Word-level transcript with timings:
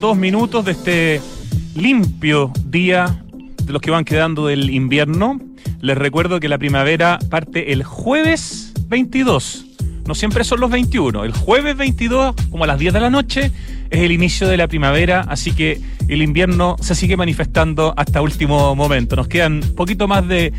dos 0.00 0.16
minutos 0.16 0.64
de 0.64 0.70
este 0.70 1.20
limpio 1.74 2.52
día 2.64 3.20
de 3.64 3.72
los 3.72 3.82
que 3.82 3.90
van 3.90 4.04
quedando 4.04 4.46
del 4.46 4.70
invierno. 4.70 5.40
Les 5.80 5.98
recuerdo 5.98 6.38
que 6.38 6.48
la 6.48 6.56
primavera 6.56 7.18
parte 7.28 7.72
el 7.72 7.82
jueves 7.82 8.72
22. 8.86 9.66
No 10.06 10.14
siempre 10.14 10.44
son 10.44 10.60
los 10.60 10.70
21. 10.70 11.24
El 11.24 11.32
jueves 11.32 11.76
22, 11.76 12.36
como 12.48 12.62
a 12.62 12.68
las 12.68 12.78
10 12.78 12.94
de 12.94 13.00
la 13.00 13.10
noche, 13.10 13.50
es 13.90 14.00
el 14.00 14.12
inicio 14.12 14.46
de 14.46 14.56
la 14.56 14.68
primavera, 14.68 15.22
así 15.28 15.50
que 15.50 15.80
el 16.06 16.22
invierno 16.22 16.76
se 16.80 16.94
sigue 16.94 17.16
manifestando 17.16 17.92
hasta 17.96 18.22
último 18.22 18.76
momento. 18.76 19.16
Nos 19.16 19.26
quedan 19.26 19.62
poquito 19.74 20.06
más 20.06 20.28
de 20.28 20.52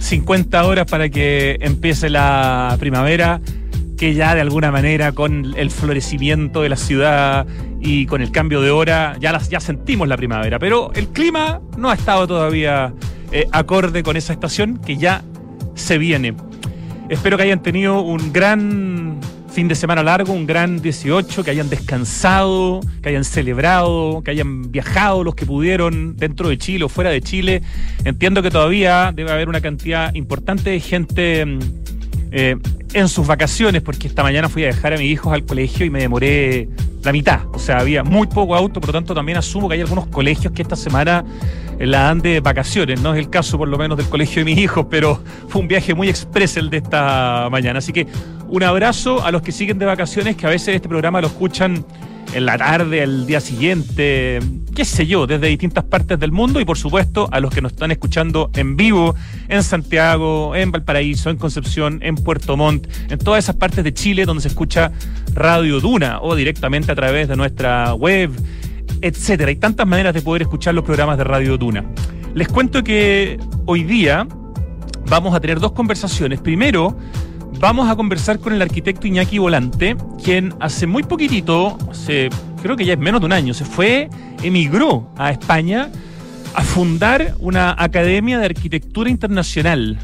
50 0.00 0.66
horas 0.66 0.84
para 0.84 1.08
que 1.08 1.56
empiece 1.62 2.10
la 2.10 2.76
primavera 2.78 3.40
que 4.02 4.14
ya 4.14 4.34
de 4.34 4.40
alguna 4.40 4.72
manera 4.72 5.12
con 5.12 5.54
el 5.56 5.70
florecimiento 5.70 6.62
de 6.62 6.68
la 6.68 6.74
ciudad 6.74 7.46
y 7.80 8.06
con 8.06 8.20
el 8.20 8.32
cambio 8.32 8.60
de 8.60 8.72
hora 8.72 9.16
ya, 9.20 9.30
las, 9.30 9.48
ya 9.48 9.60
sentimos 9.60 10.08
la 10.08 10.16
primavera, 10.16 10.58
pero 10.58 10.90
el 10.94 11.10
clima 11.10 11.60
no 11.76 11.88
ha 11.88 11.94
estado 11.94 12.26
todavía 12.26 12.92
eh, 13.30 13.46
acorde 13.52 14.02
con 14.02 14.16
esa 14.16 14.32
estación 14.32 14.78
que 14.78 14.96
ya 14.96 15.22
se 15.76 15.98
viene. 15.98 16.34
Espero 17.10 17.36
que 17.36 17.44
hayan 17.44 17.62
tenido 17.62 18.00
un 18.00 18.32
gran 18.32 19.20
fin 19.52 19.68
de 19.68 19.76
semana 19.76 20.02
largo, 20.02 20.32
un 20.32 20.48
gran 20.48 20.82
18, 20.82 21.44
que 21.44 21.52
hayan 21.52 21.70
descansado, 21.70 22.80
que 23.04 23.10
hayan 23.10 23.22
celebrado, 23.22 24.22
que 24.24 24.32
hayan 24.32 24.72
viajado 24.72 25.22
los 25.22 25.36
que 25.36 25.46
pudieron 25.46 26.16
dentro 26.16 26.48
de 26.48 26.58
Chile 26.58 26.86
o 26.86 26.88
fuera 26.88 27.10
de 27.10 27.20
Chile. 27.20 27.62
Entiendo 28.04 28.42
que 28.42 28.50
todavía 28.50 29.12
debe 29.14 29.30
haber 29.30 29.48
una 29.48 29.60
cantidad 29.60 30.12
importante 30.12 30.70
de 30.70 30.80
gente 30.80 31.46
mm, 31.46 31.60
eh, 32.32 32.56
en 32.94 33.08
sus 33.08 33.26
vacaciones, 33.26 33.82
porque 33.82 34.08
esta 34.08 34.22
mañana 34.22 34.48
fui 34.48 34.64
a 34.64 34.66
dejar 34.68 34.94
a 34.94 34.96
mis 34.96 35.10
hijos 35.10 35.32
al 35.32 35.44
colegio 35.44 35.84
y 35.84 35.90
me 35.90 36.00
demoré 36.00 36.68
la 37.02 37.12
mitad. 37.12 37.40
O 37.52 37.58
sea, 37.58 37.78
había 37.78 38.02
muy 38.04 38.26
poco 38.26 38.54
auto, 38.54 38.80
por 38.80 38.88
lo 38.88 38.92
tanto 38.94 39.14
también 39.14 39.38
asumo 39.38 39.68
que 39.68 39.74
hay 39.74 39.80
algunos 39.82 40.06
colegios 40.06 40.52
que 40.52 40.62
esta 40.62 40.76
semana 40.76 41.24
la 41.78 42.04
dan 42.04 42.20
de 42.20 42.40
vacaciones. 42.40 43.00
No 43.00 43.12
es 43.14 43.18
el 43.18 43.30
caso 43.30 43.58
por 43.58 43.68
lo 43.68 43.76
menos 43.76 43.98
del 43.98 44.08
colegio 44.08 44.44
de 44.44 44.44
mis 44.46 44.58
hijos, 44.58 44.86
pero 44.88 45.22
fue 45.48 45.60
un 45.60 45.68
viaje 45.68 45.94
muy 45.94 46.08
express 46.08 46.56
el 46.56 46.70
de 46.70 46.78
esta 46.78 47.48
mañana. 47.50 47.78
Así 47.78 47.92
que 47.92 48.06
un 48.48 48.62
abrazo 48.62 49.24
a 49.24 49.30
los 49.30 49.42
que 49.42 49.52
siguen 49.52 49.78
de 49.78 49.86
vacaciones, 49.86 50.36
que 50.36 50.46
a 50.46 50.50
veces 50.50 50.76
este 50.76 50.88
programa 50.88 51.20
lo 51.20 51.26
escuchan 51.26 51.84
en 52.32 52.46
la 52.46 52.56
tarde, 52.56 53.02
al 53.02 53.26
día 53.26 53.40
siguiente, 53.40 54.40
qué 54.74 54.84
sé 54.84 55.06
yo, 55.06 55.26
desde 55.26 55.48
distintas 55.48 55.84
partes 55.84 56.18
del 56.18 56.32
mundo 56.32 56.60
y 56.60 56.64
por 56.64 56.78
supuesto 56.78 57.28
a 57.30 57.40
los 57.40 57.52
que 57.52 57.60
nos 57.60 57.72
están 57.72 57.90
escuchando 57.90 58.50
en 58.54 58.76
vivo 58.76 59.14
en 59.48 59.62
Santiago, 59.62 60.56
en 60.56 60.70
Valparaíso, 60.72 61.30
en 61.30 61.36
Concepción, 61.36 61.98
en 62.02 62.14
Puerto 62.14 62.56
Montt, 62.56 62.86
en 63.10 63.18
todas 63.18 63.44
esas 63.44 63.56
partes 63.56 63.84
de 63.84 63.92
Chile 63.92 64.24
donde 64.24 64.42
se 64.42 64.48
escucha 64.48 64.92
Radio 65.34 65.80
Duna 65.80 66.20
o 66.22 66.34
directamente 66.34 66.92
a 66.92 66.94
través 66.94 67.28
de 67.28 67.36
nuestra 67.36 67.94
web, 67.94 68.30
etcétera. 69.00 69.50
Hay 69.50 69.56
tantas 69.56 69.86
maneras 69.86 70.14
de 70.14 70.22
poder 70.22 70.42
escuchar 70.42 70.74
los 70.74 70.84
programas 70.84 71.18
de 71.18 71.24
Radio 71.24 71.58
Duna. 71.58 71.84
Les 72.34 72.48
cuento 72.48 72.82
que 72.82 73.38
hoy 73.66 73.84
día 73.84 74.26
vamos 75.06 75.34
a 75.34 75.40
tener 75.40 75.60
dos 75.60 75.72
conversaciones. 75.72 76.40
Primero, 76.40 76.96
Vamos 77.58 77.88
a 77.88 77.96
conversar 77.96 78.38
con 78.38 78.52
el 78.52 78.62
arquitecto 78.62 79.06
Iñaki 79.06 79.38
Volante, 79.38 79.96
quien 80.22 80.54
hace 80.60 80.86
muy 80.86 81.02
poquitito, 81.02 81.78
creo 82.62 82.76
que 82.76 82.84
ya 82.84 82.94
es 82.94 82.98
menos 82.98 83.20
de 83.20 83.26
un 83.26 83.32
año, 83.32 83.54
se 83.54 83.64
fue, 83.64 84.10
emigró 84.42 85.10
a 85.16 85.30
España 85.30 85.90
a 86.54 86.62
fundar 86.62 87.34
una 87.38 87.74
academia 87.78 88.38
de 88.38 88.46
arquitectura 88.46 89.10
internacional. 89.10 89.98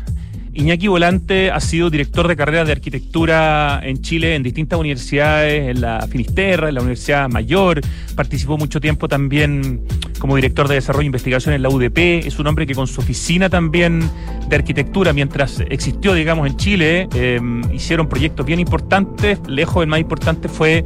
Iñaki 0.58 0.88
Volante 0.88 1.52
ha 1.52 1.60
sido 1.60 1.88
director 1.88 2.26
de 2.26 2.34
carrera 2.34 2.64
de 2.64 2.72
arquitectura 2.72 3.80
en 3.80 4.02
Chile 4.02 4.34
en 4.34 4.42
distintas 4.42 4.76
universidades, 4.76 5.68
en 5.68 5.80
la 5.80 6.04
Finisterra, 6.10 6.68
en 6.68 6.74
la 6.74 6.80
Universidad 6.80 7.28
Mayor, 7.28 7.80
participó 8.16 8.58
mucho 8.58 8.80
tiempo 8.80 9.06
también 9.06 9.82
como 10.18 10.34
director 10.34 10.66
de 10.66 10.74
desarrollo 10.74 11.04
e 11.04 11.06
investigación 11.06 11.54
en 11.54 11.62
la 11.62 11.68
UDP, 11.68 12.26
es 12.26 12.40
un 12.40 12.48
hombre 12.48 12.66
que 12.66 12.74
con 12.74 12.88
su 12.88 13.00
oficina 13.00 13.48
también 13.48 14.10
de 14.48 14.56
arquitectura, 14.56 15.12
mientras 15.12 15.60
existió, 15.60 16.12
digamos, 16.12 16.48
en 16.48 16.56
Chile, 16.56 17.08
eh, 17.14 17.40
hicieron 17.72 18.08
proyectos 18.08 18.44
bien 18.44 18.58
importantes, 18.58 19.38
lejos 19.46 19.84
el 19.84 19.88
más 19.88 20.00
importante 20.00 20.48
fue 20.48 20.84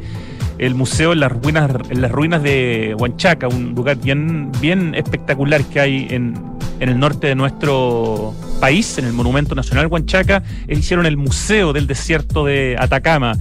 el 0.59 0.75
museo 0.75 1.13
en 1.13 1.19
las 1.19 1.31
ruinas, 1.31 1.71
en 1.89 1.99
las 1.99 2.11
ruinas 2.11 2.43
de 2.43 2.95
Huanchaca, 2.99 3.47
un 3.47 3.73
lugar 3.73 3.97
bien, 3.97 4.51
bien 4.61 4.93
espectacular 4.93 5.63
que 5.65 5.79
hay 5.79 6.07
en, 6.11 6.52
en 6.83 6.89
el 6.89 6.99
norte 6.99 7.27
de 7.27 7.35
nuestro 7.35 8.35
país, 8.59 8.97
en 8.97 9.05
el 9.05 9.13
Monumento 9.13 9.55
Nacional 9.55 9.87
Huanchaca, 9.87 10.43
hicieron 10.67 11.05
el 11.05 11.15
Museo 11.15 11.71
del 11.71 11.87
Desierto 11.87 12.43
de 12.43 12.75
Atacama, 12.77 13.37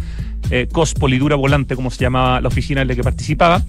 eh, 0.50 0.68
Cospolidura 0.70 1.34
Volante, 1.34 1.74
como 1.74 1.90
se 1.90 2.04
llamaba 2.04 2.40
la 2.40 2.46
oficina 2.46 2.82
en 2.82 2.88
la 2.88 2.94
que 2.94 3.02
participaba. 3.02 3.64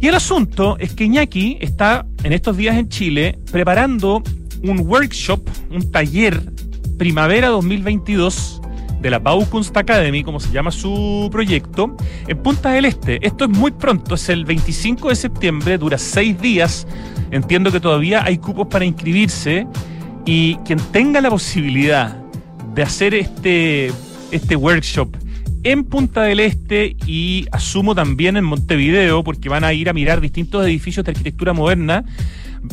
Y 0.00 0.08
el 0.08 0.14
asunto 0.14 0.78
es 0.78 0.94
que 0.94 1.04
Iñaki 1.04 1.58
está 1.60 2.06
en 2.22 2.32
estos 2.32 2.56
días 2.56 2.76
en 2.76 2.88
Chile 2.88 3.38
preparando 3.52 4.22
un 4.62 4.80
workshop, 4.80 5.46
un 5.70 5.90
taller 5.90 6.40
primavera 6.96 7.48
2022 7.48 8.62
de 9.02 9.10
la 9.10 9.18
Baukunst 9.18 9.76
Academy, 9.76 10.24
como 10.24 10.40
se 10.40 10.50
llama 10.52 10.70
su 10.70 11.28
proyecto, 11.30 11.94
en 12.26 12.38
Punta 12.38 12.70
del 12.70 12.86
Este. 12.86 13.18
Esto 13.26 13.44
es 13.44 13.50
muy 13.50 13.72
pronto, 13.72 14.14
es 14.14 14.30
el 14.30 14.46
25 14.46 15.10
de 15.10 15.16
septiembre, 15.16 15.76
dura 15.76 15.98
seis 15.98 16.40
días. 16.40 16.86
Entiendo 17.30 17.72
que 17.72 17.80
todavía 17.80 18.24
hay 18.24 18.38
cupos 18.38 18.68
para 18.68 18.84
inscribirse 18.84 19.66
y 20.24 20.56
quien 20.64 20.78
tenga 20.92 21.20
la 21.20 21.30
posibilidad 21.30 22.16
de 22.74 22.82
hacer 22.82 23.14
este, 23.14 23.90
este 24.30 24.56
workshop 24.56 25.16
en 25.62 25.84
Punta 25.84 26.22
del 26.22 26.38
Este 26.38 26.94
y 27.06 27.46
asumo 27.50 27.94
también 27.94 28.36
en 28.36 28.44
Montevideo, 28.44 29.24
porque 29.24 29.48
van 29.48 29.64
a 29.64 29.72
ir 29.72 29.88
a 29.88 29.92
mirar 29.92 30.20
distintos 30.20 30.64
edificios 30.64 31.04
de 31.04 31.10
arquitectura 31.10 31.52
moderna. 31.52 32.04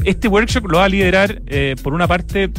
Este 0.03 0.27
workshop 0.27 0.67
lo 0.69 0.77
va 0.77 0.85
a 0.85 0.89
liderar, 0.89 1.41
eh, 1.47 1.75
por 1.81 1.95
una 1.95 2.07
parte, 2.07 2.51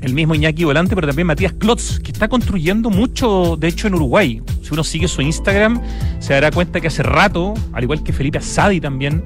el 0.00 0.14
mismo 0.14 0.34
Iñaki 0.34 0.64
Volante, 0.64 0.94
pero 0.94 1.06
también 1.06 1.26
Matías 1.26 1.52
Klotz, 1.52 1.98
que 2.00 2.12
está 2.12 2.28
construyendo 2.28 2.90
mucho, 2.90 3.56
de 3.58 3.68
hecho, 3.68 3.88
en 3.88 3.94
Uruguay. 3.94 4.42
Si 4.62 4.72
uno 4.72 4.84
sigue 4.84 5.08
su 5.08 5.22
Instagram, 5.22 5.80
se 6.20 6.34
dará 6.34 6.50
cuenta 6.50 6.80
que 6.80 6.88
hace 6.88 7.02
rato, 7.02 7.54
al 7.72 7.82
igual 7.82 8.02
que 8.02 8.12
Felipe 8.12 8.38
Asadi 8.38 8.80
también, 8.80 9.22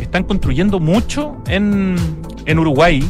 están 0.00 0.24
construyendo 0.24 0.80
mucho 0.80 1.36
en, 1.46 1.96
en 2.44 2.58
Uruguay. 2.58 3.02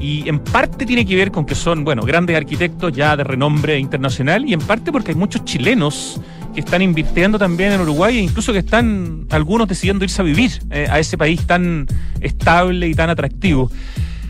Y 0.00 0.28
en 0.28 0.38
parte 0.38 0.86
tiene 0.86 1.04
que 1.04 1.16
ver 1.16 1.32
con 1.32 1.44
que 1.44 1.56
son, 1.56 1.84
bueno, 1.84 2.02
grandes 2.02 2.36
arquitectos 2.36 2.92
ya 2.92 3.16
de 3.16 3.24
renombre 3.24 3.78
internacional 3.78 4.48
y 4.48 4.52
en 4.52 4.60
parte 4.60 4.92
porque 4.92 5.10
hay 5.10 5.16
muchos 5.16 5.44
chilenos 5.44 6.20
que 6.54 6.60
están 6.60 6.82
invirtiendo 6.82 7.38
también 7.38 7.72
en 7.72 7.80
Uruguay 7.80 8.18
e 8.18 8.20
incluso 8.20 8.52
que 8.52 8.60
están 8.60 9.26
algunos 9.30 9.66
decidiendo 9.66 10.04
irse 10.04 10.22
a 10.22 10.24
vivir 10.24 10.52
eh, 10.70 10.86
a 10.88 11.00
ese 11.00 11.18
país 11.18 11.44
tan 11.46 11.86
estable 12.20 12.86
y 12.88 12.94
tan 12.94 13.10
atractivo. 13.10 13.70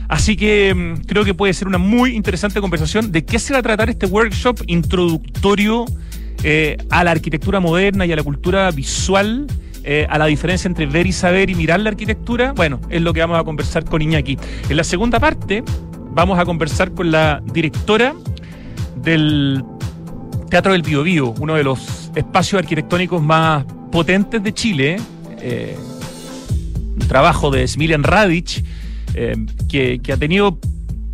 Así 0.09 0.37
que 0.37 0.75
mm, 0.75 1.05
creo 1.07 1.25
que 1.25 1.35
puede 1.35 1.53
ser 1.53 1.69
una 1.69 1.79
muy 1.79 2.17
interesante 2.17 2.61
conversación 2.61 3.13
de 3.13 3.25
qué 3.25 3.39
se 3.39 3.53
va 3.53 3.61
a 3.61 3.63
tratar 3.63 3.91
este 3.91 4.07
workshop 4.07 4.63
introductorio 4.67 5.85
eh, 6.43 6.77
a 6.91 7.05
la 7.05 7.11
arquitectura 7.11 7.61
moderna 7.61 8.07
y 8.07 8.13
a 8.13 8.17
la 8.17 8.23
cultura 8.23 8.71
visual. 8.71 9.47
Eh, 9.85 10.07
a 10.11 10.19
la 10.19 10.27
diferencia 10.27 10.69
entre 10.69 10.85
ver 10.85 11.07
y 11.07 11.13
saber 11.13 11.49
y 11.49 11.55
mirar 11.55 11.81
la 11.81 11.89
arquitectura, 11.89 12.53
bueno, 12.53 12.79
es 12.91 13.01
lo 13.01 13.15
que 13.15 13.21
vamos 13.21 13.39
a 13.39 13.45
conversar 13.45 13.87
con 13.87 14.03
Iñaki. 14.03 14.37
En 14.69 14.77
la 14.77 14.85
segunda 14.85 15.19
parte 15.19 15.65
vamos 16.11 16.39
a 16.39 16.45
conversar 16.45 16.93
con 16.93 17.11
la 17.11 17.41
directora 17.55 18.13
del 18.97 19.65
Teatro 20.51 20.73
del 20.73 20.83
Bio, 20.83 21.35
uno 21.39 21.55
de 21.55 21.65
los 21.65 22.11
espacios 22.15 22.61
arquitectónicos 22.61 23.23
más 23.23 23.65
potentes 23.91 24.43
de 24.43 24.53
Chile. 24.53 24.97
Eh, 25.41 25.77
un 27.01 27.09
trabajo 27.09 27.51
de 27.51 27.67
Smilian 27.67 28.03
Radic, 28.03 28.65
eh, 29.19 29.37
que, 29.69 30.13
ha 30.13 30.17
tenido 30.17 30.59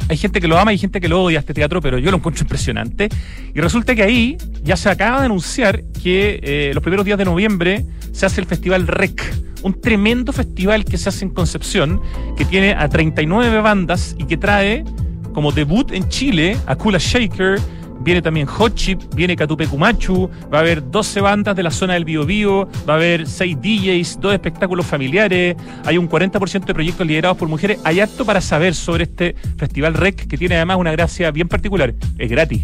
hay 0.08 0.18
gente 0.18 0.38
que 0.38 0.48
lo 0.48 0.58
ama 0.58 0.72
y 0.74 0.78
gente 0.78 1.00
que 1.00 1.08
lo 1.08 1.22
odia 1.22 1.38
este 1.38 1.54
teatro, 1.54 1.80
pero 1.80 1.98
yo 1.98 2.10
lo 2.10 2.18
encuentro 2.18 2.44
impresionante. 2.44 3.08
Y 3.54 3.60
resulta 3.60 3.94
que 3.94 4.02
ahí 4.02 4.36
ya 4.62 4.76
se 4.76 4.90
acaba 4.90 5.20
de 5.20 5.26
anunciar 5.26 5.82
que 6.02 6.40
eh, 6.42 6.72
los 6.74 6.82
primeros 6.82 7.06
días 7.06 7.16
de 7.16 7.24
noviembre 7.24 7.86
se 8.12 8.26
hace 8.26 8.42
el 8.42 8.46
Festival 8.46 8.86
REC, 8.86 9.22
un 9.62 9.80
tremendo 9.80 10.32
festival 10.32 10.84
que 10.84 10.98
se 10.98 11.08
hace 11.08 11.24
en 11.24 11.30
Concepción, 11.30 12.02
que 12.36 12.44
tiene 12.44 12.74
a 12.74 12.86
39 12.88 13.60
bandas 13.62 14.14
y 14.18 14.26
que 14.26 14.36
trae 14.36 14.84
como 15.32 15.52
debut 15.52 15.90
en 15.90 16.06
Chile 16.10 16.58
a 16.66 16.76
Kula 16.76 16.98
Shaker, 16.98 17.58
viene 18.00 18.22
también 18.22 18.46
Hot 18.46 18.74
Chip, 18.74 19.00
viene 19.14 19.36
Catupe 19.36 19.66
Cumachu, 19.66 20.30
va 20.52 20.58
a 20.58 20.60
haber 20.60 20.90
12 20.90 21.20
bandas 21.20 21.56
de 21.56 21.62
la 21.62 21.70
zona 21.70 21.94
del 21.94 22.04
Bio 22.04 22.24
Bio, 22.24 22.68
va 22.88 22.94
a 22.94 22.96
haber 22.96 23.26
6 23.26 23.56
DJs, 23.60 24.20
dos 24.20 24.32
espectáculos 24.32 24.86
familiares, 24.86 25.56
hay 25.84 25.98
un 25.98 26.08
40% 26.08 26.64
de 26.64 26.74
proyectos 26.74 27.06
liderados 27.06 27.36
por 27.36 27.48
mujeres. 27.48 27.78
Hay 27.84 28.00
harto 28.00 28.24
para 28.24 28.40
saber 28.40 28.74
sobre 28.74 29.04
este 29.04 29.34
Festival 29.56 29.94
REC 29.94 30.26
que 30.26 30.36
tiene 30.36 30.56
además 30.56 30.78
una 30.78 30.92
gracia 30.92 31.30
bien 31.30 31.48
particular. 31.48 31.94
Es 32.18 32.30
gratis. 32.30 32.62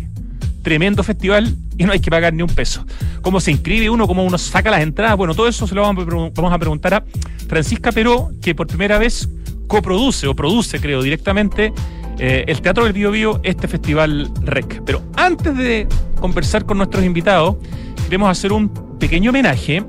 Tremendo 0.63 1.03
festival 1.03 1.57
y 1.79 1.85
no 1.85 1.93
hay 1.93 2.01
que 2.01 2.11
pagar 2.11 2.35
ni 2.35 2.43
un 2.43 2.51
peso. 2.51 2.85
¿Cómo 3.23 3.41
se 3.41 3.51
inscribe 3.51 3.89
uno? 3.89 4.07
¿Cómo 4.07 4.23
uno 4.25 4.37
saca 4.37 4.71
las 4.71 4.83
entradas? 4.83 5.17
Bueno, 5.17 5.35
todo 5.35 5.49
eso 5.49 5.67
se 5.67 5.75
lo 5.75 5.81
vamos 5.81 6.53
a 6.53 6.59
preguntar 6.59 6.95
a 6.95 7.05
Francisca 7.49 7.93
Peró, 7.93 8.31
que 8.43 8.55
por 8.55 8.67
primera 8.67 8.99
vez 8.99 9.27
coproduce 9.71 10.27
o 10.27 10.35
produce, 10.35 10.81
creo, 10.81 11.01
directamente 11.01 11.73
eh, 12.19 12.45
el 12.49 12.61
Teatro 12.61 12.85
del 12.85 12.93
Bio 12.93 13.13
Bio, 13.13 13.41
este 13.45 13.69
festival 13.69 14.29
REC. 14.43 14.83
Pero 14.85 15.01
antes 15.15 15.57
de 15.57 15.87
conversar 16.21 16.67
con 16.67 16.77
nuestros 16.79 17.05
invitados, 17.05 17.55
queremos 18.05 18.29
hacer 18.29 18.53
un 18.53 18.69
pequeño 18.99 19.31
homenaje 19.31 19.85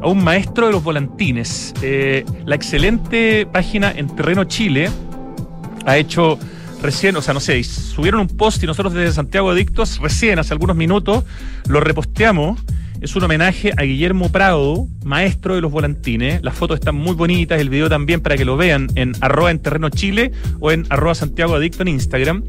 a 0.00 0.06
un 0.06 0.22
maestro 0.22 0.66
de 0.66 0.72
los 0.72 0.84
volantines. 0.84 1.74
Eh, 1.82 2.24
la 2.46 2.54
excelente 2.54 3.44
página 3.44 3.90
en 3.90 4.06
Terreno 4.14 4.44
Chile 4.44 4.88
ha 5.84 5.96
hecho 5.96 6.38
recién, 6.80 7.16
o 7.16 7.20
sea, 7.20 7.34
no 7.34 7.40
sé, 7.40 7.62
subieron 7.64 8.20
un 8.20 8.28
post 8.28 8.62
y 8.62 8.66
nosotros 8.66 8.94
desde 8.94 9.12
Santiago 9.12 9.50
Adictos, 9.50 9.98
recién, 9.98 10.38
hace 10.38 10.54
algunos 10.54 10.76
minutos, 10.76 11.24
lo 11.66 11.80
reposteamos. 11.80 12.62
Es 13.04 13.14
un 13.14 13.22
homenaje 13.22 13.70
a 13.76 13.82
Guillermo 13.82 14.32
Prado, 14.32 14.86
maestro 15.04 15.54
de 15.54 15.60
los 15.60 15.70
volantines. 15.70 16.42
Las 16.42 16.54
fotos 16.54 16.78
están 16.78 16.94
muy 16.94 17.14
bonitas, 17.14 17.60
el 17.60 17.68
video 17.68 17.90
también 17.90 18.22
para 18.22 18.38
que 18.38 18.46
lo 18.46 18.56
vean 18.56 18.86
en 18.94 19.12
arroba 19.20 19.50
en 19.50 19.58
terreno 19.58 19.90
Chile 19.90 20.32
o 20.58 20.70
en 20.70 20.86
arroba 20.88 21.14
Santiago 21.14 21.54
Adicto 21.54 21.82
en 21.82 21.88
Instagram. 21.88 22.44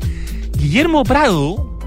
Guillermo 0.57 1.03
Prado, 1.03 1.77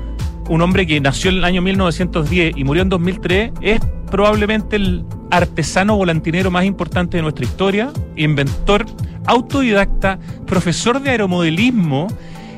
un 0.50 0.61
hombre 0.61 0.87
que 0.87 1.00
nació 1.00 1.31
en 1.31 1.38
el 1.38 1.44
año 1.44 1.62
1910 1.62 2.59
y 2.59 2.65
murió 2.65 2.82
en 2.82 2.91
2003, 2.91 3.53
es 3.62 3.81
probablemente 4.11 4.76
el 4.76 5.03
artesano 5.31 5.97
volantinero 5.97 6.50
más 6.50 6.67
importante 6.67 7.17
de 7.17 7.23
nuestra 7.23 7.47
historia, 7.47 7.91
inventor, 8.17 8.85
autodidacta, 9.25 10.19
profesor 10.47 11.00
de 11.00 11.09
aeromodelismo 11.09 12.06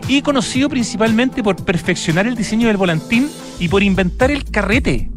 y 0.08 0.22
conocido 0.22 0.68
principalmente 0.68 1.40
por 1.44 1.64
perfeccionar 1.64 2.26
el 2.26 2.34
diseño 2.34 2.66
del 2.66 2.78
volantín 2.78 3.28
y 3.60 3.68
por 3.68 3.84
inventar 3.84 4.32
el 4.32 4.42
carrete. 4.42 5.08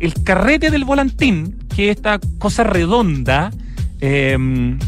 El 0.00 0.14
carrete 0.24 0.70
del 0.70 0.84
volantín, 0.84 1.58
que 1.74 1.90
es 1.90 1.96
esta 1.96 2.18
cosa 2.38 2.64
redonda, 2.64 3.50
em, 4.00 4.78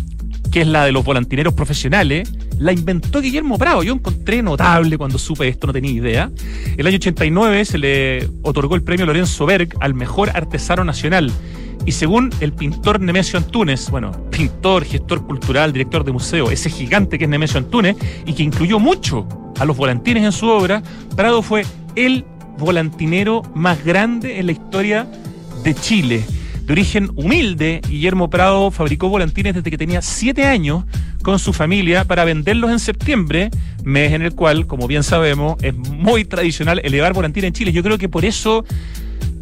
que 0.51 0.63
es 0.63 0.67
la 0.67 0.85
de 0.87 0.93
los 0.93 1.05
volantineros 1.05 1.53
profesionales, 1.55 2.33
la 2.59 2.73
inventó 2.73 3.21
Guillermo 3.21 3.59
Bravo. 3.59 3.83
Yo 3.83 3.93
encontré 3.93 4.43
notable 4.43 4.97
cuando 4.97 5.19
supe 5.19 5.49
esto, 5.49 5.67
no 5.67 5.73
tenía 5.73 5.91
idea. 5.91 6.31
El 6.77 6.87
año 6.87 6.97
89 6.97 7.65
se 7.65 7.79
le 7.79 8.29
otorgó 8.43 8.75
el 8.75 8.83
premio 8.83 9.05
Lorenzo 9.05 9.45
Berg 9.47 9.75
al 9.81 9.95
mejor 9.95 10.31
artesano 10.31 10.85
nacional. 10.85 11.31
Y 11.85 11.93
según 11.93 12.31
el 12.41 12.53
pintor 12.53 13.01
Nemesio 13.01 13.39
Antunes, 13.39 13.91
bueno, 13.91 14.13
pintor, 14.31 14.85
gestor 14.85 15.27
cultural, 15.27 15.73
director 15.73 16.05
de 16.05 16.13
museo, 16.13 16.51
ese 16.51 16.71
gigante 16.71 17.19
que 17.19 17.25
es 17.25 17.31
Nemesio 17.31 17.59
Antunes, 17.59 17.97
y 18.25 18.35
que 18.35 18.45
incluyó 18.45 18.79
mucho 18.79 19.27
a 19.59 19.65
los 19.65 19.77
volantines 19.77 20.25
en 20.25 20.33
su 20.33 20.47
obra, 20.47 20.83
Prado 21.17 21.43
fue 21.43 21.67
el 21.97 22.25
volantinero 22.59 23.43
más 23.55 23.85
grande 23.85 24.39
en 24.39 24.47
la 24.47 24.53
historia 24.53 25.07
de 25.65 25.75
Chile. 25.75 26.25
De 26.65 26.73
origen 26.73 27.11
humilde, 27.17 27.81
Guillermo 27.89 28.31
Prado 28.31 28.71
fabricó 28.71 29.09
volantines 29.09 29.55
desde 29.55 29.71
que 29.71 29.79
tenía 29.79 30.01
siete 30.01 30.45
años 30.45 30.85
con 31.23 31.39
su 31.39 31.53
familia 31.53 32.05
para 32.05 32.25
venderlos 32.25 32.71
en 32.71 32.79
septiembre, 32.79 33.51
mes 33.85 34.13
en 34.13 34.23
el 34.23 34.35
cual, 34.35 34.67
como 34.67 34.87
bien 34.87 35.03
sabemos, 35.03 35.57
es 35.63 35.75
muy 35.75 36.25
tradicional 36.25 36.81
elevar 36.85 37.13
volantines 37.15 37.49
en 37.49 37.55
Chile. 37.55 37.73
Yo 37.73 37.83
creo 37.83 37.99
que 37.99 38.09
por 38.09 38.25
eso 38.25 38.65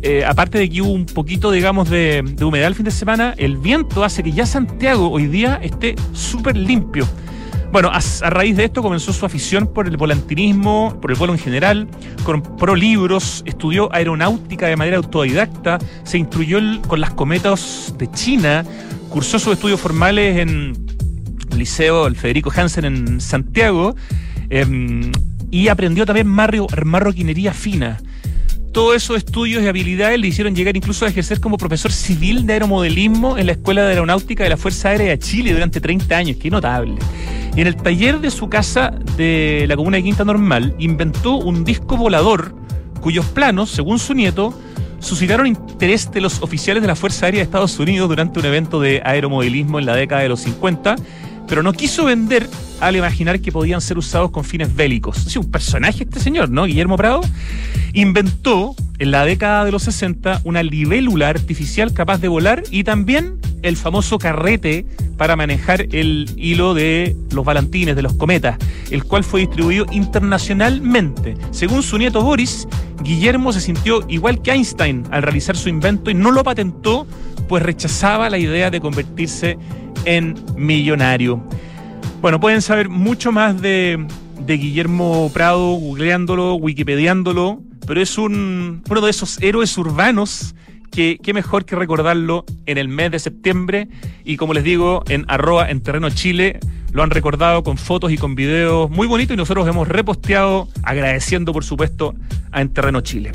eh, 0.03 0.25
aparte 0.25 0.59
de 0.59 0.71
que 0.71 0.81
hubo 0.81 0.93
un 0.93 1.05
poquito, 1.05 1.51
digamos, 1.51 1.91
de, 1.91 2.25
humedad 2.43 2.69
el 2.69 2.75
fin 2.75 2.87
de 2.87 2.91
semana, 2.91 3.35
el 3.37 3.59
viento 3.59 4.03
hace 4.03 4.23
que 4.23 4.33
ya 4.33 4.47
Santiago 4.47 5.11
hoy 5.11 5.27
día 5.27 5.61
esté 5.63 5.95
súper 6.13 6.57
limpio. 6.57 7.07
Bueno, 7.73 7.89
a, 7.93 8.31
raíz 8.31 8.57
de 8.57 8.65
esto 8.65 8.83
comenzó 8.83 9.13
su 9.13 9.25
afición 9.25 9.69
por 9.69 9.87
el 9.87 9.97
volantinismo, 9.97 10.99
por 11.01 11.13
el 11.13 11.17
vuelo 11.17 11.35
en 11.35 11.39
general, 11.39 11.87
compró 12.25 12.75
libros, 12.75 13.45
estudió 13.47 13.95
aeronáutica 13.95 14.67
de 14.67 14.77
manera 14.77 14.97
autodidacta, 14.97 15.79
se 16.03 16.19
instruyó 16.19 16.59
con 16.89 17.01
las 17.01 17.13
cometas 17.13 17.95
de 17.97 18.11
China, 18.11 18.65
cursó 19.09 19.39
sus 19.39 19.53
estudios 19.53 19.81
formales 19.81 20.39
en 20.39 20.77
el 21.53 21.59
Liceo 21.59 22.09
el 22.09 22.17
Federico 22.17 22.51
Hansen 22.55 22.85
en 22.85 23.21
Santiago 23.21 23.95
em, 24.49 25.13
y 25.53 25.69
aprendió 25.69 26.05
también 26.05 26.27
marroquinería 26.27 27.53
fina. 27.53 27.99
Todos 28.73 28.97
esos 28.97 29.17
estudios 29.17 29.63
y 29.63 29.69
habilidades 29.69 30.19
le 30.19 30.27
hicieron 30.29 30.57
llegar 30.57 30.77
incluso 30.77 31.05
a 31.05 31.09
ejercer 31.09 31.41
como 31.41 31.57
profesor 31.57 31.93
civil 31.93 32.47
de 32.47 32.53
aeromodelismo 32.55 33.39
en 33.39 33.47
la 33.47 33.53
Escuela 33.53 33.83
de 33.83 33.91
Aeronáutica 33.91 34.45
de 34.45 34.51
la 34.51 34.57
Fuerza 34.57 34.91
Aérea 34.91 35.11
de 35.11 35.19
Chile 35.19 35.53
durante 35.53 35.81
30 35.81 36.17
años. 36.17 36.37
Qué 36.37 36.51
notable. 36.51 36.97
En 37.61 37.67
el 37.67 37.77
taller 37.77 38.21
de 38.21 38.31
su 38.31 38.49
casa 38.49 38.91
de 39.19 39.67
la 39.69 39.77
comuna 39.77 39.99
de 39.99 40.03
Quinta 40.03 40.25
Normal 40.25 40.75
inventó 40.79 41.35
un 41.35 41.63
disco 41.63 41.99
volador 41.99 42.55
cuyos 43.03 43.27
planos, 43.27 43.69
según 43.69 43.99
su 43.99 44.15
nieto, 44.15 44.59
suscitaron 44.99 45.47
interés 45.47 46.11
de 46.11 46.23
los 46.23 46.41
oficiales 46.41 46.81
de 46.81 46.87
la 46.87 46.97
Fuerza 46.97 47.27
Aérea 47.27 47.41
de 47.41 47.45
Estados 47.45 47.79
Unidos 47.79 48.09
durante 48.09 48.39
un 48.39 48.47
evento 48.47 48.81
de 48.81 49.03
aeromodelismo 49.05 49.79
en 49.79 49.85
la 49.85 49.95
década 49.95 50.23
de 50.23 50.31
los 50.31 50.41
50 50.41 50.97
pero 51.51 51.65
no 51.65 51.73
quiso 51.73 52.05
vender 52.05 52.49
al 52.81 52.95
imaginar 52.95 53.41
que 53.41 53.51
podían 53.51 53.81
ser 53.81 53.99
usados 53.99 54.31
con 54.31 54.45
fines 54.45 54.75
bélicos. 54.75 55.27
Es 55.27 55.37
un 55.37 55.51
personaje 55.51 56.05
este 56.05 56.21
señor, 56.21 56.49
¿no? 56.49 56.65
Guillermo 56.65 56.97
Prado 56.97 57.23
inventó 57.93 58.77
en 59.01 59.11
la 59.11 59.25
década 59.25 59.65
de 59.65 59.73
los 59.73 59.83
60 59.83 60.43
una 60.45 60.63
libélula 60.63 61.29
artificial 61.29 61.93
capaz 61.93 62.19
de 62.19 62.29
volar 62.29 62.63
y 62.71 62.85
también 62.85 63.41
el 63.63 63.77
famoso 63.77 64.19
carrete 64.19 64.87
para 65.17 65.35
manejar 65.35 65.89
el 65.93 66.31
hilo 66.37 66.73
de 66.73 67.17
los 67.33 67.45
valentines, 67.45 67.97
de 67.97 68.03
los 68.03 68.15
cometas, 68.15 68.57
el 68.93 69.03
cual 69.03 69.25
fue 69.25 69.41
distribuido 69.41 69.87
internacionalmente. 69.91 71.35
Según 71.51 71.83
su 71.83 71.99
nieto 71.99 72.23
Boris, 72.23 72.69
Guillermo 73.03 73.53
se 73.53 73.61
sintió 73.61 74.05
igual 74.09 74.41
que 74.41 74.53
Einstein 74.53 75.05
al 75.11 75.23
realizar 75.23 75.57
su 75.57 75.69
invento 75.69 76.11
y 76.11 76.15
no 76.15 76.31
lo 76.31 76.45
patentó, 76.45 77.09
pues 77.51 77.65
rechazaba 77.65 78.31
la 78.31 78.39
idea 78.39 78.71
de 78.71 78.81
convertirse 78.81 79.59
en 80.05 80.37
millonario. 80.57 81.43
Bueno, 82.23 82.39
pueden 82.39 82.63
saber 82.63 82.89
mucho 82.89 83.33
más 83.33 83.61
de, 83.61 84.07
Guillermo 84.47 85.29
Prado 85.35 85.73
googleándolo, 85.73 86.55
wikipediándolo, 86.55 87.61
pero 87.89 88.01
es 88.01 88.19
un, 88.19 88.85
uno 88.89 89.01
de 89.01 89.11
esos 89.11 89.43
héroes 89.43 89.77
urbanos 89.77 90.55
que 90.93 91.19
qué 91.21 91.35
mejor 91.35 91.65
que 91.65 91.75
recordarlo 91.75 92.45
en 92.67 92.79
el 92.79 92.87
mes 92.87 93.11
de 93.11 93.19
septiembre 93.19 93.89
y 94.25 94.37
como 94.37 94.55
les 94.55 94.63
digo, 94.63 95.03
en 95.09 95.25
arroba 95.27 95.71
en 95.71 95.81
terreno 95.81 96.09
Chile 96.11 96.61
lo 96.93 97.03
han 97.03 97.11
recordado 97.11 97.65
con 97.65 97.79
fotos 97.79 98.13
y 98.13 98.17
con 98.17 98.37
videos 98.37 98.89
muy 98.91 99.09
bonitos 99.09 99.35
y 99.35 99.37
nosotros 99.37 99.67
hemos 99.67 99.89
reposteado 99.89 100.69
agradeciendo 100.85 101.53
por 101.53 101.65
supuesto 101.65 102.15
a 102.53 102.61
En 102.61 102.69
Terreno 102.69 103.01
Chile. 103.01 103.33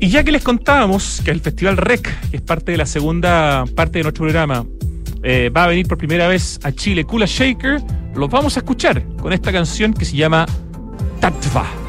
Y 0.00 0.08
ya 0.10 0.22
que 0.22 0.30
les 0.30 0.42
contábamos 0.42 1.20
que 1.24 1.32
el 1.32 1.40
Festival 1.40 1.76
REC, 1.76 2.30
que 2.30 2.36
es 2.36 2.42
parte 2.42 2.72
de 2.72 2.78
la 2.78 2.86
segunda 2.86 3.64
parte 3.74 3.98
de 3.98 4.04
nuestro 4.04 4.24
programa, 4.24 4.64
eh, 5.22 5.50
va 5.50 5.64
a 5.64 5.66
venir 5.66 5.88
por 5.88 5.98
primera 5.98 6.28
vez 6.28 6.60
a 6.62 6.70
Chile 6.70 7.04
Kula 7.04 7.26
Shaker, 7.26 7.82
los 8.14 8.30
vamos 8.30 8.56
a 8.56 8.60
escuchar 8.60 9.02
con 9.16 9.32
esta 9.32 9.50
canción 9.50 9.92
que 9.92 10.04
se 10.04 10.16
llama 10.16 10.46
Tatva. 11.20 11.87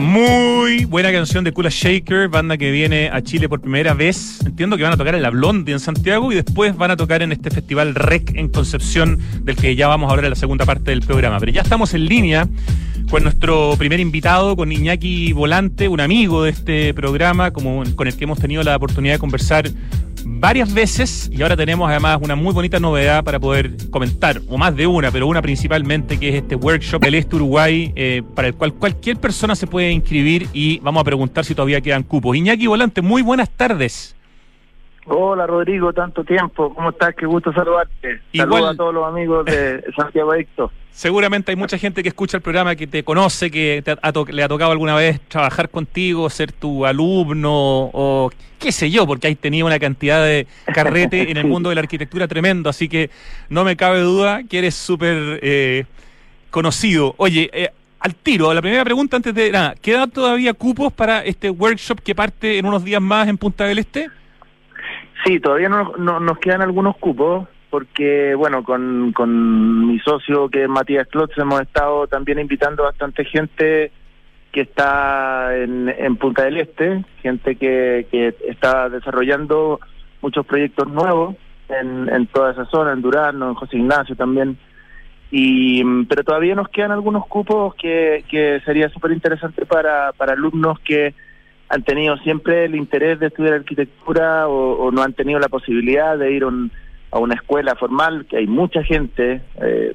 Muy 0.00 0.86
buena 0.86 1.12
canción 1.12 1.44
de 1.44 1.52
Kula 1.52 1.68
Shaker, 1.70 2.28
banda 2.28 2.56
que 2.56 2.70
viene 2.70 3.10
a 3.12 3.20
Chile 3.20 3.50
por 3.50 3.60
primera 3.60 3.92
vez. 3.92 4.40
Entiendo 4.46 4.78
que 4.78 4.82
van 4.82 4.94
a 4.94 4.96
tocar 4.96 5.14
en 5.14 5.20
La 5.20 5.28
Blondie 5.28 5.74
en 5.74 5.78
Santiago 5.78 6.32
y 6.32 6.36
después 6.36 6.74
van 6.74 6.90
a 6.90 6.96
tocar 6.96 7.20
en 7.20 7.32
este 7.32 7.50
festival 7.50 7.94
REC 7.94 8.34
en 8.34 8.48
Concepción, 8.48 9.18
del 9.42 9.56
que 9.56 9.76
ya 9.76 9.88
vamos 9.88 10.08
a 10.08 10.12
hablar 10.12 10.24
en 10.24 10.30
la 10.30 10.36
segunda 10.36 10.64
parte 10.64 10.90
del 10.90 11.02
programa. 11.02 11.38
Pero 11.38 11.52
ya 11.52 11.60
estamos 11.60 11.92
en 11.92 12.06
línea 12.06 12.48
con 13.10 13.24
nuestro 13.24 13.74
primer 13.76 14.00
invitado, 14.00 14.56
con 14.56 14.72
Iñaki 14.72 15.34
Volante, 15.34 15.86
un 15.86 16.00
amigo 16.00 16.44
de 16.44 16.50
este 16.50 16.94
programa, 16.94 17.50
como, 17.50 17.84
con 17.94 18.08
el 18.08 18.16
que 18.16 18.24
hemos 18.24 18.38
tenido 18.38 18.62
la 18.62 18.76
oportunidad 18.76 19.16
de 19.16 19.18
conversar 19.18 19.68
varias 20.26 20.72
veces 20.72 21.30
y 21.32 21.42
ahora 21.42 21.56
tenemos 21.56 21.88
además 21.88 22.18
una 22.22 22.36
muy 22.36 22.52
bonita 22.52 22.80
novedad 22.80 23.24
para 23.24 23.38
poder 23.38 23.76
comentar, 23.90 24.40
o 24.48 24.58
más 24.58 24.74
de 24.76 24.86
una, 24.86 25.10
pero 25.10 25.26
una 25.26 25.42
principalmente, 25.42 26.18
que 26.18 26.28
es 26.30 26.34
este 26.36 26.56
workshop 26.56 27.02
del 27.02 27.14
Este 27.14 27.36
Uruguay, 27.36 27.92
eh, 27.96 28.22
para 28.34 28.48
el 28.48 28.54
cual 28.54 28.74
cualquier 28.74 29.16
persona 29.16 29.54
se 29.54 29.66
puede 29.66 29.90
inscribir 29.90 30.48
y 30.52 30.78
vamos 30.80 31.00
a 31.00 31.04
preguntar 31.04 31.44
si 31.44 31.54
todavía 31.54 31.80
quedan 31.80 32.02
cupos. 32.02 32.36
Iñaki 32.36 32.66
Volante, 32.66 33.02
muy 33.02 33.22
buenas 33.22 33.50
tardes. 33.50 34.14
Hola 35.12 35.44
Rodrigo, 35.44 35.92
tanto 35.92 36.22
tiempo, 36.22 36.72
¿cómo 36.72 36.90
estás? 36.90 37.16
Qué 37.16 37.26
gusto 37.26 37.52
saludarte. 37.52 38.20
Saludos 38.32 38.70
a 38.70 38.76
todos 38.76 38.94
los 38.94 39.04
amigos 39.08 39.44
de 39.44 39.82
Santiago 39.96 40.30
Adicto. 40.30 40.70
Seguramente 40.92 41.50
hay 41.50 41.56
mucha 41.56 41.76
gente 41.78 42.04
que 42.04 42.10
escucha 42.10 42.36
el 42.36 42.44
programa 42.44 42.76
que 42.76 42.86
te 42.86 43.02
conoce, 43.02 43.50
que 43.50 43.82
le 44.28 44.42
ha 44.44 44.48
tocado 44.48 44.70
alguna 44.70 44.94
vez 44.94 45.20
trabajar 45.22 45.68
contigo, 45.68 46.30
ser 46.30 46.52
tu 46.52 46.86
alumno 46.86 47.50
o 47.52 48.30
qué 48.60 48.70
sé 48.70 48.88
yo, 48.88 49.04
porque 49.04 49.26
hay 49.26 49.34
tenido 49.34 49.66
una 49.66 49.80
cantidad 49.80 50.22
de 50.22 50.46
carrete 50.72 51.28
en 51.28 51.38
el 51.38 51.44
mundo 51.48 51.70
de 51.70 51.74
la 51.74 51.80
arquitectura 51.80 52.28
tremendo, 52.28 52.70
así 52.70 52.88
que 52.88 53.10
no 53.48 53.64
me 53.64 53.76
cabe 53.76 54.02
duda 54.02 54.44
que 54.44 54.58
eres 54.58 54.76
súper 54.76 55.40
eh, 55.42 55.86
conocido. 56.52 57.16
Oye, 57.16 57.50
eh, 57.52 57.70
al 57.98 58.14
tiro, 58.14 58.54
la 58.54 58.62
primera 58.62 58.84
pregunta 58.84 59.16
antes 59.16 59.34
de 59.34 59.50
nada, 59.50 59.74
¿quedan 59.74 60.08
todavía 60.08 60.54
cupos 60.54 60.92
para 60.92 61.24
este 61.24 61.50
workshop 61.50 62.00
que 62.00 62.14
parte 62.14 62.58
en 62.58 62.66
unos 62.66 62.84
días 62.84 63.02
más 63.02 63.26
en 63.26 63.36
Punta 63.36 63.64
del 63.64 63.80
Este? 63.80 64.08
Sí, 65.24 65.40
todavía 65.40 65.68
no, 65.68 65.92
nos 65.98 66.38
quedan 66.38 66.62
algunos 66.62 66.96
cupos 66.96 67.48
porque, 67.68 68.34
bueno, 68.34 68.64
con, 68.64 69.12
con 69.12 69.86
mi 69.86 69.98
socio 70.00 70.48
que 70.48 70.64
es 70.64 70.68
Matías 70.68 71.06
Klotz 71.08 71.36
hemos 71.38 71.60
estado 71.60 72.06
también 72.08 72.38
invitando 72.38 72.82
bastante 72.82 73.24
gente 73.24 73.92
que 74.50 74.62
está 74.62 75.56
en, 75.56 75.88
en 75.88 76.16
Punta 76.16 76.44
del 76.44 76.56
Este, 76.56 77.04
gente 77.22 77.54
que, 77.56 78.06
que 78.10 78.34
está 78.48 78.88
desarrollando 78.88 79.78
muchos 80.20 80.44
proyectos 80.44 80.88
nuevos 80.88 81.36
en, 81.68 82.08
en 82.08 82.26
toda 82.26 82.52
esa 82.52 82.64
zona, 82.66 82.92
en 82.92 83.02
Durano, 83.02 83.50
en 83.50 83.54
José 83.54 83.76
Ignacio 83.76 84.16
también. 84.16 84.58
Y, 85.30 85.84
pero 86.06 86.24
todavía 86.24 86.56
nos 86.56 86.68
quedan 86.70 86.90
algunos 86.90 87.26
cupos 87.26 87.76
que, 87.76 88.24
que 88.28 88.60
sería 88.64 88.88
súper 88.88 89.12
interesante 89.12 89.64
para, 89.64 90.12
para 90.12 90.32
alumnos 90.32 90.80
que 90.80 91.14
han 91.70 91.84
tenido 91.84 92.16
siempre 92.18 92.64
el 92.64 92.74
interés 92.74 93.20
de 93.20 93.28
estudiar 93.28 93.54
arquitectura 93.54 94.48
o, 94.48 94.90
no 94.90 95.02
han 95.02 95.12
tenido 95.12 95.38
la 95.38 95.48
posibilidad 95.48 96.18
de 96.18 96.32
ir 96.32 96.42
a 96.42 97.18
una 97.18 97.34
escuela 97.34 97.76
formal, 97.76 98.26
que 98.28 98.38
hay 98.38 98.48
mucha 98.48 98.82
gente, 98.82 99.40
eh, 99.62 99.94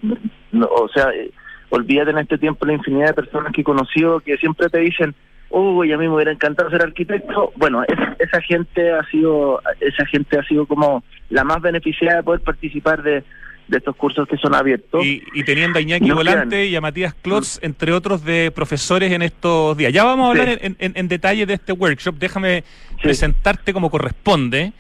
o 0.54 0.88
sea, 0.88 1.10
eh, 1.10 1.32
olvídate 1.70 2.12
en 2.12 2.20
este 2.20 2.38
tiempo 2.38 2.66
la 2.66 2.74
infinidad 2.74 3.08
de 3.08 3.14
personas 3.14 3.52
que 3.52 3.60
he 3.60 3.66
conocido 3.66 4.22
que 4.22 4.38
siempre 4.38 4.70
te 4.70 4.80
dicen, 4.80 5.14
uy, 5.50 5.92
a 5.92 5.98
mí 5.98 6.08
me 6.08 6.16
hubiera 6.16 6.32
encantado 6.32 6.70
ser 6.70 6.82
arquitecto. 6.82 7.52
Bueno, 7.58 7.84
esa 8.20 8.40
gente 8.42 8.94
ha 8.94 9.04
sido, 9.10 9.62
esa 9.82 10.06
gente 10.06 10.40
ha 10.40 10.44
sido 10.44 10.66
como 10.66 11.04
la 11.30 11.44
más 11.44 11.62
beneficiada 11.62 12.18
de 12.18 12.24
poder 12.24 12.40
participar 12.40 13.04
de, 13.04 13.22
de 13.68 13.78
estos 13.78 13.96
cursos 13.96 14.28
que 14.28 14.38
son 14.38 14.54
abiertos. 14.54 15.04
Y, 15.04 15.44
teniendo 15.44 15.80
a 15.80 15.82
Iñaki 15.82 16.12
Volante 16.12 16.68
y 16.68 16.76
a 16.76 16.82
Matías 16.82 17.14
Klotz, 17.14 17.58
mm. 17.58 17.66
entre 17.66 17.92
otros, 17.94 18.24
de 18.24 18.52
profesores 18.52 19.12
en 19.12 19.22
estos 19.22 19.76
días. 19.78 19.92
Ya 19.92 20.04
vamos 20.04 20.28
a 20.28 20.30
hablar 20.32 20.60
en, 20.62 21.08
detalle 21.08 21.46
de 21.46 21.56
este 21.56 21.74
workshop. 21.74 22.16
Déjame 22.18 22.64
presentarte 23.02 23.74
como 23.74 23.90
corresponde. 23.90 24.74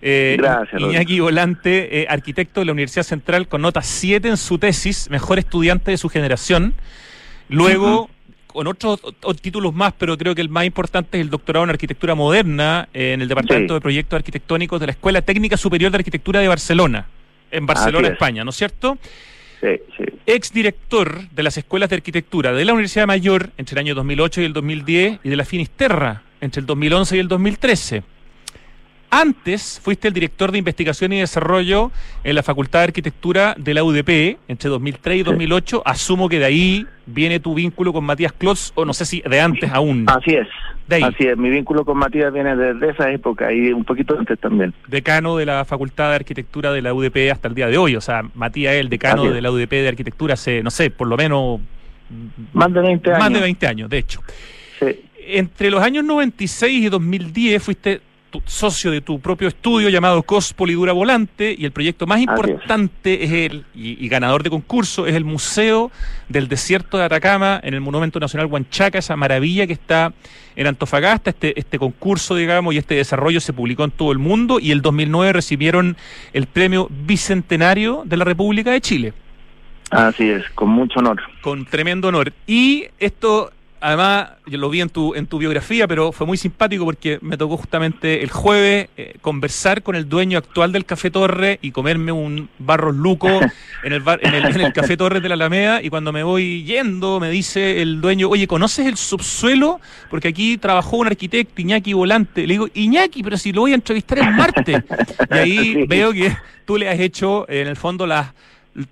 Eh, 0.00 0.36
Gracias. 0.38 0.80
Iñaki 0.80 1.20
Volante, 1.20 2.02
eh, 2.02 2.06
arquitecto 2.08 2.60
de 2.60 2.66
la 2.66 2.72
Universidad 2.72 3.04
Central 3.04 3.46
con 3.46 3.62
nota 3.62 3.82
7 3.82 4.28
en 4.28 4.36
su 4.36 4.58
tesis, 4.58 5.08
mejor 5.10 5.38
estudiante 5.38 5.92
de 5.92 5.96
su 5.96 6.08
generación. 6.08 6.74
Luego, 7.48 8.10
con 8.48 8.66
otros, 8.66 9.00
títulos 9.40 9.72
más, 9.72 9.92
pero 9.96 10.18
creo 10.18 10.34
que 10.34 10.40
el 10.40 10.48
más 10.48 10.64
importante 10.64 11.18
es 11.18 11.22
el 11.22 11.30
doctorado 11.30 11.64
en 11.64 11.70
arquitectura 11.70 12.16
moderna 12.16 12.88
eh, 12.92 13.12
en 13.12 13.22
el 13.22 13.28
Departamento 13.28 13.74
de 13.74 13.80
Proyectos 13.80 14.16
Arquitectónicos 14.16 14.80
de 14.80 14.86
la 14.86 14.92
Escuela 14.92 15.22
Técnica 15.22 15.56
Superior 15.56 15.92
de 15.92 15.98
Arquitectura 15.98 16.40
de 16.40 16.48
Barcelona 16.48 17.06
en 17.52 17.66
Barcelona, 17.66 18.08
España, 18.08 18.42
¿no 18.44 18.50
es 18.50 18.56
cierto? 18.56 18.98
Sí, 19.60 19.68
sí. 19.96 20.04
Ex 20.26 20.52
director 20.52 21.28
de 21.30 21.42
las 21.42 21.56
escuelas 21.56 21.90
de 21.90 21.96
arquitectura 21.96 22.52
de 22.52 22.64
la 22.64 22.72
Universidad 22.72 23.06
Mayor 23.06 23.50
entre 23.58 23.74
el 23.74 23.78
año 23.78 23.94
2008 23.94 24.40
y 24.40 24.44
el 24.44 24.52
2010 24.52 25.20
y 25.22 25.28
de 25.28 25.36
la 25.36 25.44
Finisterra 25.44 26.22
entre 26.40 26.60
el 26.60 26.66
2011 26.66 27.16
y 27.16 27.20
el 27.20 27.28
2013. 27.28 28.02
Antes 29.14 29.78
fuiste 29.78 30.08
el 30.08 30.14
director 30.14 30.50
de 30.52 30.56
investigación 30.56 31.12
y 31.12 31.20
desarrollo 31.20 31.92
en 32.24 32.34
la 32.34 32.42
Facultad 32.42 32.78
de 32.78 32.84
Arquitectura 32.84 33.54
de 33.58 33.74
la 33.74 33.84
UDP 33.84 34.38
entre 34.48 34.70
2003 34.70 35.18
y 35.18 35.22
2008. 35.22 35.82
Asumo 35.84 36.30
que 36.30 36.38
de 36.38 36.46
ahí 36.46 36.86
viene 37.04 37.38
tu 37.38 37.52
vínculo 37.52 37.92
con 37.92 38.04
Matías 38.04 38.32
Klotz, 38.32 38.72
o 38.74 38.86
no 38.86 38.94
sé 38.94 39.04
si 39.04 39.20
de 39.20 39.38
antes 39.38 39.70
aún. 39.70 40.06
Así 40.08 40.30
es. 40.30 40.48
Así 41.04 41.24
es, 41.24 41.36
mi 41.36 41.50
vínculo 41.50 41.84
con 41.84 41.98
Matías 41.98 42.32
viene 42.32 42.56
desde 42.56 42.88
esa 42.88 43.10
época 43.10 43.52
y 43.52 43.70
un 43.70 43.84
poquito 43.84 44.18
antes 44.18 44.38
también. 44.38 44.72
Decano 44.88 45.36
de 45.36 45.44
la 45.44 45.66
Facultad 45.66 46.08
de 46.08 46.16
Arquitectura 46.16 46.72
de 46.72 46.80
la 46.80 46.94
UDP 46.94 47.30
hasta 47.30 47.48
el 47.48 47.54
día 47.54 47.66
de 47.66 47.76
hoy. 47.76 47.96
O 47.96 48.00
sea, 48.00 48.22
Matías 48.34 48.72
es 48.76 48.80
el 48.80 48.88
decano 48.88 49.30
de 49.30 49.42
la 49.42 49.50
UDP 49.50 49.72
de 49.72 49.88
Arquitectura 49.88 50.34
hace, 50.34 50.62
no 50.62 50.70
sé, 50.70 50.88
por 50.88 51.06
lo 51.06 51.18
menos. 51.18 51.60
Más 52.54 52.72
de 52.72 52.80
20 52.80 53.10
años. 53.10 53.18
Más 53.22 53.32
de 53.34 53.40
20 53.40 53.66
años, 53.66 53.90
de 53.90 53.98
hecho. 53.98 54.22
Sí. 54.80 55.04
Entre 55.26 55.70
los 55.70 55.82
años 55.82 56.02
96 56.02 56.86
y 56.86 56.88
2010 56.88 57.62
fuiste 57.62 58.00
socio 58.46 58.90
de 58.90 59.00
tu 59.00 59.20
propio 59.20 59.48
estudio 59.48 59.88
llamado 59.88 60.22
COS 60.22 60.52
Polidura 60.52 60.92
Volante 60.92 61.54
y 61.56 61.64
el 61.64 61.72
proyecto 61.72 62.06
más 62.06 62.20
importante 62.20 63.24
es, 63.24 63.32
el 63.32 63.64
y, 63.74 64.08
ganador 64.08 64.42
de 64.42 64.50
concurso 64.50 65.06
es 65.06 65.14
el 65.14 65.24
Museo 65.24 65.90
del 66.28 66.48
Desierto 66.48 66.98
de 66.98 67.04
Atacama 67.04 67.60
en 67.62 67.74
el 67.74 67.80
Monumento 67.80 68.20
Nacional 68.20 68.46
Huanchaca, 68.46 68.98
esa 68.98 69.16
maravilla 69.16 69.66
que 69.66 69.72
está 69.72 70.12
en 70.56 70.66
Antofagasta. 70.66 71.30
Este, 71.30 71.58
este 71.58 71.78
concurso, 71.78 72.34
digamos, 72.36 72.74
y 72.74 72.78
este 72.78 72.94
desarrollo 72.94 73.40
se 73.40 73.52
publicó 73.52 73.84
en 73.84 73.90
todo 73.90 74.12
el 74.12 74.18
mundo 74.18 74.58
y 74.60 74.70
el 74.70 74.82
2009 74.82 75.32
recibieron 75.32 75.96
el 76.32 76.46
premio 76.46 76.88
Bicentenario 76.90 78.02
de 78.04 78.16
la 78.16 78.24
República 78.24 78.70
de 78.70 78.80
Chile. 78.80 79.12
Así 79.90 80.30
es, 80.30 80.48
con 80.54 80.70
mucho 80.70 81.00
honor. 81.00 81.20
Con 81.42 81.66
tremendo 81.66 82.08
honor. 82.08 82.32
Y 82.46 82.86
esto 82.98 83.52
además, 83.82 84.30
yo 84.46 84.58
lo 84.58 84.70
vi 84.70 84.80
en 84.80 84.88
tu, 84.88 85.14
en 85.14 85.26
tu 85.26 85.38
biografía, 85.38 85.88
pero 85.88 86.12
fue 86.12 86.26
muy 86.26 86.36
simpático 86.36 86.84
porque 86.84 87.18
me 87.20 87.36
tocó 87.36 87.56
justamente 87.56 88.22
el 88.22 88.30
jueves 88.30 88.88
eh, 88.96 89.16
conversar 89.20 89.82
con 89.82 89.96
el 89.96 90.08
dueño 90.08 90.38
actual 90.38 90.70
del 90.72 90.84
Café 90.84 91.10
Torre 91.10 91.58
y 91.60 91.72
comerme 91.72 92.12
un 92.12 92.48
barros 92.58 92.94
luco 92.94 93.28
en 93.82 93.92
el, 93.92 94.02
en, 94.20 94.34
el, 94.34 94.46
en 94.46 94.60
el 94.60 94.72
Café 94.72 94.96
Torre 94.96 95.20
de 95.20 95.28
la 95.28 95.34
Alameda. 95.34 95.82
Y 95.82 95.90
cuando 95.90 96.12
me 96.12 96.22
voy 96.22 96.62
yendo, 96.64 97.18
me 97.18 97.28
dice 97.28 97.82
el 97.82 98.00
dueño, 98.00 98.28
oye, 98.28 98.46
¿conoces 98.46 98.86
el 98.86 98.96
subsuelo? 98.96 99.80
Porque 100.08 100.28
aquí 100.28 100.56
trabajó 100.58 100.98
un 100.98 101.08
arquitecto, 101.08 101.60
Iñaki 101.60 101.92
Volante. 101.92 102.46
Le 102.46 102.54
digo, 102.54 102.68
Iñaki, 102.72 103.22
pero 103.22 103.36
si 103.36 103.52
lo 103.52 103.62
voy 103.62 103.72
a 103.72 103.74
entrevistar 103.74 104.20
el 104.20 104.30
martes. 104.30 104.82
Y 105.30 105.34
ahí 105.34 105.84
veo 105.88 106.12
que 106.12 106.36
tú 106.64 106.78
le 106.78 106.88
has 106.88 107.00
hecho, 107.00 107.48
en 107.48 107.66
el 107.66 107.76
fondo, 107.76 108.06
las 108.06 108.32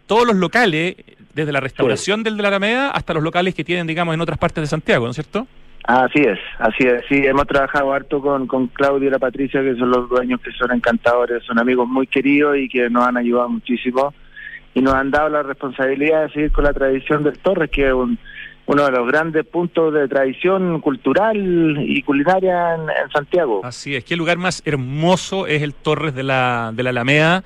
todos 0.07 0.27
los 0.27 0.37
locales 0.37 0.97
desde 1.35 1.53
la 1.53 1.61
restauración 1.61 2.23
del 2.23 2.37
de 2.37 2.43
la 2.43 2.49
Alameda 2.49 2.91
hasta 2.91 3.15
los 3.15 3.23
locales 3.23 3.55
que 3.55 3.65
tienen, 3.65 3.87
digamos, 3.87 4.15
en 4.15 4.21
otras 4.21 4.39
partes 4.39 4.63
de 4.63 4.67
Santiago, 4.67 5.05
¿no 5.05 5.11
es 5.11 5.17
cierto? 5.17 5.47
Así 5.85 6.21
es, 6.21 6.39
así 6.59 6.85
es. 6.87 7.03
Sí, 7.09 7.25
hemos 7.25 7.47
trabajado 7.47 7.93
harto 7.93 8.21
con, 8.21 8.47
con 8.47 8.67
Claudio 8.69 9.09
y 9.09 9.11
la 9.11 9.19
Patricia, 9.19 9.63
que 9.63 9.75
son 9.77 9.91
los 9.91 10.09
dueños 10.09 10.41
que 10.41 10.53
son 10.53 10.73
encantadores, 10.73 11.43
son 11.45 11.59
amigos 11.59 11.89
muy 11.89 12.07
queridos 12.07 12.59
y 12.59 12.69
que 12.69 12.91
nos 12.91 13.07
han 13.07 13.17
ayudado 13.17 13.49
muchísimo 13.49 14.13
y 14.75 14.83
nos 14.83 14.95
han 14.95 15.11
dado 15.11 15.31
la 15.31 15.43
responsabilidad 15.43 16.23
de 16.27 16.33
seguir 16.33 16.53
con 16.53 16.65
la 16.65 16.73
tradición 16.73 17.25
del 17.25 17.39
Torres, 17.39 17.71
que 17.71 17.89
es 17.89 17.93
uno 17.93 18.85
de 18.85 18.91
los 18.93 19.07
grandes 19.09 19.45
puntos 19.47 19.93
de 19.95 20.07
tradición 20.07 20.81
cultural 20.81 21.79
y 21.81 22.03
culinaria 22.03 22.75
en, 22.75 22.83
en 22.83 23.11
Santiago. 23.13 23.63
Así 23.65 23.97
es, 23.97 24.09
el 24.11 24.19
lugar 24.19 24.37
más 24.37 24.63
hermoso 24.65 25.47
es 25.47 25.63
el 25.63 25.75
Torres 25.75 26.15
de 26.15 26.23
la, 26.23 26.73
de 26.75 26.83
la 26.83 26.91
Alameda 26.91 27.43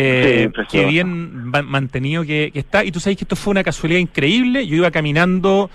eh, 0.00 0.50
qué 0.70 0.84
bien 0.84 1.50
mantenido 1.50 2.24
que, 2.24 2.52
está. 2.54 2.84
Y 2.84 2.92
tú 2.92 3.00
sabes 3.00 3.16
que 3.16 3.24
esto 3.24 3.34
fue 3.34 3.50
una 3.50 3.64
casualidad 3.64 3.98
increíble. 3.98 4.64
Yo 4.66 4.76
iba 4.76 4.90
caminando, 4.90 5.70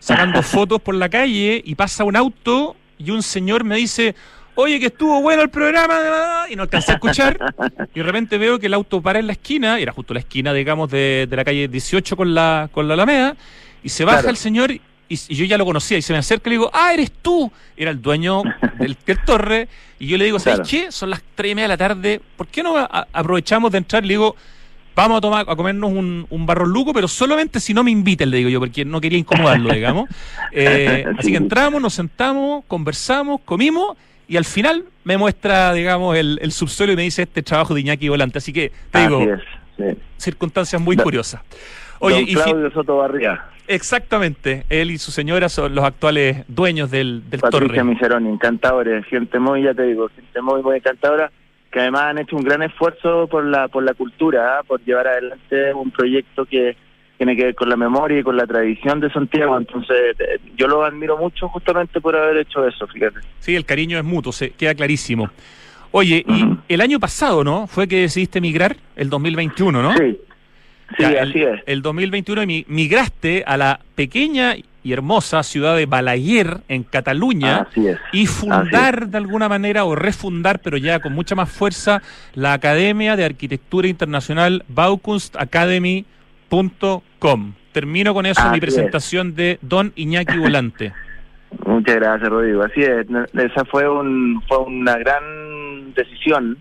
sacando 0.00 0.42
fotos 0.42 0.80
por 0.80 0.96
la 0.96 1.08
calle 1.08 1.62
y 1.64 1.74
pasa 1.76 2.02
un 2.02 2.16
auto 2.16 2.74
y 2.98 3.12
un 3.12 3.22
señor 3.22 3.62
me 3.62 3.76
dice, 3.76 4.16
oye, 4.56 4.80
que 4.80 4.86
estuvo 4.86 5.22
bueno 5.22 5.42
el 5.42 5.50
programa, 5.50 6.46
y 6.50 6.56
no 6.56 6.64
alcancé 6.64 6.90
a 6.90 6.94
escuchar. 6.96 7.38
y 7.94 8.00
de 8.00 8.02
repente 8.02 8.36
veo 8.36 8.58
que 8.58 8.66
el 8.66 8.74
auto 8.74 9.00
para 9.00 9.20
en 9.20 9.28
la 9.28 9.34
esquina, 9.34 9.78
era 9.78 9.92
justo 9.92 10.12
la 10.12 10.20
esquina, 10.20 10.52
digamos, 10.52 10.90
de, 10.90 11.28
de 11.30 11.36
la 11.36 11.44
calle 11.44 11.68
18 11.68 12.16
con 12.16 12.34
la, 12.34 12.68
con 12.72 12.88
la 12.88 12.94
Alameda, 12.94 13.36
y 13.84 13.90
se 13.90 14.04
baja 14.04 14.28
el 14.28 14.36
señor 14.36 14.72
y, 15.08 15.34
yo 15.34 15.44
ya 15.44 15.58
lo 15.58 15.64
conocía 15.64 15.98
y 15.98 16.02
se 16.02 16.12
me 16.12 16.18
acerca 16.18 16.48
y 16.48 16.50
le 16.50 16.58
digo, 16.58 16.70
ah, 16.72 16.92
eres 16.92 17.10
tú. 17.22 17.50
Era 17.76 17.90
el 17.90 18.00
dueño 18.00 18.42
del, 18.78 18.96
torre. 19.26 19.68
Y 19.98 20.06
yo 20.06 20.18
le 20.18 20.26
digo, 20.26 20.38
¿sabes 20.38 20.68
qué? 20.68 20.92
Son 20.92 21.10
las 21.10 21.22
tres 21.34 21.52
y 21.52 21.54
media 21.54 21.64
de 21.64 21.74
la 21.74 21.76
tarde. 21.76 22.20
¿Por 22.36 22.46
qué 22.48 22.62
no 22.62 22.76
aprovechamos 22.78 23.72
de 23.72 23.78
entrar? 23.78 24.02
Le 24.02 24.14
digo, 24.14 24.36
vamos 24.94 25.18
a 25.18 25.20
tomar 25.20 25.46
a 25.48 25.56
comernos 25.56 25.92
un, 25.92 26.26
un 26.28 26.46
barro 26.46 26.66
luco, 26.66 26.92
pero 26.92 27.08
solamente 27.08 27.60
si 27.60 27.72
no 27.72 27.84
me 27.84 27.90
inviten, 27.90 28.30
le 28.30 28.38
digo 28.38 28.50
yo, 28.50 28.58
porque 28.58 28.84
no 28.84 29.00
quería 29.00 29.18
incomodarlo, 29.18 29.72
digamos. 29.72 30.08
Eh, 30.50 31.04
así 31.18 31.30
que 31.30 31.36
entramos, 31.36 31.80
nos 31.80 31.92
sentamos, 31.92 32.64
conversamos, 32.66 33.42
comimos 33.44 33.98
y 34.26 34.38
al 34.38 34.46
final 34.46 34.84
me 35.04 35.18
muestra, 35.18 35.74
digamos, 35.74 36.16
el, 36.16 36.38
el 36.42 36.52
subsuelo 36.52 36.94
y 36.94 36.96
me 36.96 37.02
dice 37.02 37.22
este 37.22 37.42
trabajo 37.42 37.74
de 37.74 37.82
Iñaki 37.82 38.08
Volante. 38.08 38.38
Así 38.38 38.52
que 38.52 38.72
te 38.90 39.00
digo, 39.00 39.20
circunstancias 40.16 40.80
muy 40.80 40.96
curiosas. 40.96 41.42
Oye, 42.00 42.22
y 42.22 42.34
Claudio 42.34 42.70
Soto 42.70 42.96
Exactamente, 43.68 44.64
él 44.70 44.90
y 44.90 44.96
su 44.96 45.10
señora 45.10 45.50
son 45.50 45.74
los 45.74 45.84
actuales 45.84 46.44
dueños 46.48 46.90
del, 46.90 47.28
del 47.28 47.40
Patricia 47.40 47.68
Torre. 47.68 47.84
Miseroni, 47.84 48.30
encantadores, 48.30 49.04
gente 49.06 49.38
muy, 49.38 49.62
ya 49.62 49.74
te 49.74 49.82
digo, 49.82 50.08
gente 50.08 50.40
muy, 50.40 50.62
muy 50.62 50.76
encantadora, 50.76 51.30
que 51.70 51.80
además 51.80 52.02
han 52.04 52.18
hecho 52.18 52.34
un 52.34 52.44
gran 52.44 52.62
esfuerzo 52.62 53.26
por 53.26 53.44
la, 53.44 53.68
por 53.68 53.82
la 53.82 53.92
cultura, 53.92 54.58
¿ah? 54.58 54.62
por 54.62 54.82
llevar 54.82 55.08
adelante 55.08 55.74
un 55.74 55.90
proyecto 55.90 56.46
que 56.46 56.76
tiene 57.18 57.36
que 57.36 57.44
ver 57.44 57.54
con 57.54 57.68
la 57.68 57.76
memoria 57.76 58.20
y 58.20 58.22
con 58.22 58.38
la 58.38 58.46
tradición 58.46 59.00
de 59.00 59.10
Santiago. 59.10 59.58
Entonces, 59.58 60.16
eh, 60.18 60.40
yo 60.56 60.66
lo 60.66 60.82
admiro 60.82 61.18
mucho 61.18 61.48
justamente 61.48 62.00
por 62.00 62.16
haber 62.16 62.38
hecho 62.38 62.66
eso, 62.66 62.86
fíjate. 62.86 63.18
Sí, 63.40 63.54
el 63.54 63.66
cariño 63.66 63.98
es 63.98 64.04
mutuo, 64.04 64.32
se 64.32 64.50
queda 64.52 64.74
clarísimo. 64.74 65.28
Oye, 65.90 66.24
y 66.26 66.56
el 66.72 66.80
año 66.80 67.00
pasado, 67.00 67.44
¿no? 67.44 67.66
Fue 67.66 67.88
que 67.88 68.00
decidiste 68.02 68.40
migrar, 68.40 68.76
el 68.96 69.10
2021, 69.10 69.82
¿no? 69.82 69.94
Sí, 69.94 70.18
sí, 70.96 71.04
así 71.04 71.42
es. 71.42 71.60
El 71.66 71.82
2021 71.82 72.42
migraste 72.68 73.44
a 73.46 73.56
la 73.56 73.80
pequeña 73.94 74.54
y 74.56 74.92
hermosa 74.92 75.42
ciudad 75.42 75.76
de 75.76 75.86
Balaguer, 75.86 76.58
en 76.68 76.82
Cataluña, 76.82 77.66
así 77.70 77.88
es, 77.88 77.98
y 78.12 78.26
fundar 78.26 79.08
de 79.08 79.18
alguna 79.18 79.48
manera, 79.48 79.84
o 79.84 79.94
refundar, 79.94 80.60
pero 80.60 80.76
ya 80.76 81.00
con 81.00 81.12
mucha 81.12 81.34
más 81.34 81.50
fuerza, 81.50 82.00
la 82.34 82.52
Academia 82.52 83.16
de 83.16 83.24
Arquitectura 83.24 83.88
Internacional 83.88 84.64
Baukunst 84.68 85.36
Academy 85.36 86.06
com. 87.18 87.52
Termino 87.72 88.14
con 88.14 88.26
eso 88.26 88.50
mi 88.50 88.60
presentación 88.60 89.34
de 89.34 89.58
Don 89.60 89.92
Iñaki 89.94 90.38
Volante. 90.38 90.92
Muchas 91.66 91.96
gracias, 91.96 92.28
Rodrigo. 92.28 92.62
Así 92.62 92.82
es, 92.82 93.06
esa 93.34 93.64
fue, 93.66 93.88
un, 93.88 94.42
fue 94.48 94.58
una 94.58 94.96
gran 94.96 95.92
decisión, 95.94 96.58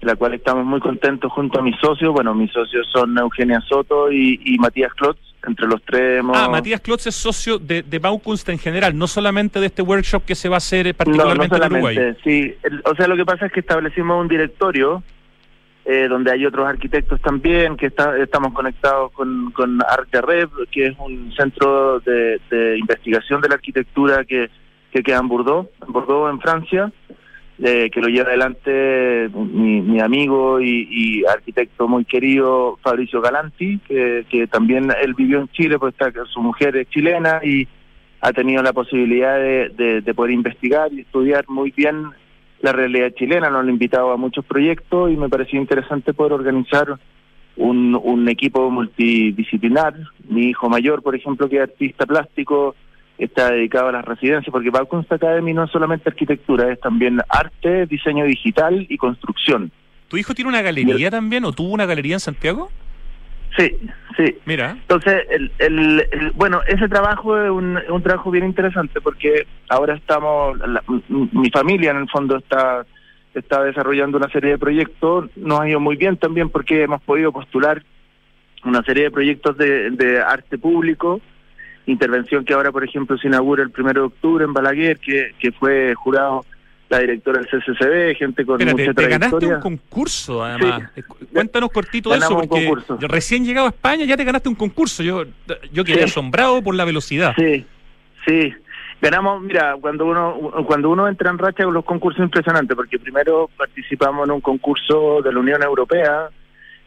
de 0.00 0.06
la 0.06 0.16
cual 0.16 0.34
estamos 0.34 0.64
muy 0.64 0.80
contentos 0.80 1.32
junto 1.32 1.58
a 1.58 1.62
mis 1.62 1.76
socios. 1.80 2.12
Bueno, 2.12 2.34
mis 2.34 2.52
socios 2.52 2.86
son 2.92 3.16
Eugenia 3.18 3.60
Soto 3.60 4.10
y, 4.10 4.56
Matías 4.58 4.92
Klotz. 4.94 5.18
Entre 5.46 5.66
los 5.68 5.80
tres 5.84 6.24
Ah, 6.34 6.48
Matías 6.50 6.80
Klotz 6.80 7.06
es 7.06 7.14
socio 7.14 7.58
de, 7.58 7.82
de 7.82 7.98
Baukunst 8.00 8.48
en 8.48 8.58
general, 8.58 8.98
no 8.98 9.06
solamente 9.06 9.60
de 9.60 9.66
este 9.66 9.80
workshop 9.80 10.24
que 10.24 10.34
se 10.34 10.48
va 10.48 10.56
a 10.56 10.58
hacer 10.58 10.92
particularmente 10.94 11.56
en 11.56 11.72
Uruguay. 11.72 12.16
Sí, 12.24 12.52
o 12.84 12.96
sea, 12.96 13.06
lo 13.06 13.16
que 13.16 13.24
pasa 13.24 13.46
es 13.46 13.52
que 13.52 13.60
establecimos 13.60 14.20
un 14.20 14.26
directorio 14.26 15.04
eh, 15.88 16.08
donde 16.08 16.32
hay 16.32 16.44
otros 16.44 16.66
arquitectos 16.66 17.20
también, 17.20 17.76
que 17.76 17.86
estamos 17.86 18.52
conectados 18.52 19.12
con, 19.12 19.52
con 19.52 19.78
Arcareb, 19.88 20.50
que 20.68 20.88
es 20.88 20.98
un 20.98 21.32
centro 21.32 22.00
de, 22.00 22.40
investigación 22.76 23.40
de 23.40 23.48
la 23.48 23.54
arquitectura 23.54 24.24
que, 24.24 24.50
que 24.90 25.04
queda 25.04 25.18
en 25.18 25.28
Bordeaux, 25.28 25.70
en 25.86 25.92
Bordeaux, 25.92 26.28
en 26.28 26.40
Francia, 26.40 26.92
eh, 27.62 27.88
que 27.90 28.00
lo 28.00 28.08
lleva 28.08 28.28
adelante 28.28 29.30
mi, 29.34 30.00
amigo 30.00 30.60
y, 30.60 31.24
arquitecto 31.24 31.88
muy 31.88 32.04
querido 32.04 32.78
Fabricio 32.82 33.20
Galanti, 33.20 33.78
que, 33.78 34.48
también 34.50 34.92
él 35.02 35.14
vivió 35.14 35.40
en 35.40 35.48
Chile, 35.48 35.78
pues 35.78 35.94
está, 35.94 36.12
su 36.26 36.40
mujer 36.40 36.76
es 36.76 36.88
chilena 36.90 37.40
y 37.42 37.66
ha 38.20 38.32
tenido 38.32 38.62
la 38.62 38.72
posibilidad 38.72 39.38
de, 39.38 40.00
de 40.02 40.14
poder 40.14 40.32
investigar 40.32 40.92
y 40.92 41.00
estudiar 41.00 41.44
muy 41.48 41.70
bien 41.70 42.10
la 42.60 42.72
realidad 42.72 43.12
chilena, 43.14 43.50
nos 43.50 43.62
han 43.62 43.70
invitado 43.70 44.10
a 44.12 44.16
muchos 44.16 44.44
proyectos 44.44 45.10
y 45.10 45.16
me 45.16 45.28
pareció 45.28 45.60
interesante 45.60 46.14
poder 46.14 46.32
organizar 46.32 46.98
un, 47.56 47.98
un 48.02 48.28
equipo 48.28 48.70
multidisciplinar. 48.70 49.94
Mi 50.28 50.48
hijo 50.48 50.68
mayor, 50.68 51.02
por 51.02 51.14
ejemplo, 51.14 51.48
que 51.48 51.56
es 51.56 51.62
artista 51.62 52.06
plástico, 52.06 52.74
está 53.18 53.50
dedicado 53.50 53.88
a 53.88 53.92
las 53.92 54.04
residencias, 54.04 54.52
porque 54.52 54.70
Balcons 54.70 55.10
Academy 55.10 55.52
no 55.52 55.64
es 55.64 55.70
solamente 55.70 56.08
arquitectura, 56.08 56.70
es 56.72 56.80
también 56.80 57.20
arte, 57.28 57.86
diseño 57.86 58.24
digital 58.24 58.86
y 58.88 58.96
construcción. 58.96 59.70
¿Tu 60.08 60.18
hijo 60.18 60.34
tiene 60.34 60.50
una 60.50 60.62
galería 60.62 61.10
también 61.10 61.44
o 61.44 61.52
tuvo 61.52 61.72
una 61.72 61.86
galería 61.86 62.14
en 62.14 62.20
Santiago? 62.20 62.70
Sí, 63.56 63.74
sí. 64.16 64.36
Mira. 64.44 64.72
Entonces, 64.72 65.24
el, 65.30 65.50
el, 65.58 66.32
bueno, 66.34 66.60
ese 66.68 66.88
trabajo 66.88 67.40
es 67.40 67.50
un, 67.50 67.78
un, 67.88 68.02
trabajo 68.02 68.30
bien 68.30 68.44
interesante 68.44 69.00
porque 69.00 69.46
ahora 69.68 69.94
estamos, 69.94 70.58
mi 71.08 71.50
familia 71.50 71.92
en 71.92 71.98
el 71.98 72.08
fondo 72.08 72.36
está 72.36 72.84
está 73.38 73.62
desarrollando 73.62 74.16
una 74.16 74.30
serie 74.30 74.52
de 74.52 74.58
proyectos, 74.58 75.28
nos 75.36 75.60
ha 75.60 75.68
ido 75.68 75.78
muy 75.78 75.96
bien 75.96 76.16
también 76.16 76.48
porque 76.48 76.82
hemos 76.82 77.02
podido 77.02 77.32
postular 77.32 77.82
una 78.64 78.82
serie 78.82 79.04
de 79.04 79.10
proyectos 79.10 79.56
de, 79.58 79.90
de 79.90 80.20
arte 80.22 80.56
público, 80.56 81.20
intervención 81.86 82.44
que 82.44 82.54
ahora, 82.54 82.72
por 82.72 82.84
ejemplo, 82.84 83.16
se 83.18 83.28
inaugura 83.28 83.62
el 83.62 83.70
primero 83.70 84.02
de 84.02 84.06
octubre 84.08 84.44
en 84.44 84.52
Balaguer, 84.52 84.98
que, 84.98 85.34
que 85.38 85.52
fue 85.52 85.94
jurado 85.94 86.44
la 86.88 87.00
directora 87.00 87.40
del 87.40 87.48
CCCB, 87.48 88.16
gente 88.16 88.46
con 88.46 88.64
mucha 88.64 88.94
te 88.94 89.08
ganaste 89.08 89.46
un 89.46 89.60
concurso, 89.60 90.44
además. 90.44 90.90
Cuéntanos 91.32 91.70
cortito 91.70 92.10
de 92.10 92.18
eso, 92.18 92.36
porque 92.36 92.72
recién 93.08 93.44
llegado 93.44 93.66
a 93.66 93.70
España 93.70 94.04
ya 94.04 94.16
te 94.16 94.24
ganaste 94.24 94.48
un 94.48 94.54
concurso. 94.54 95.02
Yo 95.02 95.24
yo 95.72 95.84
quedé 95.84 96.04
asombrado 96.04 96.62
por 96.62 96.74
la 96.74 96.84
velocidad. 96.84 97.34
Sí, 97.36 97.66
sí. 98.26 98.52
Ganamos, 99.02 99.42
mira, 99.42 99.76
cuando 99.80 100.06
uno 100.06 100.64
cuando 100.66 100.90
uno 100.90 101.08
entra 101.08 101.30
en 101.30 101.38
racha 101.38 101.64
con 101.64 101.74
los 101.74 101.84
concursos 101.84 102.22
impresionantes, 102.22 102.76
porque 102.76 102.98
primero 102.98 103.50
participamos 103.56 104.26
en 104.26 104.32
un 104.32 104.40
concurso 104.40 105.20
de 105.22 105.32
la 105.32 105.40
Unión 105.40 105.62
Europea, 105.62 106.28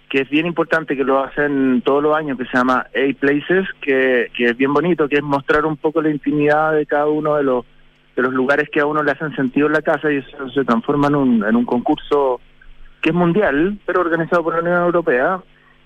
que 0.09 0.21
es 0.21 0.29
bien 0.29 0.47
importante, 0.47 0.97
que 0.97 1.03
lo 1.03 1.23
hacen 1.23 1.81
todos 1.85 2.01
los 2.01 2.17
años, 2.17 2.37
que 2.37 2.45
se 2.45 2.57
llama 2.57 2.87
A-Places, 2.95 3.67
que, 3.81 4.31
que 4.35 4.45
es 4.45 4.57
bien 4.57 4.73
bonito, 4.73 5.07
que 5.07 5.17
es 5.17 5.23
mostrar 5.23 5.65
un 5.65 5.77
poco 5.77 6.01
la 6.01 6.09
intimidad 6.09 6.73
de 6.73 6.85
cada 6.85 7.07
uno 7.07 7.35
de 7.35 7.43
los 7.43 7.65
de 8.19 8.23
los 8.23 8.33
lugares 8.33 8.67
que 8.69 8.81
a 8.81 8.85
uno 8.85 9.01
le 9.01 9.11
hacen 9.11 9.33
sentido 9.35 9.67
en 9.67 9.73
la 9.73 9.81
casa 9.81 10.11
y 10.11 10.17
eso 10.17 10.49
se 10.49 10.65
transforma 10.65 11.07
en 11.07 11.15
un, 11.15 11.45
en 11.45 11.55
un 11.55 11.63
concurso 11.63 12.41
que 13.01 13.09
es 13.11 13.15
mundial, 13.15 13.79
pero 13.85 14.01
organizado 14.01 14.43
por 14.43 14.55
la 14.55 14.61
Unión 14.61 14.83
Europea. 14.83 15.39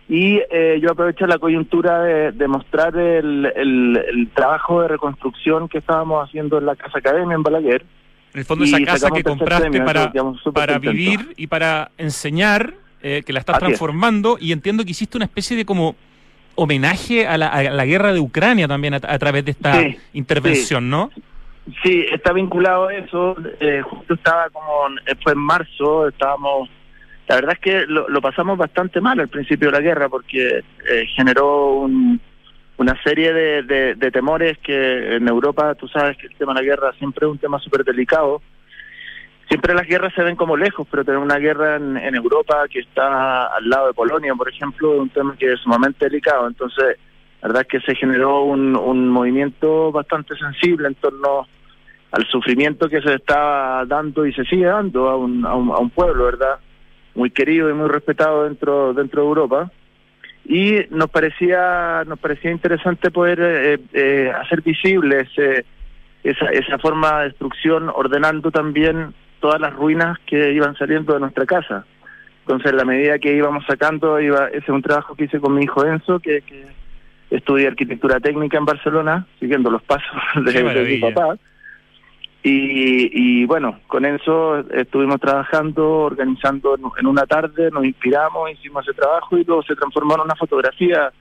Y 0.09 0.41
eh, 0.51 0.79
yo 0.81 0.91
aprovecho 0.91 1.27
la 1.27 1.37
coyuntura 1.37 2.01
de, 2.01 2.47
mostrar 2.47 2.97
el, 2.97 3.45
el, 3.55 4.29
trabajo 4.33 4.81
de 4.81 4.87
reconstrucción 4.89 5.69
que 5.69 5.77
estábamos 5.77 6.27
haciendo 6.27 6.57
en 6.57 6.65
la 6.65 6.75
Casa 6.75 6.97
Academia 6.97 7.35
en 7.35 7.43
Balaguer. 7.43 7.85
En 8.33 8.39
el 8.39 8.45
fondo, 8.45 8.65
esa 8.65 8.81
casa 8.81 9.11
que 9.11 9.23
compraste 9.23 9.81
para, 9.81 10.11
para 10.53 10.79
vivir 10.79 11.33
y 11.37 11.47
para 11.47 11.91
enseñar, 11.97 12.73
eh, 13.03 13.21
que 13.25 13.33
la 13.33 13.39
estás 13.39 13.59
transformando, 13.59 14.37
y 14.39 14.51
entiendo 14.51 14.83
que 14.83 14.91
hiciste 14.91 15.17
una 15.17 15.25
especie 15.25 15.55
de 15.55 15.65
como 15.65 15.95
homenaje 16.55 17.27
a 17.27 17.37
la, 17.37 17.47
a 17.47 17.63
la 17.63 17.85
guerra 17.85 18.13
de 18.13 18.19
Ucrania 18.19 18.67
también 18.67 18.93
a, 18.93 18.99
través 18.99 19.45
de 19.45 19.51
esta 19.51 19.81
intervención, 20.13 20.89
¿no? 20.89 21.11
Sí, 21.81 22.05
está 22.11 22.33
vinculado 22.33 22.87
a 22.87 22.93
eso. 22.93 23.35
Eh, 23.59 23.81
justo 23.81 24.15
estaba 24.15 24.49
como, 24.49 24.97
eh, 25.05 25.15
fue 25.23 25.33
en 25.33 25.39
marzo, 25.39 26.07
estábamos, 26.07 26.69
la 27.27 27.35
verdad 27.35 27.53
es 27.53 27.59
que 27.59 27.85
lo, 27.87 28.21
pasamos 28.21 28.57
bastante 28.57 28.99
mal 28.99 29.19
al 29.19 29.29
principio 29.29 29.69
de 29.69 29.77
la 29.77 29.83
guerra 29.83 30.09
porque 30.09 30.57
eh, 30.59 31.05
generó 31.15 31.75
un, 31.75 32.19
una 32.77 33.01
serie 33.03 33.33
de, 33.33 33.95
de, 33.95 34.11
temores 34.11 34.57
que 34.57 35.15
en 35.15 35.27
Europa, 35.27 35.73
tú 35.75 35.87
sabes 35.87 36.17
que 36.17 36.27
el 36.27 36.35
tema 36.35 36.53
de 36.53 36.61
la 36.61 36.65
guerra 36.65 36.93
siempre 36.99 37.25
es 37.25 37.31
un 37.31 37.37
tema 37.37 37.59
súper 37.59 37.85
delicado. 37.85 38.41
Siempre 39.47 39.73
las 39.73 39.87
guerras 39.87 40.13
se 40.13 40.23
ven 40.23 40.35
como 40.35 40.57
lejos, 40.57 40.87
pero 40.89 41.03
tener 41.03 41.19
una 41.19 41.37
guerra 41.37 41.75
en, 41.75 41.97
en 41.97 42.15
Europa 42.15 42.65
que 42.69 42.79
está 42.79 43.47
al 43.47 43.69
lado 43.69 43.87
de 43.87 43.93
Polonia, 43.93 44.33
por 44.35 44.49
ejemplo, 44.49 44.93
es 44.93 44.99
un 44.99 45.09
tema 45.09 45.35
que 45.37 45.53
es 45.53 45.59
sumamente 45.59 46.05
delicado. 46.05 46.47
Entonces, 46.47 46.97
la 47.41 47.49
verdad 47.49 47.63
es 47.63 47.67
que 47.67 47.81
se 47.81 47.95
generó 47.95 48.43
un, 48.43 48.75
un 48.75 49.09
movimiento 49.09 49.91
bastante 49.91 50.35
sensible 50.37 50.87
en 50.87 50.95
torno 50.95 51.45
al 52.13 52.25
sufrimiento 52.27 52.87
que 52.87 53.01
se 53.01 53.15
estaba 53.15 53.85
dando 53.85 54.25
y 54.25 54.33
se 54.33 54.45
sigue 54.45 54.65
dando 54.65 55.09
a 55.09 55.17
un, 55.17 55.45
a 55.45 55.55
un, 55.55 55.89
pueblo, 55.89 56.25
¿verdad? 56.25 56.59
Muy 57.15 57.31
querido 57.31 57.69
y 57.69 57.73
muy 57.73 57.89
respetado 57.89 58.43
dentro, 58.43 58.93
dentro 58.93 59.23
de 59.23 59.27
Europa. 59.27 59.71
Y 60.45 60.85
nos 60.91 61.09
parecía, 61.09 62.03
nos 62.05 62.19
parecía 62.19 62.51
interesante 62.51 63.09
poder 63.09 63.39
eh, 63.41 63.79
eh, 63.93 64.31
hacer 64.41 64.61
visible 64.61 65.21
ese, 65.21 65.65
esa, 66.23 66.45
esa 66.51 66.77
forma 66.77 67.19
de 67.19 67.29
destrucción, 67.29 67.89
ordenando 67.89 68.51
también 68.51 69.15
todas 69.43 69.59
las 69.59 69.73
ruinas 69.73 70.17
que 70.25 70.53
iban 70.53 70.73
saliendo 70.77 71.13
de 71.13 71.19
nuestra 71.19 71.45
casa. 71.45 71.85
Entonces, 72.45 72.71
la 72.71 72.85
medida 72.85 73.19
que 73.19 73.35
íbamos 73.35 73.65
sacando, 73.65 74.17
iba, 74.21 74.47
ese 74.47 74.59
es 74.59 74.69
un 74.69 74.81
trabajo 74.81 75.15
que 75.15 75.25
hice 75.25 75.41
con 75.41 75.53
mi 75.53 75.65
hijo 75.65 75.83
Enzo, 75.85 76.21
que, 76.21 76.43
que 76.43 76.65
estudia 77.29 77.67
arquitectura 77.67 78.21
técnica 78.21 78.57
en 78.57 78.63
Barcelona, 78.63 79.27
siguiendo 79.41 79.69
los 79.69 79.83
pasos 79.83 80.15
de, 80.45 80.85
mi 80.85 80.97
papá. 80.97 81.35
Y, 82.41 83.43
bueno, 83.45 83.81
con 83.87 84.05
eso 84.05 84.59
estuvimos 84.71 85.19
trabajando, 85.19 85.89
organizando 85.89 86.77
en 86.97 87.05
una 87.05 87.25
tarde, 87.25 87.69
nos 87.69 87.83
inspiramos, 87.83 88.49
hicimos 88.49 88.87
ese 88.87 88.95
trabajo 88.95 89.37
y 89.37 89.43
luego 89.43 89.63
se 89.63 89.75
transformó 89.75 90.15
en 90.15 90.21
una 90.21 90.35
fotografía 90.35 91.11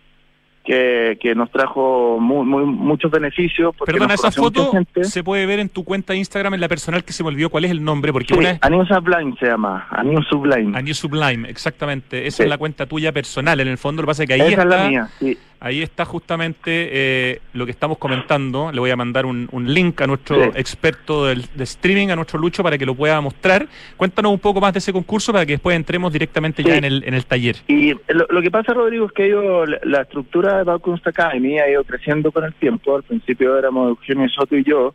que, 0.64 1.18
que 1.20 1.34
nos 1.34 1.50
trajo 1.50 2.18
muy, 2.20 2.44
muy, 2.46 2.64
muchos 2.64 3.10
beneficios. 3.10 3.74
Perdona, 3.84 4.14
esa 4.14 4.30
foto 4.30 4.70
se 5.02 5.24
puede 5.24 5.46
ver 5.46 5.58
en 5.58 5.68
tu 5.68 5.84
cuenta 5.84 6.12
de 6.12 6.20
Instagram, 6.20 6.54
en 6.54 6.60
la 6.60 6.68
personal 6.68 7.04
que 7.04 7.12
se 7.12 7.22
me 7.22 7.30
olvidó 7.30 7.50
cuál 7.50 7.64
es 7.64 7.70
el 7.70 7.82
nombre. 7.82 8.12
porque 8.12 8.34
sí, 8.34 8.40
una... 8.40 8.58
Sublime 8.86 9.34
se 9.38 9.46
llama, 9.46 9.86
Anius 9.90 10.26
Sublime. 10.28 10.76
Anius 10.76 10.98
Sublime, 10.98 11.48
exactamente. 11.48 12.26
Esa 12.26 12.42
es 12.44 12.48
la 12.48 12.58
cuenta 12.58 12.86
tuya 12.86 13.12
personal, 13.12 13.60
en 13.60 13.68
el 13.68 13.78
fondo 13.78 14.02
lo 14.02 14.06
que 14.06 14.10
pasa 14.10 14.22
es 14.22 14.28
que 14.28 14.34
ahí 14.34 14.40
está... 14.40 14.62
Es 14.62 14.68
la 14.68 14.88
mía, 14.88 15.08
sí. 15.18 15.38
Ahí 15.64 15.80
está 15.80 16.04
justamente 16.04 16.88
eh, 16.90 17.40
lo 17.52 17.64
que 17.64 17.70
estamos 17.70 17.96
comentando. 17.96 18.72
Le 18.72 18.80
voy 18.80 18.90
a 18.90 18.96
mandar 18.96 19.24
un, 19.26 19.48
link 19.64 20.00
a 20.00 20.08
nuestro 20.08 20.42
experto 20.56 21.26
del, 21.26 21.44
de 21.54 21.62
streaming, 21.62 22.08
a 22.08 22.16
nuestro 22.16 22.40
Lucho, 22.40 22.64
para 22.64 22.76
que 22.76 22.84
lo 22.84 22.96
pueda 22.96 23.20
mostrar. 23.20 23.68
Cuéntanos 23.96 24.32
un 24.32 24.40
poco 24.40 24.60
más 24.60 24.72
de 24.72 24.80
ese 24.80 24.92
concurso 24.92 25.32
para 25.32 25.46
que 25.46 25.52
después 25.52 25.76
entremos 25.76 26.12
directamente 26.12 26.64
ya 26.64 26.78
en 26.78 26.84
el, 26.84 27.04
en 27.06 27.14
el 27.14 27.24
taller. 27.26 27.54
Y 27.68 27.94
lo, 28.08 28.42
que 28.42 28.50
pasa, 28.50 28.74
Rodrigo, 28.74 29.06
es 29.06 29.12
que 29.12 29.26
ellos, 29.26 29.68
la 29.84 30.00
estructura 30.00 30.58
de 30.58 30.64
Baukunst 30.64 31.06
Academy 31.06 31.60
ha 31.60 31.70
ido 31.70 31.84
creciendo 31.84 32.32
con 32.32 32.42
el 32.42 32.54
tiempo. 32.54 32.96
Al 32.96 33.04
principio 33.04 33.56
éramos 33.56 33.90
Eugenio 33.90 34.28
Soto 34.30 34.56
y 34.56 34.64
yo, 34.64 34.92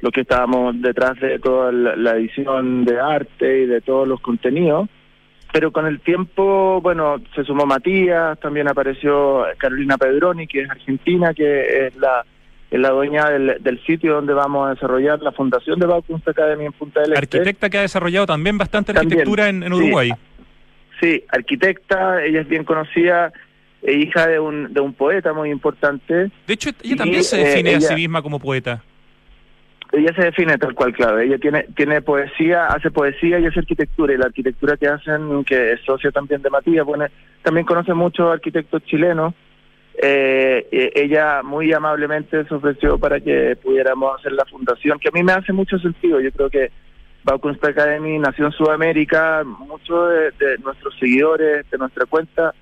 los 0.00 0.12
que 0.12 0.20
estábamos 0.20 0.80
detrás 0.80 1.18
de 1.18 1.40
toda 1.40 1.72
la 1.72 2.12
edición 2.12 2.84
de 2.84 3.00
arte 3.00 3.62
y 3.62 3.66
de 3.66 3.80
todos 3.80 4.06
los 4.06 4.20
contenidos 4.20 4.88
pero 5.52 5.72
con 5.72 5.86
el 5.86 6.00
tiempo, 6.00 6.80
bueno, 6.82 7.16
se 7.34 7.44
sumó 7.44 7.64
Matías, 7.64 8.38
también 8.40 8.68
apareció 8.68 9.44
Carolina 9.56 9.96
Pedroni, 9.96 10.46
que 10.46 10.62
es 10.62 10.70
argentina, 10.70 11.32
que 11.32 11.86
es 11.86 11.96
la, 11.96 12.24
es 12.70 12.78
la 12.78 12.90
dueña 12.90 13.30
del, 13.30 13.80
sitio 13.86 14.14
donde 14.14 14.34
vamos 14.34 14.66
a 14.66 14.74
desarrollar 14.74 15.20
la 15.20 15.32
fundación 15.32 15.78
de 15.78 15.86
Baukunst 15.86 16.28
Academy 16.28 16.66
en 16.66 16.72
Punta 16.72 17.00
del 17.00 17.14
Este. 17.14 17.38
Arquitecta 17.38 17.70
que 17.70 17.78
ha 17.78 17.82
desarrollado 17.82 18.26
también 18.26 18.58
bastante 18.58 18.92
arquitectura 18.92 19.48
en, 19.48 19.72
Uruguay. 19.72 20.12
Sí, 21.00 21.24
arquitecta, 21.28 22.22
ella 22.24 22.40
es 22.40 22.48
bien 22.48 22.64
conocida, 22.64 23.32
e 23.82 23.94
hija 23.94 24.26
de 24.26 24.40
un, 24.40 24.74
de 24.74 24.80
un 24.80 24.92
poeta 24.92 25.32
muy 25.32 25.50
importante. 25.50 26.30
De 26.46 26.54
hecho, 26.54 26.70
ella 26.82 26.96
también 26.96 27.24
se 27.24 27.38
define 27.38 27.72
eh, 27.72 27.76
a 27.76 27.80
sí 27.80 27.94
misma 27.94 28.20
como 28.20 28.38
poeta 28.38 28.82
ella 29.92 30.12
se 30.14 30.24
define 30.24 30.58
tal 30.58 30.74
cual, 30.74 30.92
claro. 30.92 31.18
Ella 31.18 31.38
tiene 31.38 31.66
tiene 31.74 32.02
poesía, 32.02 32.66
hace 32.66 32.90
poesía 32.90 33.38
y 33.38 33.46
hace 33.46 33.60
arquitectura. 33.60 34.12
Y 34.12 34.18
la 34.18 34.26
arquitectura 34.26 34.76
que 34.76 34.88
hacen, 34.88 35.44
que 35.44 35.72
es 35.72 35.80
socia 35.80 36.10
también 36.10 36.42
de 36.42 36.50
Matías, 36.50 36.84
bueno, 36.84 37.06
también 37.42 37.66
conoce 37.66 37.94
muchos 37.94 38.30
arquitectos 38.30 38.82
chilenos. 38.84 39.34
Eh, 40.00 40.68
eh, 40.70 40.92
ella 40.94 41.42
muy 41.42 41.72
amablemente 41.72 42.44
se 42.44 42.54
ofreció 42.54 42.98
para 42.98 43.18
que 43.18 43.56
pudiéramos 43.56 44.18
hacer 44.18 44.32
la 44.32 44.44
fundación, 44.44 44.98
que 44.98 45.08
a 45.08 45.12
mí 45.12 45.22
me 45.22 45.32
hace 45.32 45.52
mucho 45.52 45.78
sentido. 45.78 46.20
Yo 46.20 46.30
creo 46.32 46.50
que 46.50 46.70
Baukunst 47.24 47.64
Academy 47.64 48.18
nació 48.18 48.46
en 48.46 48.52
Sudamérica. 48.52 49.42
Muchos 49.44 50.10
de 50.38 50.58
nuestros 50.58 50.96
seguidores, 50.98 51.68
de 51.70 51.78
nuestra 51.78 52.04
cuenta, 52.06 52.54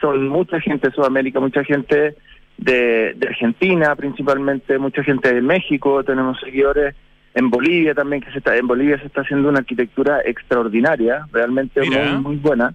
son 0.00 0.28
mucha 0.28 0.60
gente 0.60 0.88
de 0.88 0.94
Sudamérica, 0.94 1.40
mucha 1.40 1.64
gente 1.64 2.16
de, 2.58 3.16
Argentina, 3.26 3.94
principalmente 3.96 4.78
mucha 4.78 5.02
gente 5.02 5.34
de 5.34 5.42
México, 5.42 6.02
tenemos 6.04 6.38
seguidores 6.40 6.94
en 7.34 7.50
Bolivia 7.50 7.94
también, 7.94 8.22
que 8.22 8.32
se 8.32 8.38
está, 8.38 8.56
en 8.56 8.66
Bolivia 8.66 8.98
se 8.98 9.06
está 9.06 9.20
haciendo 9.20 9.48
una 9.48 9.58
arquitectura 9.58 10.20
extraordinaria, 10.24 11.26
realmente 11.32 11.82
muy, 11.82 12.22
muy 12.22 12.36
buena. 12.36 12.74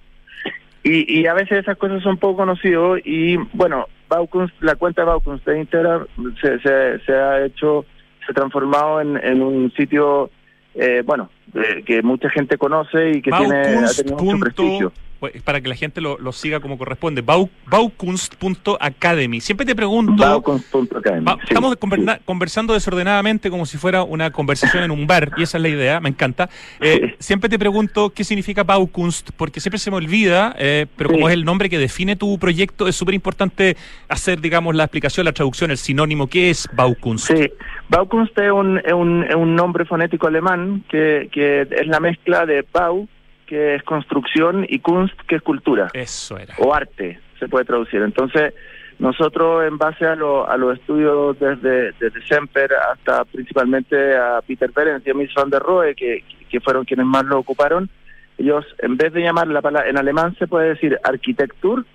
Y, 0.84 1.20
y 1.20 1.28
a 1.28 1.34
veces 1.34 1.60
esas 1.60 1.78
cosas 1.78 2.02
son 2.02 2.18
poco 2.18 2.38
conocidas 2.38 3.02
y 3.06 3.38
bueno, 3.54 3.88
Baukunst, 4.10 4.54
la 4.62 4.76
cuenta 4.76 5.02
de 5.02 5.08
Baukunst 5.08 5.46
de 5.46 5.60
Instagram 5.60 6.06
se, 6.42 6.60
se, 6.60 7.00
se 7.06 7.14
ha 7.14 7.46
hecho, 7.46 7.86
se 8.26 8.32
ha 8.32 8.36
transformado 8.36 9.00
en, 9.00 9.18
en 9.18 9.42
un 9.42 9.72
sitio, 9.74 10.30
eh, 10.76 11.02
bueno, 11.06 11.30
que 11.86 12.02
mucha 12.02 12.30
gente 12.30 12.58
conoce 12.58 13.12
y 13.12 13.22
que 13.22 13.32
tiene, 13.32 13.62
ha 13.62 13.94
tenido 13.96 14.18
mucho 14.18 14.40
prestigio. 14.40 14.92
Pues, 15.22 15.42
para 15.44 15.62
que 15.62 15.70
la 15.70 15.76
gente 15.76 16.02
lo, 16.02 16.18
siga 16.32 16.60
como 16.62 16.80
corresponde. 16.80 17.22
Baukunst.academy. 17.22 19.40
Siempre 19.40 19.68
te 19.68 19.76
pregunto. 19.76 20.44
estamos 21.44 21.78
conversando 22.26 22.74
desordenadamente 22.74 23.52
como 23.52 23.68
si 23.68 23.78
fuera 23.78 24.02
una 24.02 24.32
conversación 24.32 24.84
en 24.84 24.90
un 24.90 25.06
bar, 25.06 25.32
y 25.38 25.44
esa 25.44 25.60
es 25.60 25.62
la 25.62 25.70
idea, 25.70 26.00
me 26.00 26.10
encanta. 26.10 26.50
Eh, 26.80 27.14
siempre 27.20 27.50
te 27.50 27.60
pregunto 27.60 28.10
qué 28.10 28.24
significa 28.24 28.64
Baukunst, 28.64 29.30
porque 29.38 29.60
siempre 29.60 29.78
se 29.78 29.92
me 29.92 29.98
olvida, 29.98 30.56
eh, 30.58 30.88
pero 30.98 31.12
como 31.12 31.30
es 31.30 31.36
el 31.36 31.46
nombre 31.46 31.70
que 31.70 31.78
define 31.78 32.16
tu 32.16 32.40
proyecto, 32.40 32.88
es 32.88 32.96
súper 32.96 33.14
importante 33.14 33.78
hacer, 34.10 34.42
digamos, 34.42 34.74
la 34.74 34.86
explicación, 34.86 35.28
la 35.28 35.34
traducción, 35.34 35.70
el 35.70 35.78
sinónimo. 35.78 36.26
¿Qué 36.26 36.50
es 36.50 36.68
Baukunst? 36.74 37.28
Sí, 37.28 37.48
Baukunst 37.90 38.36
es 38.40 38.52
un, 38.52 38.80
es 38.80 38.94
un, 38.94 39.24
es 39.30 39.36
un 39.36 39.56
nombre 39.56 39.86
fonético 39.86 40.26
alemán 40.26 40.84
que, 40.90 41.30
que 41.32 41.62
es 41.62 41.86
la 41.86 42.00
mezcla 42.00 42.48
de 42.48 42.66
Bau 42.74 43.08
que 43.52 43.76
es 43.76 43.84
construcción, 43.84 44.66
y 44.70 44.80
Kunst, 44.80 45.14
que 45.28 45.36
es 45.36 45.42
cultura. 45.42 45.90
Eso 45.94 46.38
era. 46.38 46.56
O 46.58 46.74
arte, 46.74 47.20
se 47.38 47.50
puede 47.50 47.66
traducir. 47.66 48.02
Entonces, 48.02 48.54
nosotros, 48.98 49.66
en 49.68 49.78
base 49.78 50.06
a, 50.06 50.16
lo, 50.16 50.50
a 50.50 50.56
los 50.56 50.80
estudios 50.80 51.38
desde, 51.38 51.92
desde 52.00 52.26
Semper 52.30 52.72
hasta 52.74 53.26
principalmente 53.26 54.16
a 54.16 54.40
Peter 54.48 54.72
Perens 54.72 55.06
y 55.06 55.10
a 55.10 55.14
Miss 55.14 55.34
van 55.34 55.50
der 55.50 55.62
Rohe, 55.62 55.96
que, 55.96 56.24
que 56.50 56.62
fueron 56.62 56.86
quienes 56.86 57.06
más 57.06 57.26
lo 57.26 57.40
ocuparon, 57.40 57.90
ellos, 58.38 58.66
en 58.78 58.96
vez 58.96 59.12
de 59.12 59.20
llamar 59.20 59.50
la 59.50 59.62
palabra, 59.62 59.90
en 59.90 59.98
alemán 59.98 60.34
se 60.40 60.48
puede 60.48 60.70
decir 60.70 60.98
arquitectur 61.04 61.86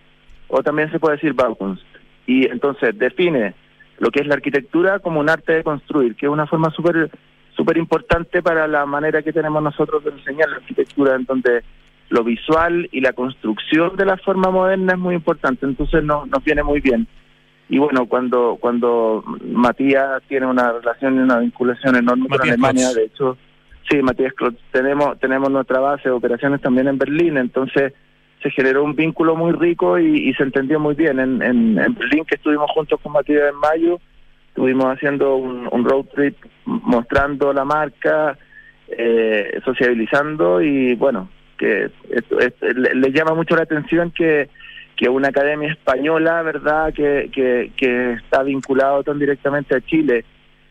o 0.48 0.62
también 0.62 0.90
se 0.90 1.00
puede 1.00 1.14
decir 1.14 1.32
Baukunst. 1.32 1.82
Y 2.26 2.48
entonces 2.48 2.98
define 2.98 3.54
lo 3.96 4.10
que 4.10 4.20
es 4.20 4.26
la 4.26 4.34
arquitectura 4.34 4.98
como 4.98 5.20
un 5.20 5.30
arte 5.30 5.54
de 5.54 5.64
construir, 5.64 6.16
que 6.16 6.26
es 6.26 6.30
una 6.30 6.46
forma 6.46 6.70
súper 6.72 7.10
súper 7.56 7.78
importante 7.78 8.42
para 8.42 8.68
la 8.68 8.84
manera 8.86 9.22
que 9.22 9.32
tenemos 9.32 9.62
nosotros 9.62 10.04
de 10.04 10.10
enseñar 10.10 10.48
la 10.50 10.56
arquitectura, 10.56 11.16
en 11.16 11.24
donde 11.24 11.64
lo 12.10 12.22
visual 12.22 12.88
y 12.92 13.00
la 13.00 13.12
construcción 13.12 13.96
de 13.96 14.04
la 14.04 14.16
forma 14.18 14.50
moderna 14.50 14.92
es 14.92 14.98
muy 14.98 15.14
importante, 15.14 15.66
entonces 15.66 16.04
no, 16.04 16.26
nos 16.26 16.44
viene 16.44 16.62
muy 16.62 16.80
bien. 16.80 17.06
Y 17.68 17.78
bueno, 17.78 18.06
cuando 18.06 18.58
cuando 18.60 19.24
Matías 19.44 20.22
tiene 20.28 20.46
una 20.46 20.70
relación 20.70 21.16
y 21.16 21.18
una 21.18 21.38
vinculación 21.38 21.96
enorme 21.96 22.28
con 22.28 22.40
Alemania, 22.40 22.92
de 22.92 23.04
hecho, 23.04 23.36
sí, 23.90 24.00
Matías 24.02 24.34
Klotz, 24.34 24.60
tenemos, 24.70 25.18
tenemos 25.18 25.50
nuestra 25.50 25.80
base 25.80 26.08
de 26.08 26.14
operaciones 26.14 26.60
también 26.60 26.86
en 26.86 26.98
Berlín, 26.98 27.38
entonces 27.38 27.92
se 28.40 28.50
generó 28.50 28.84
un 28.84 28.94
vínculo 28.94 29.34
muy 29.34 29.52
rico 29.52 29.98
y, 29.98 30.32
se 30.34 30.44
entendió 30.44 30.78
muy 30.78 30.94
bien. 30.94 31.18
En, 31.18 31.42
en, 31.42 31.78
en 31.78 31.94
Berlín, 31.94 32.24
que 32.24 32.36
estuvimos 32.36 32.70
juntos 32.70 33.00
con 33.02 33.12
Matías 33.12 33.50
en 33.50 33.58
mayo, 33.58 33.98
estuvimos 34.56 34.86
haciendo 34.86 35.36
un, 35.36 35.84
road 35.84 36.06
trip 36.14 36.34
mostrando 36.64 37.52
la 37.52 37.66
marca, 37.66 38.38
eh, 38.88 39.60
sociabilizando 39.62 40.62
y 40.62 40.94
bueno, 40.94 41.28
que 41.58 41.90
le, 42.74 43.12
llama 43.12 43.34
mucho 43.34 43.54
la 43.54 43.64
atención 43.64 44.12
que, 44.12 44.48
que 44.96 45.10
una 45.10 45.28
academia 45.28 45.70
española, 45.70 46.40
¿verdad?, 46.40 46.94
que, 46.94 47.30
que, 47.34 47.70
que 47.76 48.14
está 48.14 48.42
vinculado 48.42 49.02
tan 49.04 49.18
directamente 49.18 49.76
a 49.76 49.82
Chile 49.82 50.24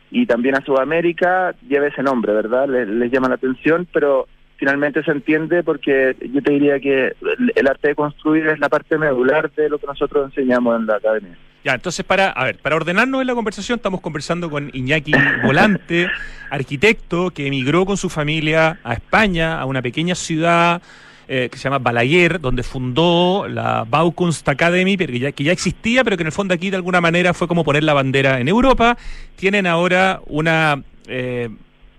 y 0.09 0.25
también 0.25 0.55
a 0.55 0.65
Sudamérica, 0.65 1.53
lleve 1.69 1.89
ese 1.89 2.01
nombre, 2.01 2.33
¿verdad? 2.33 2.67
Les, 2.67 3.11
llama 3.11 3.29
la 3.29 3.35
atención, 3.35 3.87
pero 3.93 4.27
finalmente 4.57 5.03
se 5.03 5.11
entiende 5.11 5.61
porque 5.61 6.15
yo 6.33 6.41
te 6.41 6.53
diría 6.53 6.79
que 6.79 7.13
el 7.55 7.67
arte 7.67 7.89
de 7.89 7.95
construir 7.95 8.47
es 8.47 8.57
la 8.57 8.69
parte 8.69 8.97
medular 8.97 9.51
de 9.51 9.69
lo 9.69 9.77
que 9.77 9.85
nosotros 9.85 10.25
enseñamos 10.25 10.75
en 10.79 10.87
la 10.87 10.95
academia. 10.95 11.37
Ya, 11.65 11.73
entonces 11.73 12.05
para, 12.05 12.29
a 12.29 12.43
ver, 12.43 12.59
para 12.59 12.75
ordenarnos 12.75 13.21
en 13.21 13.25
la 13.25 13.33
conversación, 13.33 13.77
estamos 13.77 13.99
conversando 13.99 14.51
con 14.51 14.69
Iñaki 14.71 15.13
Volante, 15.43 16.07
arquitecto 16.51 17.31
que 17.31 17.47
emigró 17.47 17.87
con 17.87 17.97
su 17.97 18.07
familia 18.07 18.77
a 18.83 18.93
España, 18.93 19.59
a 19.59 19.65
una 19.65 19.81
pequeña 19.81 20.13
ciudad 20.13 20.79
eh, 21.27 21.49
que 21.51 21.57
se 21.57 21.63
llama 21.63 21.79
Balaguer, 21.79 22.39
donde 22.39 22.61
fundó 22.61 23.47
la 23.47 23.83
Baukunst 23.83 24.47
Academy, 24.47 24.95
que 24.95 25.17
ya, 25.17 25.31
que 25.31 25.43
ya 25.43 25.51
existía, 25.51 26.03
pero 26.03 26.17
que 26.17 26.21
en 26.21 26.27
el 26.27 26.33
fondo 26.33 26.53
aquí 26.53 26.69
de 26.69 26.75
alguna 26.75 27.01
manera 27.01 27.33
fue 27.33 27.47
como 27.47 27.63
poner 27.63 27.83
la 27.83 27.95
bandera 27.95 28.39
en 28.39 28.47
Europa. 28.47 28.95
Tienen 29.35 29.65
ahora 29.65 30.21
una 30.27 30.83
eh, 31.07 31.49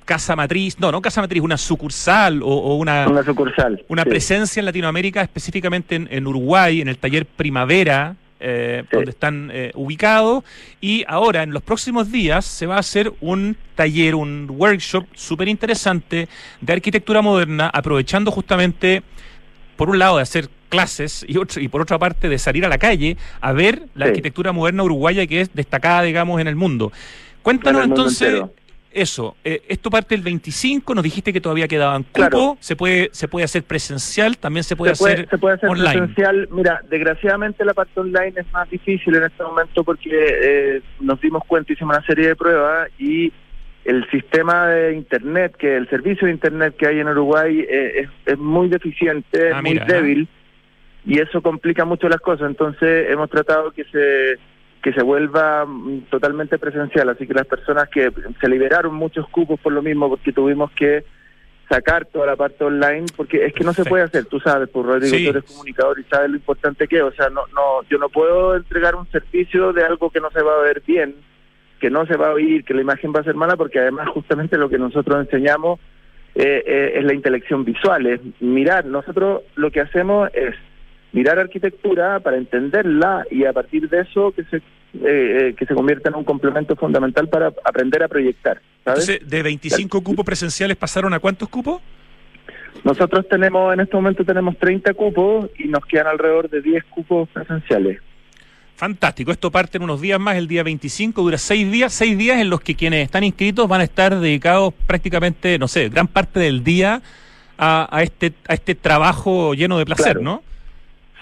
casa 0.04 0.36
matriz, 0.36 0.78
no, 0.78 0.92
no 0.92 1.02
casa 1.02 1.20
matriz, 1.20 1.42
una 1.42 1.56
sucursal 1.56 2.40
o, 2.40 2.76
una, 2.76 3.08
una 3.08 3.24
sucursal, 3.24 3.84
una 3.88 4.04
presencia 4.04 4.60
en 4.60 4.66
Latinoamérica, 4.66 5.22
específicamente 5.22 5.96
en 6.08 6.24
Uruguay, 6.24 6.80
en 6.80 6.86
el 6.86 6.98
taller 6.98 7.26
Primavera, 7.26 8.14
eh, 8.40 8.84
donde 8.90 9.10
están 9.10 9.50
eh, 9.52 9.72
ubicados. 9.74 10.44
Y 10.80 11.04
ahora, 11.08 11.42
en 11.42 11.52
los 11.52 11.62
próximos 11.62 12.12
días, 12.12 12.44
se 12.44 12.66
va 12.66 12.76
a 12.76 12.80
hacer 12.80 13.12
un 13.20 13.56
taller, 13.74 14.14
un 14.14 14.46
workshop 14.50 15.06
súper 15.14 15.48
interesante 15.48 16.28
de 16.60 16.72
arquitectura 16.72 17.22
moderna, 17.22 17.70
aprovechando 17.72 18.30
justamente, 18.30 19.02
por 19.76 19.90
un 19.90 19.98
lado, 19.98 20.16
de 20.16 20.22
hacer 20.22 20.48
clases 20.68 21.24
y, 21.28 21.38
otro, 21.38 21.62
y 21.62 21.68
por 21.68 21.80
otra 21.80 21.98
parte 21.98 22.28
de 22.28 22.38
salir 22.38 22.64
a 22.66 22.68
la 22.68 22.78
calle 22.78 23.16
a 23.40 23.52
ver 23.52 23.84
la 23.94 24.06
arquitectura 24.06 24.52
moderna 24.52 24.82
uruguaya 24.82 25.26
que 25.26 25.40
es 25.40 25.54
destacada, 25.54 26.02
digamos, 26.02 26.40
en 26.40 26.48
el 26.48 26.56
mundo. 26.56 26.92
Cuéntanos 27.42 27.84
entonces 27.84 28.42
eso, 28.96 29.36
eh, 29.44 29.62
esto 29.68 29.90
parte 29.90 30.14
el 30.14 30.22
25, 30.22 30.94
nos 30.94 31.04
dijiste 31.04 31.32
que 31.32 31.40
todavía 31.40 31.68
quedaban 31.68 32.02
cupo, 32.04 32.56
se 32.60 32.76
puede 32.76 33.10
se 33.12 33.28
puede 33.28 33.44
hacer 33.44 33.62
presencial, 33.62 34.38
también 34.38 34.64
se 34.64 34.74
puede 34.74 34.92
hacer 34.92 35.28
se 35.28 35.38
puede 35.38 35.56
hacer 35.56 35.68
presencial. 35.70 36.48
Mira, 36.50 36.80
desgraciadamente 36.88 37.64
la 37.64 37.74
parte 37.74 38.00
online 38.00 38.32
es 38.36 38.52
más 38.52 38.68
difícil 38.70 39.14
en 39.14 39.24
este 39.24 39.42
momento 39.42 39.84
porque 39.84 40.10
eh, 40.10 40.82
nos 41.00 41.20
dimos 41.20 41.42
cuenta, 41.46 41.72
hicimos 41.72 41.96
una 41.96 42.06
serie 42.06 42.28
de 42.28 42.36
pruebas 42.36 42.88
y 42.98 43.32
el 43.84 44.08
sistema 44.10 44.66
de 44.68 44.94
internet, 44.94 45.54
que 45.56 45.76
el 45.76 45.88
servicio 45.88 46.26
de 46.26 46.32
internet 46.32 46.74
que 46.76 46.86
hay 46.86 46.98
en 46.98 47.08
Uruguay 47.08 47.64
eh, 47.68 48.08
es, 48.24 48.38
muy 48.38 48.68
deficiente, 48.68 49.52
ah, 49.52 49.62
muy 49.62 49.78
débil 49.78 50.28
y 51.04 51.20
eso 51.20 51.40
complica 51.40 51.84
mucho 51.84 52.08
las 52.08 52.20
cosas. 52.20 52.48
Entonces 52.48 53.10
hemos 53.10 53.30
tratado 53.30 53.70
que 53.70 53.84
se 53.84 54.38
que 54.86 54.92
se 54.92 55.02
vuelva 55.02 55.66
mm, 55.66 56.02
totalmente 56.10 56.60
presencial, 56.60 57.08
así 57.08 57.26
que 57.26 57.34
las 57.34 57.48
personas 57.48 57.88
que 57.88 58.08
se 58.40 58.48
liberaron 58.48 58.94
muchos 58.94 59.28
cupos 59.30 59.58
por 59.58 59.72
lo 59.72 59.82
mismo, 59.82 60.08
porque 60.08 60.32
tuvimos 60.32 60.70
que 60.70 61.02
sacar 61.68 62.04
toda 62.04 62.26
la 62.26 62.36
parte 62.36 62.62
online, 62.62 63.06
porque 63.16 63.46
es 63.46 63.52
que 63.52 63.64
no 63.64 63.72
se 63.72 63.84
puede 63.84 64.04
hacer, 64.04 64.26
tú 64.26 64.38
sabes, 64.38 64.68
por 64.68 64.86
pues, 64.86 65.02
Rodrigo, 65.02 65.32
tú 65.32 65.38
eres 65.38 65.50
comunicador 65.50 65.98
y 65.98 66.04
sabes 66.04 66.30
lo 66.30 66.36
importante 66.36 66.86
que 66.86 66.98
es, 66.98 67.02
o 67.02 67.10
sea, 67.10 67.30
no, 67.30 67.48
no, 67.52 67.82
yo 67.90 67.98
no 67.98 68.10
puedo 68.10 68.54
entregar 68.54 68.94
un 68.94 69.10
servicio 69.10 69.72
de 69.72 69.82
algo 69.82 70.08
que 70.08 70.20
no 70.20 70.30
se 70.30 70.40
va 70.40 70.54
a 70.54 70.62
ver 70.62 70.80
bien, 70.86 71.16
que 71.80 71.90
no 71.90 72.06
se 72.06 72.16
va 72.16 72.28
a 72.28 72.34
oír, 72.34 72.64
que 72.64 72.74
la 72.74 72.82
imagen 72.82 73.12
va 73.12 73.22
a 73.22 73.24
ser 73.24 73.34
mala, 73.34 73.56
porque 73.56 73.80
además 73.80 74.08
justamente 74.10 74.56
lo 74.56 74.68
que 74.68 74.78
nosotros 74.78 75.18
enseñamos 75.18 75.80
eh, 76.36 76.62
eh, 76.64 76.92
es 76.94 77.04
la 77.04 77.12
intelección 77.12 77.64
visual, 77.64 78.06
es 78.06 78.20
mirar, 78.38 78.86
nosotros 78.86 79.42
lo 79.56 79.68
que 79.72 79.80
hacemos 79.80 80.30
es 80.32 80.54
mirar 81.10 81.40
arquitectura 81.40 82.20
para 82.20 82.36
entenderla 82.36 83.26
y 83.32 83.46
a 83.46 83.52
partir 83.52 83.88
de 83.88 84.02
eso 84.02 84.30
que 84.30 84.44
se 84.44 84.62
eh, 85.04 85.54
que 85.56 85.66
se 85.66 85.74
convierta 85.74 86.08
en 86.08 86.16
un 86.16 86.24
complemento 86.24 86.76
fundamental 86.76 87.28
para 87.28 87.52
aprender 87.64 88.02
a 88.02 88.08
proyectar. 88.08 88.60
Entonces, 88.84 89.20
de 89.28 89.42
25 89.42 90.00
cupos 90.02 90.24
presenciales 90.24 90.76
pasaron 90.76 91.12
a 91.14 91.20
cuántos 91.20 91.48
cupos? 91.48 91.80
Nosotros 92.84 93.26
tenemos, 93.28 93.74
en 93.74 93.80
este 93.80 93.96
momento 93.96 94.24
tenemos 94.24 94.56
30 94.58 94.94
cupos 94.94 95.50
y 95.58 95.68
nos 95.68 95.84
quedan 95.86 96.06
alrededor 96.06 96.48
de 96.48 96.62
10 96.62 96.84
cupos 96.84 97.28
presenciales. 97.30 98.00
Fantástico, 98.76 99.32
esto 99.32 99.50
parte 99.50 99.78
en 99.78 99.84
unos 99.84 100.02
días 100.02 100.20
más, 100.20 100.36
el 100.36 100.46
día 100.46 100.62
25, 100.62 101.22
dura 101.22 101.38
seis 101.38 101.72
días, 101.72 101.94
seis 101.94 102.18
días 102.18 102.38
en 102.38 102.50
los 102.50 102.60
que 102.60 102.74
quienes 102.74 103.04
están 103.04 103.24
inscritos 103.24 103.66
van 103.66 103.80
a 103.80 103.84
estar 103.84 104.14
dedicados 104.20 104.74
prácticamente, 104.86 105.58
no 105.58 105.66
sé, 105.66 105.88
gran 105.88 106.06
parte 106.06 106.40
del 106.40 106.62
día 106.62 107.00
a, 107.56 107.88
a 107.90 108.02
este, 108.02 108.34
a 108.46 108.52
este 108.52 108.74
trabajo 108.74 109.54
lleno 109.54 109.78
de 109.78 109.86
placer, 109.86 110.20
¿no? 110.20 110.42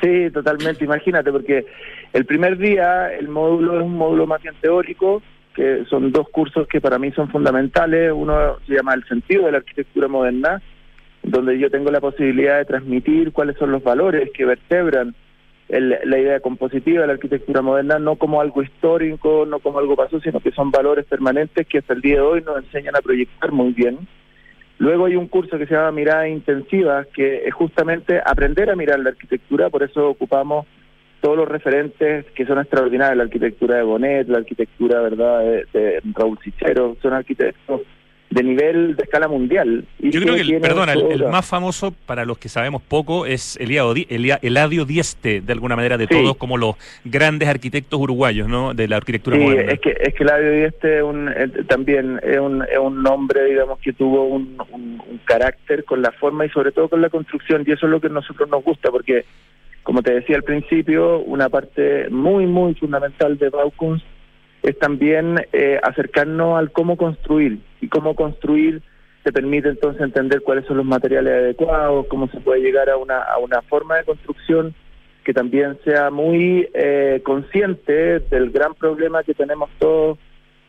Sí, 0.02 0.30
totalmente, 0.30 0.85
imagínate, 0.85 1.30
porque 1.30 1.66
el 2.12 2.24
primer 2.26 2.59
día 2.59 3.12
el 3.14 3.28
módulo 3.28 3.78
es 3.78 3.85
un 3.85 3.96
módulo 3.96 4.26
más 4.26 4.42
bien 4.42 4.54
teórico, 4.61 5.22
que 5.54 5.85
son 5.88 6.11
dos 6.11 6.28
cursos 6.30 6.66
que 6.66 6.80
para 6.80 6.98
mí 6.98 7.12
son 7.12 7.30
fundamentales. 7.30 8.12
Uno 8.14 8.59
se 8.66 8.74
llama 8.74 8.94
El 8.94 9.04
sentido 9.04 9.46
de 9.46 9.52
la 9.52 9.59
arquitectura 9.59 10.09
moderna, 10.09 10.61
donde 11.22 11.59
yo 11.59 11.70
tengo 11.70 11.90
la 11.90 12.00
posibilidad 12.00 12.59
de 12.59 12.64
transmitir 12.64 13.33
cuáles 13.33 13.57
son 13.57 13.70
los 13.70 13.83
valores 13.83 14.30
que 14.35 14.44
vertebran 14.44 15.14
la 15.68 16.18
idea 16.18 16.40
compositiva 16.40 17.00
de 17.00 17.07
la 17.07 17.14
arquitectura 17.14 17.62
moderna, 17.62 17.98
no 17.98 18.16
como 18.16 18.40
algo 18.40 18.62
histórico, 18.62 19.46
no 19.46 19.61
como 19.61 19.78
algo 19.78 19.96
pasó, 19.96 20.20
sino 20.20 20.40
que 20.40 20.52
son 20.52 20.70
valores 20.70 21.07
permanentes 21.07 21.66
que 21.66 21.78
hasta 21.78 21.94
el 21.94 22.02
día 22.02 22.16
de 22.16 22.20
hoy 22.20 22.42
nos 22.42 22.59
enseñan 22.59 22.96
a 22.96 23.00
proyectar 23.00 23.50
muy 23.50 23.72
bien. 23.72 24.07
Luego 24.79 25.07
hay 25.07 25.17
un 25.17 25.29
curso 25.29 25.57
que 25.57 25.67
se 25.67 25.75
llama 25.75 25.93
Mirada 25.93 26.29
Intensiva, 26.29 27.05
que 27.15 27.47
es 27.47 27.55
justamente 27.55 28.21
aprender 28.25 28.71
a 28.71 28.77
mirar 28.77 28.99
la 28.99 29.11
arquitectura, 29.11 29.71
por 29.71 29.83
eso 29.83 30.09
ocupamos 30.09 30.67
todos 31.21 31.37
los 31.37 31.49
referentes 31.49 32.27
que 32.33 32.45
son 32.45 32.59
extraordinarios, 32.59 33.17
la 33.17 33.25
arquitectura 33.25 33.77
de 33.77 33.83
Bonet, 33.83 34.29
la 34.29 34.39
arquitectura 34.39 35.01
verdad 35.01 35.41
de, 35.73 36.03
Raúl 36.13 36.39
Sichero, 36.43 36.97
son 37.01 37.15
arquitectos 37.15 37.81
de 38.31 38.43
nivel 38.43 38.97
de 38.97 39.05
escala 39.05 39.29
mundial. 39.29 39.85
Yo 40.01 40.21
creo 40.21 40.35
que, 40.35 40.41
el, 40.41 40.61
perdona, 40.61 40.93
el, 40.93 41.25
más 41.29 41.47
famoso 41.47 41.95
para 42.07 42.25
los 42.25 42.39
que 42.39 42.49
sabemos 42.49 42.83
poco 42.83 43.27
es 43.27 43.57
Eladio 43.61 44.85
Dieste, 44.85 45.41
de 45.41 45.53
alguna 45.53 45.77
manera, 45.77 45.97
de 45.97 46.07
todos 46.07 46.37
como 46.37 46.57
los 46.57 46.77
grandes 47.05 47.49
arquitectos 47.49 48.01
uruguayos, 48.01 48.49
¿no? 48.49 48.75
De 48.75 48.89
la 48.89 48.97
arquitectura 48.97 49.37
sí, 49.37 49.45
es 49.45 49.81
que, 49.81 49.97
es 50.01 50.15
que 50.15 50.23
Eladio 50.25 50.53
Dieste 50.53 51.03
un, 51.03 51.31
también 51.69 52.21
es 52.23 52.39
un, 52.39 52.63
es 52.63 52.79
un 52.79 53.03
nombre, 53.03 53.45
digamos, 53.45 53.79
que 53.79 53.93
tuvo 53.93 54.25
un, 54.25 54.57
un, 54.73 55.03
un 55.07 55.21
carácter 55.25 55.85
con 55.85 56.03
la 56.03 56.11
forma 56.13 56.47
y 56.47 56.51
sobre 56.51 56.73
todo 56.73 56.89
con 56.89 57.01
la 57.01 57.11
construcción, 57.11 57.65
y 57.67 57.73
eso 57.73 57.87
es 57.87 57.93
lo 57.93 58.01
que 58.01 58.09
a 58.09 58.11
nosotros 58.11 58.49
nos 58.49 58.65
gusta, 58.65 58.91
porque 58.91 59.25
como 59.85 60.03
te 60.03 60.15
decía 60.15 60.37
al 60.37 60.43
principio, 60.43 61.21
una 61.21 61.51
parte 61.51 62.09
muy, 62.09 62.47
muy 62.47 62.75
fundamental 62.75 63.39
de 63.39 63.51
Baukunst 63.51 64.05
es 64.64 64.79
también 64.79 65.37
eh, 65.53 65.79
acercarnos 65.83 66.59
al 66.59 66.72
cómo 66.72 66.96
construir 66.96 67.59
y 67.81 67.88
cómo 67.88 68.16
construir 68.16 68.83
te 69.22 69.33
permite 69.33 69.68
entonces 69.68 70.03
entender 70.03 70.42
cuáles 70.42 70.66
son 70.66 70.79
los 70.79 70.87
materiales 70.87 71.33
adecuados, 71.33 72.07
cómo 72.09 72.29
se 72.29 72.40
puede 72.40 72.61
llegar 72.61 72.90
a 72.90 72.96
una, 72.96 73.18
a 73.22 73.38
una 73.38 73.62
forma 73.62 73.96
de 73.96 74.05
construcción 74.05 74.74
que 75.24 75.33
también 75.33 75.79
sea 75.85 76.11
muy 76.11 76.68
eh, 76.74 77.20
consciente 77.24 78.20
del 78.20 78.50
gran 78.50 78.74
problema 78.74 79.22
que 79.22 79.33
tenemos 79.33 79.70
todos, 79.79 80.18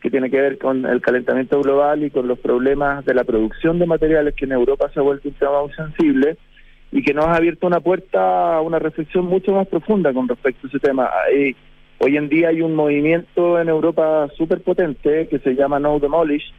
que 0.00 0.10
tiene 0.10 0.30
que 0.30 0.40
ver 0.40 0.58
con 0.58 0.86
el 0.86 1.00
calentamiento 1.00 1.60
global 1.60 2.02
y 2.02 2.10
con 2.10 2.28
los 2.28 2.38
problemas 2.38 3.04
de 3.04 3.14
la 3.14 3.24
producción 3.24 3.78
de 3.78 3.86
materiales 3.86 4.34
que 4.34 4.46
en 4.46 4.52
Europa 4.52 4.90
se 4.92 5.00
ha 5.00 5.02
vuelto 5.02 5.28
un 5.28 5.34
tema 5.34 5.62
muy 5.62 5.72
sensible 5.72 6.38
y 6.92 7.02
que 7.02 7.12
nos 7.12 7.26
ha 7.26 7.34
abierto 7.36 7.66
una 7.66 7.80
puerta 7.80 8.56
a 8.56 8.60
una 8.62 8.78
reflexión 8.78 9.26
mucho 9.26 9.52
más 9.52 9.66
profunda 9.68 10.14
con 10.14 10.28
respecto 10.28 10.66
a 10.66 10.70
ese 10.70 10.78
tema. 10.78 11.10
Hoy 11.98 12.16
en 12.16 12.28
día 12.28 12.48
hay 12.48 12.62
un 12.62 12.74
movimiento 12.74 13.60
en 13.60 13.68
Europa 13.68 14.28
súper 14.36 14.60
potente 14.62 15.28
que 15.28 15.38
se 15.38 15.54
llama 15.54 15.78
No 15.78 15.98
Demolish, 15.98 16.52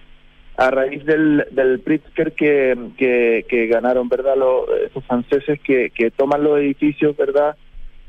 a 0.58 0.72
raíz 0.72 1.06
del, 1.06 1.46
del 1.52 1.80
Pritzker 1.80 2.34
que, 2.34 3.44
que, 3.48 3.68
ganaron, 3.68 4.10
¿verdad? 4.10 4.36
Los, 4.36 4.68
esos 4.90 5.04
franceses 5.06 5.60
que, 5.62 5.92
que 5.92 6.10
toman 6.10 6.44
los 6.44 6.60
edificios, 6.60 7.16
¿verdad? 7.16 7.56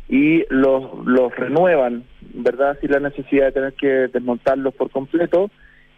Y 0.08 0.44
los, 0.48 1.06
los 1.06 1.34
renuevan, 1.36 2.04
¿verdad? 2.32 2.78
Sin 2.80 2.90
la 2.90 3.00
necesidad 3.00 3.46
de 3.46 3.52
tener 3.52 3.72
que 3.74 3.86
desmontarlos 3.86 4.74
por 4.74 4.90
completo 4.90 5.50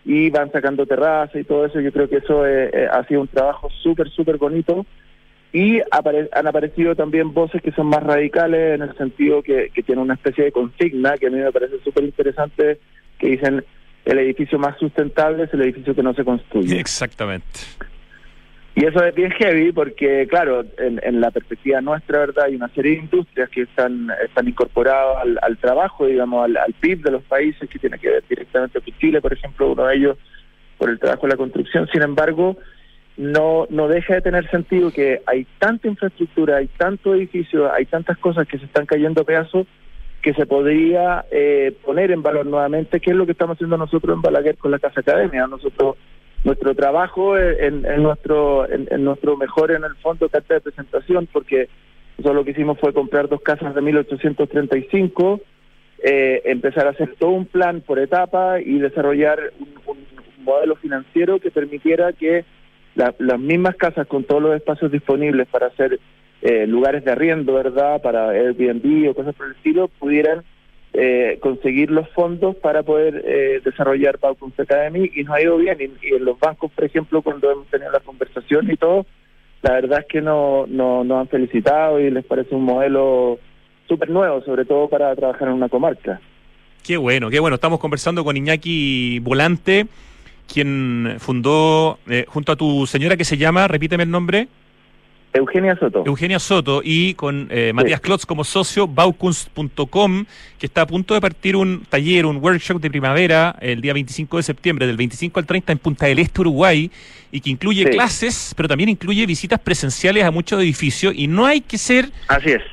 y 0.05 0.31
van 0.31 0.51
sacando 0.51 0.87
terrazas 0.87 1.41
y 1.41 1.45
todo 1.45 1.67
eso. 1.67 1.81
Yo 1.81 1.93
creo 1.93 2.09
que 2.09 2.17
eso 2.17 2.45
eh, 2.45 2.71
eh, 2.73 2.89
ha 2.91 3.05
sido 3.07 3.21
un 3.21 3.29
trabajo 3.29 3.69
súper, 3.83 4.11
súper 4.11 4.37
bonito 4.37 4.85
y 5.53 5.81
han 5.91 6.47
aparecido 6.47 6.95
también 6.95 7.35
voces 7.35 7.61
que 7.61 7.73
son 7.73 7.87
más 7.87 8.03
radicales 8.03 8.77
en 8.77 8.83
el 8.83 8.97
sentido 8.97 9.43
que, 9.43 9.71
que 9.75 9.83
tienen 9.83 10.05
una 10.05 10.15
especie 10.15 10.45
de 10.45 10.53
consigna 10.53 11.17
que 11.19 11.27
a 11.27 11.31
mí 11.31 11.39
me 11.39 11.51
parece 11.51 11.81
súper 11.83 12.05
interesante, 12.05 12.79
que 13.19 13.31
dicen 13.31 13.65
el 14.05 14.19
edificio 14.19 14.59
más 14.59 14.79
sustentable 14.79 15.45
es 15.45 15.55
el 15.55 15.63
edificio 15.63 15.95
que 15.95 16.03
no 16.03 16.15
se 16.15 16.25
construye. 16.25 16.79
Exactamente. 16.79 17.61
Y 18.77 18.85
eso 18.85 19.05
es 19.05 19.15
bien 19.15 19.33
heavy 19.33 19.73
porque, 19.73 20.27
claro, 20.29 20.65
en, 20.79 21.21
la 21.21 21.31
perspectiva 21.33 21.81
nuestra, 21.81 22.21
¿verdad? 22.21 22.45
Hay 22.45 22.55
una 22.55 22.69
serie 22.69 22.93
de 22.93 22.99
industrias 22.99 23.51
que 23.51 23.63
están, 23.63 24.11
están 24.25 24.47
incorporadas 24.47 25.27
al, 25.43 25.59
trabajo, 25.59 26.07
digamos, 26.07 26.45
al, 26.45 26.57
al, 26.57 26.73
PIB 26.75 27.03
de 27.03 27.11
los 27.11 27.23
países, 27.25 27.69
que 27.69 27.79
tiene 27.81 27.99
que 27.99 28.09
ver 28.09 28.25
directamente 28.29 28.81
con 28.81 28.99
Chile, 28.99 29.21
por 29.21 29.33
ejemplo, 29.33 29.73
uno 29.73 29.87
de 29.87 29.97
ellos 29.97 30.17
por 30.79 30.89
el 30.89 30.99
trabajo 30.99 31.27
de 31.27 31.33
la 31.33 31.37
construcción. 31.37 31.89
Sin 31.93 32.03
embargo, 32.03 32.57
no, 33.21 33.67
no 33.69 33.87
deja 33.87 34.15
de 34.15 34.23
tener 34.23 34.51
sentido 34.51 34.91
que 34.91 35.21
hay 35.27 35.47
tanta 35.59 35.89
infraestructura, 35.89 36.57
hay 36.57 36.69
tanto 36.69 37.15
edificio, 37.15 37.71
hay 37.71 37.85
tantas 37.85 38.17
cosas 38.17 38.49
que 38.49 38.59
se 38.59 38.65
están 38.65 38.87
cayendo 38.87 39.21
a 39.21 39.25
pedazos 39.25 39.67
que 40.23 40.33
se 40.33 40.47
podría 40.47 41.27
eh, 41.31 41.75
poner 41.85 42.13
en 42.13 42.23
valor 42.23 42.47
nuevamente, 42.47 42.99
que 42.99 43.11
es 43.11 43.17
lo 43.17 43.27
que 43.27 43.33
estamos 43.33 43.57
haciendo 43.57 43.77
nosotros 43.77 44.17
en 44.17 44.23
Balaguer 44.23 44.57
con 44.57 44.71
la 44.71 44.79
Casa 44.79 45.01
Academia. 45.01 45.47
Nosotros, 45.47 45.97
nuestro 46.45 46.75
trabajo 46.75 47.37
en, 47.37 47.83
nuestro 48.03 48.67
en, 48.71 49.05
nuestro 49.05 49.37
mejor, 49.37 49.71
en 49.71 49.85
el 49.85 49.97
fondo, 49.97 50.31
carta 50.31 50.55
de 50.55 50.61
presentación, 50.63 51.29
porque 51.31 51.69
nosotros 52.17 52.37
lo 52.37 52.45
que 52.45 52.53
hicimos 52.53 52.79
fue 52.79 52.95
comprar 52.95 53.29
dos 53.29 53.43
casas 53.43 53.75
de 53.75 53.83
1835, 53.83 55.41
eh, 56.05 56.41
empezar 56.47 56.87
a 56.87 56.91
hacer 56.91 57.17
todo 57.19 57.33
un 57.33 57.45
plan 57.45 57.83
por 57.83 57.99
etapa 57.99 58.61
y 58.61 58.79
desarrollar 58.79 59.53
un 59.87 59.99
modelo 60.43 60.77
financiero 60.77 61.39
que 61.39 61.51
permitiera 61.51 62.15
que 62.15 62.47
las 62.95 63.39
mismas 63.39 63.77
casas 63.77 64.07
con 64.07 64.25
todos 64.25 64.43
los 64.43 64.57
espacios 64.57 64.91
disponibles 64.93 65.47
para 65.49 65.69
hacer 65.69 66.01
eh, 66.43 66.67
lugares 66.67 67.05
de 67.05 67.13
arriendo, 67.13 67.55
¿verdad? 67.55 68.01
Para 68.01 68.31
Airbnb 68.31 69.11
o 69.11 69.15
cosas 69.15 69.35
por 69.35 69.47
el 69.47 69.53
estilo, 69.53 69.89
pudieran 69.89 70.43
eh, 70.93 71.39
conseguir 71.41 71.91
los 71.91 72.09
fondos 72.11 72.57
para 72.57 72.83
poder 72.83 73.23
eh, 73.25 73.61
desarrollar 73.65 74.19
Paucons 74.19 74.59
Academy 74.59 75.11
y 75.15 75.23
nos 75.23 75.37
ha 75.37 75.43
ido 75.43 75.59
bien. 75.59 75.79
Y, 76.03 76.15
en 76.15 76.25
los 76.25 76.39
bancos, 76.39 76.71
por 76.73 76.85
ejemplo, 76.85 77.23
cuando 77.23 77.51
hemos 77.51 77.67
tenido 77.67 77.93
la 77.93 78.01
conversación 78.01 78.71
y 78.71 78.77
todo, 78.77 79.07
la 79.63 79.73
verdad 79.73 80.01
es 80.01 80.07
que 80.07 80.23
no, 80.23 80.67
no, 80.67 81.05
nos 81.05 81.21
han 81.21 81.29
felicitado 81.29 82.01
y 82.01 82.11
les 82.11 82.25
parece 82.25 82.55
un 82.55 82.65
modelo 82.65 83.39
súper 83.87 84.09
nuevo, 84.09 84.43
sobre 84.43 84.65
todo 84.65 84.89
para 84.89 85.15
trabajar 85.15 85.49
en 85.49 85.55
una 85.55 85.69
comarca. 85.69 86.21
Qué 86.83 86.97
bueno, 86.97 87.29
qué 87.29 87.39
bueno. 87.39 87.57
Estamos 87.57 87.79
conversando 87.79 88.25
con 88.25 88.37
Iñaki 88.37 89.19
Volante 89.21 89.87
quien 90.53 91.17
fundó, 91.19 91.99
eh, 92.09 92.25
junto 92.29 92.53
a 92.53 92.57
tu 92.57 92.87
señora 92.87 93.17
que 93.17 93.25
se 93.25 93.37
llama, 93.37 93.69
repíteme 93.69 94.03
el 94.03 94.11
nombre. 94.11 94.49
Eugenia 95.33 95.77
Soto. 95.77 96.03
Eugenia 96.07 96.39
Soto 96.39 96.81
y 96.85 97.15
con 97.15 97.49
eh, 97.51 97.73
Matías 97.73 98.01
Klotz 98.01 98.27
como 98.27 98.45
socio, 98.45 98.89
baukunst.com, 98.89 100.25
que 100.59 100.67
está 100.67 100.83
a 100.83 100.87
punto 100.87 101.15
de 101.15 101.21
partir 101.21 101.57
un 101.57 101.85
taller, 101.89 102.27
un 102.27 102.37
workshop 102.37 102.81
de 102.81 102.91
primavera 102.91 103.57
el 103.61 103.81
día 103.81 103.93
25 103.93 104.39
de 104.39 104.43
septiembre, 104.43 104.87
del 104.87 104.97
25 104.97 105.39
al 105.39 105.47
30 105.47 105.73
en 105.73 105.79
Punta 105.79 106.07
del 106.07 106.19
Este, 106.19 106.41
Uruguay, 106.41 106.91
y 107.33 107.41
que 107.41 107.51
incluye 107.51 107.85
clases, 107.91 108.55
pero 108.57 108.69
también 108.69 108.89
incluye 108.89 109.25
visitas 109.25 109.61
presenciales 109.61 110.25
a 110.25 110.33
muchos 110.33 110.61
edificios, 110.61 111.15
y 111.17 111.29
no 111.29 111.47
hay 111.47 111.61
que 111.61 111.79
ser 111.79 112.11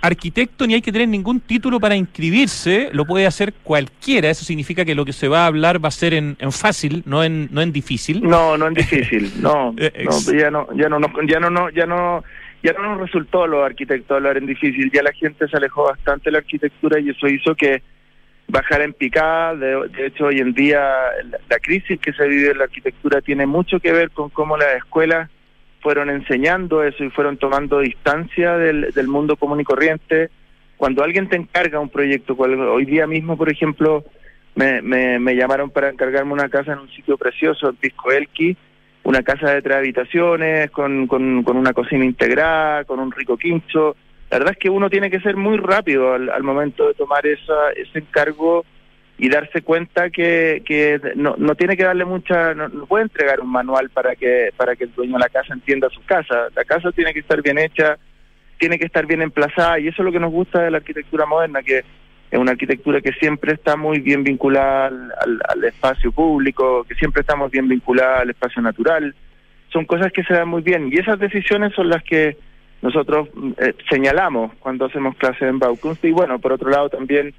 arquitecto 0.01 0.65
ni 0.65 0.73
hay 0.73 0.81
que 0.81 0.91
tener 0.91 1.07
ningún 1.07 1.39
título 1.39 1.79
para 1.79 1.95
inscribirse, 1.95 2.89
lo 2.91 3.05
puede 3.05 3.27
hacer 3.27 3.53
cualquiera, 3.63 4.29
eso 4.29 4.43
significa 4.43 4.83
que 4.83 4.95
lo 4.95 5.05
que 5.05 5.13
se 5.13 5.27
va 5.27 5.43
a 5.43 5.45
hablar 5.47 5.83
va 5.83 5.89
a 5.89 5.91
ser 5.91 6.15
en, 6.15 6.37
fácil, 6.51 7.03
no 7.05 7.23
en, 7.23 7.49
no 7.51 7.61
en 7.61 7.71
difícil. 7.71 8.23
No, 8.23 8.57
no 8.57 8.67
en 8.67 8.73
difícil, 8.73 9.31
no, 9.41 9.75
ya 9.77 10.49
no, 10.49 10.67
ya 10.73 10.89
no, 10.89 10.99
ya 11.27 11.39
no, 11.39 11.39
ya 11.39 11.39
no 11.39 11.67
ya 11.71 11.85
no 11.85 12.23
nos 12.63 12.99
resultó 12.99 13.47
los 13.47 13.63
arquitectos 13.63 14.15
hablar 14.15 14.37
en 14.37 14.45
difícil, 14.45 14.91
ya 14.91 15.03
la 15.03 15.13
gente 15.13 15.47
se 15.47 15.57
alejó 15.57 15.85
bastante 15.85 16.25
de 16.25 16.31
la 16.31 16.37
arquitectura 16.39 16.99
y 16.99 17.09
eso 17.09 17.27
hizo 17.27 17.55
que 17.55 17.81
bajara 18.47 18.83
en 18.83 18.93
picada. 18.93 19.55
De, 19.55 20.05
hecho, 20.05 20.25
hoy 20.25 20.39
en 20.39 20.53
día 20.53 20.81
la, 21.49 21.59
crisis 21.59 21.99
que 21.99 22.13
se 22.13 22.27
vive 22.27 22.51
en 22.51 22.57
la 22.57 22.65
arquitectura 22.65 23.21
tiene 23.21 23.45
mucho 23.45 23.79
que 23.79 23.91
ver 23.91 24.11
con 24.11 24.29
cómo 24.29 24.57
las 24.57 24.75
escuelas 24.75 25.29
fueron 25.81 26.09
enseñando 26.09 26.83
eso 26.83 27.03
y 27.03 27.09
fueron 27.09 27.37
tomando 27.37 27.79
distancia 27.79 28.57
del, 28.57 29.07
mundo 29.07 29.35
común 29.35 29.61
y 29.61 29.63
corriente. 29.63 30.29
Cuando 30.75 31.03
alguien 31.03 31.29
te 31.29 31.35
encarga 31.35 31.79
un 31.79 31.89
proyecto, 31.89 32.35
hoy 32.35 32.85
día 32.85 33.07
mismo, 33.07 33.37
por 33.37 33.49
ejemplo, 33.49 34.03
me, 34.55 34.81
me, 34.81 35.19
me 35.19 35.35
llamaron 35.35 35.69
para 35.69 35.89
encargarme 35.89 36.33
una 36.33 36.49
casa 36.49 36.73
en 36.73 36.79
un 36.79 36.89
sitio 36.89 37.17
precioso, 37.17 37.69
en 37.69 37.75
Pisco 37.75 38.11
Elqui, 38.11 38.57
una 39.07 39.23
casa 39.23 39.53
de 39.53 39.61
tres 39.61 39.77
habitaciones, 39.77 40.69
con, 40.69 41.07
con, 41.07 41.41
con, 41.43 41.55
una 41.55 41.71
cocina 41.71 42.03
integrada, 42.03 42.83
con 42.83 42.99
un 42.99 43.09
rico 43.09 43.37
quincho. 43.37 43.95
La 44.29 44.37
verdad 44.37 44.51
es 44.51 44.57
que 44.57 44.69
uno 44.69 44.89
tiene 44.89 45.09
que 45.09 45.21
ser 45.21 45.37
muy 45.37 45.55
rápido 45.55 46.13
al, 46.13 46.29
al 46.29 46.43
momento 46.43 46.85
de 46.85 46.93
tomar 46.93 47.25
esa, 47.25 47.71
ese 47.77 47.99
encargo 47.99 48.65
y 49.17 49.29
darse 49.29 49.61
cuenta 49.61 50.09
que, 50.09 50.61
que 50.65 50.99
no, 51.15 51.35
no 51.37 51.55
tiene 51.55 51.77
que 51.77 51.85
darle 51.85 52.03
mucha, 52.03 52.53
no, 52.53 52.69
puede 52.85 53.03
entregar 53.03 53.39
un 53.39 53.49
manual 53.49 53.89
para 53.91 54.13
que, 54.13 54.49
para 54.57 54.75
que 54.75 54.83
el 54.83 54.93
dueño 54.93 55.13
de 55.13 55.19
la 55.19 55.29
casa 55.29 55.53
entienda 55.53 55.87
su 55.89 56.03
casa. 56.03 56.49
La 56.53 56.65
casa 56.65 56.91
tiene 56.91 57.13
que 57.13 57.21
estar 57.21 57.41
bien 57.41 57.59
hecha, 57.59 57.97
tiene 58.59 58.77
que 58.77 58.87
estar 58.87 59.05
bien 59.05 59.21
emplazada 59.21 59.79
y 59.79 59.87
eso 59.87 60.01
es 60.01 60.05
lo 60.05 60.11
que 60.11 60.19
nos 60.19 60.33
gusta 60.33 60.63
de 60.63 60.71
la 60.71 60.79
arquitectura 60.79 61.25
moderna, 61.25 61.63
que 61.63 61.85
es 62.29 62.39
una 62.39 62.51
arquitectura 62.51 63.01
que 63.01 63.13
siempre 63.13 63.53
está 63.53 63.77
muy 63.77 63.99
bien 63.99 64.23
vinculada 64.23 64.87
al, 64.87 65.63
espacio 65.63 66.11
público, 66.11 66.83
que 66.83 66.95
siempre 66.95 67.21
estamos 67.21 67.51
bien 67.51 67.67
vinculada 67.67 68.19
al 68.19 68.29
espacio 68.29 68.61
natural. 68.61 69.15
Son 69.69 69.85
cosas 69.85 70.11
que 70.11 70.23
se 70.23 70.33
dan 70.33 70.49
muy 70.49 70.61
bien 70.61 70.89
y 70.91 70.97
esas 70.97 71.19
decisiones 71.19 71.73
son 71.73 71.89
las 71.89 72.03
que 72.03 72.37
nosotros 72.81 73.29
eh, 73.57 73.73
señalamos 73.89 74.53
cuando 74.59 74.85
hacemos 74.85 75.15
clases 75.15 75.43
en 75.43 75.59
Baukunst 75.59 76.03
y 76.05 76.11
bueno, 76.11 76.39
por 76.39 76.53
otro 76.53 76.69
lado 76.69 76.89
también 76.89 77.33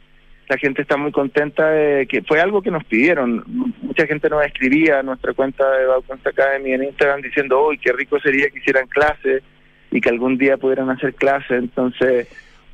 la 0.48 0.56
gente 0.56 0.82
está 0.82 0.96
muy 0.96 1.12
contenta 1.12 1.68
de 1.68 2.06
que 2.06 2.22
fue 2.22 2.40
algo 2.40 2.62
que 2.62 2.70
nos 2.70 2.84
pidieron. 2.84 3.44
Mucha 3.82 4.06
gente 4.06 4.30
nos 4.30 4.44
escribía 4.44 5.00
a 5.00 5.02
nuestra 5.02 5.34
cuenta 5.34 5.70
de 5.72 5.86
Baukunst 5.86 6.26
Academy 6.26 6.72
en 6.72 6.84
Instagram 6.84 7.20
diciendo, 7.20 7.68
uy, 7.68 7.78
qué 7.78 7.92
rico 7.92 8.18
sería 8.18 8.48
que 8.48 8.58
hicieran 8.58 8.86
clases 8.86 9.42
y 9.90 10.00
que 10.00 10.08
algún 10.08 10.38
día 10.38 10.56
pudieran 10.56 10.88
hacer 10.88 11.14
clases. 11.14 11.58
Entonces, 11.58 12.28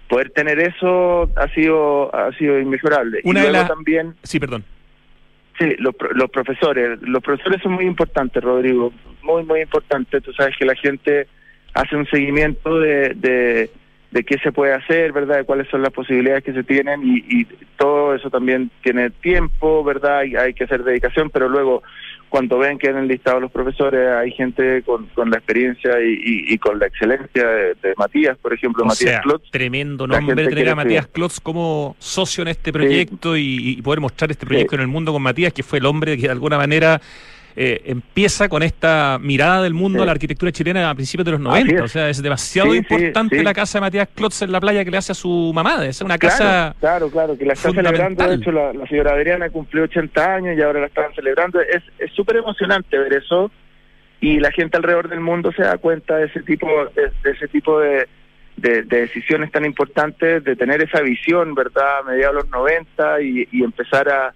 poder 0.09 0.31
tener 0.31 0.59
eso 0.61 1.31
ha 1.37 1.49
sido 1.55 2.15
ha 2.15 2.33
sido 2.33 2.59
inmejorable. 2.59 3.21
Una 3.25 3.45
y 3.45 3.51
luego 3.51 3.67
también 3.67 4.15
Sí, 4.23 4.39
perdón. 4.39 4.65
Sí, 5.59 5.77
los, 5.79 5.95
los 6.15 6.31
profesores, 6.31 7.01
los 7.03 7.23
profesores 7.23 7.63
son 7.63 7.73
muy 7.73 7.85
importantes, 7.85 8.43
Rodrigo, 8.43 8.93
muy 9.23 9.45
muy 9.45 9.61
importantes. 9.61 10.23
Tú 10.23 10.33
sabes 10.33 10.57
que 10.59 10.65
la 10.65 10.75
gente 10.75 11.29
hace 11.75 11.97
un 11.97 12.07
seguimiento 12.07 12.79
de, 12.81 13.15
de, 13.15 13.71
de 14.11 14.25
qué 14.25 14.39
se 14.39 14.53
puede 14.53 14.73
hacer, 14.75 15.13
¿verdad? 15.13 15.39
De 15.39 15.45
cuáles 15.45 15.69
son 15.69 15.83
las 15.83 15.93
posibilidades 15.93 16.45
que 16.45 16.53
se 16.53 16.65
tienen 16.65 17.03
y, 17.05 17.25
y 17.29 17.45
todo 17.77 18.15
eso 18.15 18.31
también 18.31 18.71
tiene 18.83 19.11
tiempo, 19.11 19.85
¿verdad? 19.85 20.25
Y 20.25 20.37
hay 20.37 20.55
que 20.55 20.65
hacer 20.65 20.83
dedicación, 20.85 21.31
pero 21.31 21.49
luego 21.49 21.83
cuando 22.35 22.59
ven 22.59 22.79
que 22.79 22.89
en 22.89 22.97
el 22.97 23.07
listado 23.07 23.39
los 23.39 23.53
profesores 23.53 24.11
hay 24.11 24.33
gente 24.33 24.83
con, 24.83 25.07
con 25.15 25.31
la 25.31 25.37
experiencia 25.37 26.01
y, 26.01 26.53
y, 26.53 26.59
con 26.59 26.81
la 26.81 26.89
excelencia 26.89 27.47
de, 27.47 27.95
Matías, 27.97 28.37
por 28.39 28.53
ejemplo, 28.53 28.85
Matías 28.85 29.21
Klotz. 29.23 29.49
Tremendo 29.53 30.05
nombre 30.09 30.49
tener 30.49 30.69
a 30.69 30.75
Matías 30.75 31.07
Klotz 31.07 31.39
como 31.39 31.95
socio 32.01 32.43
en 32.43 32.49
este 32.49 32.73
proyecto 32.73 33.37
y, 33.37 33.81
poder 33.83 34.01
mostrar 34.01 34.33
este 34.33 34.47
proyecto 34.47 34.75
en 34.75 34.81
el 34.81 34.89
mundo 34.89 35.13
con 35.13 35.23
Matías, 35.23 35.53
que 35.53 35.63
fue 35.63 35.79
el 35.79 35.87
hombre 35.87 36.17
que 36.17 36.23
de 36.23 36.33
alguna 36.33 36.57
manera 36.57 37.01
eh, 37.57 37.83
empieza 37.87 38.49
con 38.49 38.65
esta 38.65 39.19
mirada 39.21 39.63
del 39.63 39.75
mundo 39.75 40.03
a 40.03 40.07
la 40.07 40.13
arquitectura 40.13 40.51
chilena 40.51 40.91
a 40.91 40.95
principios 40.95 41.25
de 41.25 41.31
los 41.33 41.41
90. 41.41 41.85
O 41.85 41.89
sea, 41.89 42.09
es 42.09 42.21
demasiado 42.21 42.75
importante 42.75 43.43
la 43.45 43.55
casa 43.55 43.79
de 43.79 43.83
Matías 43.83 44.09
Klotz 44.13 44.43
en 44.43 44.51
la 44.51 44.61
playa 44.61 44.85
que 44.85 44.91
le 44.91 44.97
hace 44.97 45.13
a 45.13 45.15
su 45.15 45.53
mamá. 45.55 45.85
Es 45.87 46.01
una 46.01 46.19
casa. 46.19 46.75
Claro, 46.81 47.09
claro, 47.11 47.39
que 47.39 47.45
la 47.45 47.53
está 47.53 47.71
celebrando. 47.71 48.27
De 48.27 48.35
hecho, 48.35 48.51
la, 48.51 48.73
señora 48.89 49.13
Adriana 49.13 49.51
cumplió 49.51 49.85
80 49.85 50.35
años 50.35 50.59
y 50.59 50.63
ahora 50.63 50.81
la 50.81 50.87
están 50.87 51.15
celebrando. 51.15 51.61
Es 51.61 52.13
súper 52.13 52.37
emocionante 52.37 52.99
ver 52.99 53.13
eso 53.13 53.51
y 54.21 54.41
la 54.41 54.51
gente 54.51 54.77
alrededor 54.77 55.09
del 55.09 55.21
mundo 55.21 55.53
se 55.53 55.63
da 55.63 55.79
cuenta 55.79 56.17
de 56.17 56.27
ese 56.27 56.43
tipo 56.43 56.67
de, 56.97 57.31
ese 57.31 57.47
tipo 57.47 57.79
de, 57.79 58.09
de, 58.57 58.83
decisiones 58.83 59.53
tan 59.53 59.65
importantes, 59.65 60.43
de 60.43 60.57
tener 60.57 60.83
esa 60.83 61.03
visión, 61.03 61.55
¿verdad?, 61.55 61.99
a 61.99 62.03
mediados 62.03 62.37
de 62.37 62.43
los 62.43 62.51
90 62.51 63.21
y 63.21 63.63
empezar 63.63 64.09
a 64.09 64.35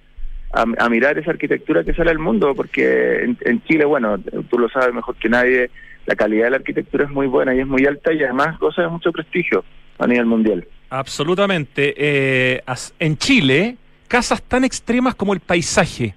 a, 0.52 0.88
mirar 0.88 1.18
esa 1.18 1.30
arquitectura 1.30 1.84
que 1.84 1.94
sale 1.94 2.10
al 2.10 2.18
mundo, 2.18 2.54
porque 2.54 3.22
en, 3.40 3.62
Chile, 3.64 3.84
bueno, 3.84 4.18
tú 4.18 4.58
lo 4.58 4.68
sabes 4.68 4.94
mejor 4.94 5.16
que 5.16 5.28
nadie, 5.28 5.70
la 6.06 6.16
calidad 6.16 6.44
de 6.44 6.50
la 6.50 6.56
arquitectura 6.56 7.04
es 7.04 7.10
muy 7.10 7.26
buena 7.26 7.54
y 7.54 7.60
es 7.60 7.66
muy 7.66 7.84
alta 7.84 8.12
y 8.12 8.22
además 8.22 8.58
goza 8.58 8.82
de 8.82 8.88
mucho 8.88 9.12
prestigio 9.12 9.64
a 9.98 10.06
nivel 10.06 10.26
mundial. 10.26 10.66
Absolutamente. 10.90 11.94
Eh, 11.96 12.62
en 12.98 13.16
Chile, 13.18 13.76
casas 14.08 14.42
tan 14.42 14.64
extremas 14.64 15.14
como 15.14 15.34
el 15.34 15.40
paisaje, 15.40 16.14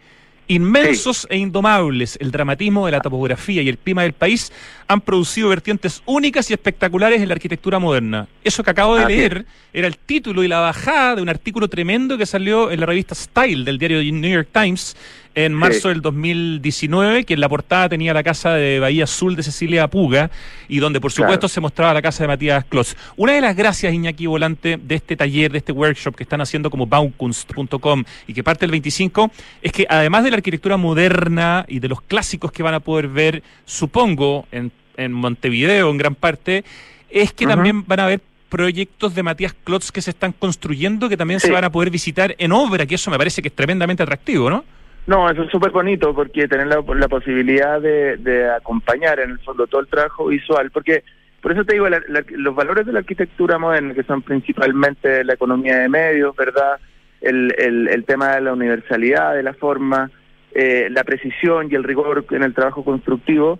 Inmensos 0.52 1.28
e 1.30 1.38
indomables, 1.38 2.18
el 2.20 2.30
dramatismo 2.30 2.86
de 2.86 2.92
la 2.92 3.00
topografía 3.00 3.62
y 3.62 3.70
el 3.70 3.78
clima 3.78 4.04
del 4.04 4.12
país 4.12 4.52
han 4.92 5.02
producido 5.02 5.50
vertientes 5.50 6.04
únicas 6.06 6.50
y 6.50 6.54
espectaculares 6.54 7.22
en 7.22 7.30
la 7.30 7.34
arquitectura 7.34 7.80
moderna. 7.80 8.28
Eso 8.44 8.64
que 8.64 8.72
acabo 8.72 8.96
de 8.96 9.06
leer 9.06 9.46
era 9.74 9.88
el 9.88 9.98
título 9.98 10.44
y 10.44 10.48
la 10.48 10.60
bajada 10.60 11.16
de 11.16 11.22
un 11.22 11.30
artículo 11.30 11.68
tremendo 11.70 12.18
que 12.18 12.26
salió 12.26 12.72
en 12.72 12.80
la 12.80 12.86
revista 12.86 13.16
Style 13.16 13.64
del 13.64 13.78
diario 13.78 14.02
New 14.02 14.32
York 14.32 14.50
Times 14.52 14.96
en 15.34 15.54
marzo 15.54 15.90
del 15.90 16.02
2019, 16.02 17.24
que 17.24 17.36
en 17.36 17.40
la 17.40 17.48
portada 17.48 17.88
tenía 17.88 18.14
la 18.14 18.24
casa 18.24 18.54
de 18.54 18.80
Bahía 18.80 19.06
Azul 19.06 19.36
de 19.36 19.44
Cecilia 19.44 19.88
Puga 19.88 20.30
y 20.68 20.80
donde 20.80 21.00
por 21.00 21.12
supuesto 21.12 21.48
se 21.48 21.62
mostraba 21.62 21.94
la 21.94 22.02
casa 22.02 22.24
de 22.24 22.28
Matías 22.28 22.66
Klotz. 22.66 22.96
Una 23.16 23.34
de 23.34 23.42
las 23.42 23.56
gracias, 23.56 23.94
Iñaki 23.94 24.26
Volante, 24.26 24.78
de 24.82 24.96
este 24.96 25.16
taller, 25.16 25.52
de 25.52 25.60
este 25.60 25.72
workshop 25.72 26.16
que 26.16 26.24
están 26.24 26.42
haciendo 26.42 26.70
como 26.70 26.86
baukunst.com 26.86 28.04
y 28.28 28.34
que 28.34 28.44
parte 28.44 28.66
el 28.66 28.72
25, 28.72 29.32
es 29.62 29.72
que 29.72 29.86
además 29.90 30.24
de 30.24 30.32
la 30.32 30.38
arquitectura 30.38 30.78
moderna 30.78 31.66
y 31.68 31.80
de 31.80 31.88
los 31.88 32.02
clásicos 32.02 32.52
que 32.52 32.64
van 32.64 32.74
a 32.74 32.82
poder 32.82 33.08
ver, 33.08 33.44
supongo, 33.66 34.48
en, 34.52 34.72
en 35.02 35.12
Montevideo 35.12 35.90
en 35.90 35.98
gran 35.98 36.16
parte, 36.16 36.64
es 37.10 37.34
que 37.34 37.46
también 37.46 37.86
van 37.86 38.00
a 38.00 38.06
haber 38.06 38.22
proyectos 38.50 39.16
de 39.16 39.24
Matías 39.24 39.54
Klotz 39.64 39.92
que 39.92 40.02
se 40.02 40.12
están 40.12 40.34
construyendo 40.34 41.08
que 41.08 41.16
también 41.16 41.40
se 41.40 41.52
van 41.52 41.64
a 41.64 41.72
poder 41.72 41.90
visitar 41.90 42.36
en 42.38 42.52
obra, 42.52 42.86
que 42.86 42.96
eso 42.96 43.10
me 43.10 43.18
parece 43.18 43.42
que 43.42 43.48
es 43.48 43.56
tremendamente 43.56 44.04
atractivo, 44.04 44.50
¿no? 44.50 44.66
No, 45.08 45.30
eso 45.30 45.44
es 45.44 45.50
súper 45.50 45.72
bonito 45.72 46.14
porque 46.14 46.48
tener 46.48 46.68
la, 46.68 47.08
posibilidad 47.08 47.82
de, 47.82 48.50
acompañar 48.56 49.20
en 49.20 49.32
el 49.32 49.40
fondo 49.40 49.68
todo 49.68 49.82
el 49.82 49.88
trabajo 49.88 50.28
visual, 50.28 50.70
porque 50.72 51.04
por 51.42 51.54
eso 51.54 51.64
te 51.64 51.74
digo, 51.74 51.88
los 51.90 52.56
valores 52.56 52.86
de 52.86 52.94
la 52.94 53.00
arquitectura 53.00 53.58
moderna, 53.58 53.96
que 53.96 54.04
son 54.04 54.22
principalmente 54.22 55.24
la 55.24 55.34
economía 55.34 55.80
de 55.80 55.90
medios, 55.90 56.36
¿verdad? 56.36 56.78
El, 57.20 57.56
el, 57.58 58.04
tema 58.06 58.36
de 58.36 58.42
la 58.42 58.54
universalidad 58.54 59.34
de 59.34 59.44
la 59.44 59.54
forma, 59.54 60.12
eh, 60.54 60.88
la 60.92 61.04
precisión 61.04 61.68
y 61.72 61.76
el 61.76 61.84
rigor 61.84 62.26
en 62.30 62.44
el 62.44 62.54
trabajo 62.54 62.84
constructivo, 62.84 63.60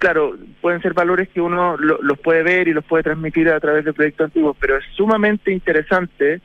claro, 0.00 0.34
pueden 0.62 0.80
ser 0.80 0.94
valores 0.94 1.28
que 1.28 1.40
uno 1.40 1.76
los 1.76 2.18
puede 2.18 2.42
ver 2.42 2.66
y 2.66 2.72
los 2.72 2.84
puede 2.84 3.04
transmitir 3.04 3.48
a 3.50 3.60
través 3.60 3.84
de 3.84 3.92
proyectos 3.92 4.24
antiguos, 4.24 4.56
pero 4.58 4.78
es 4.78 4.84
sumamente 4.96 5.52
interesante 5.52 6.40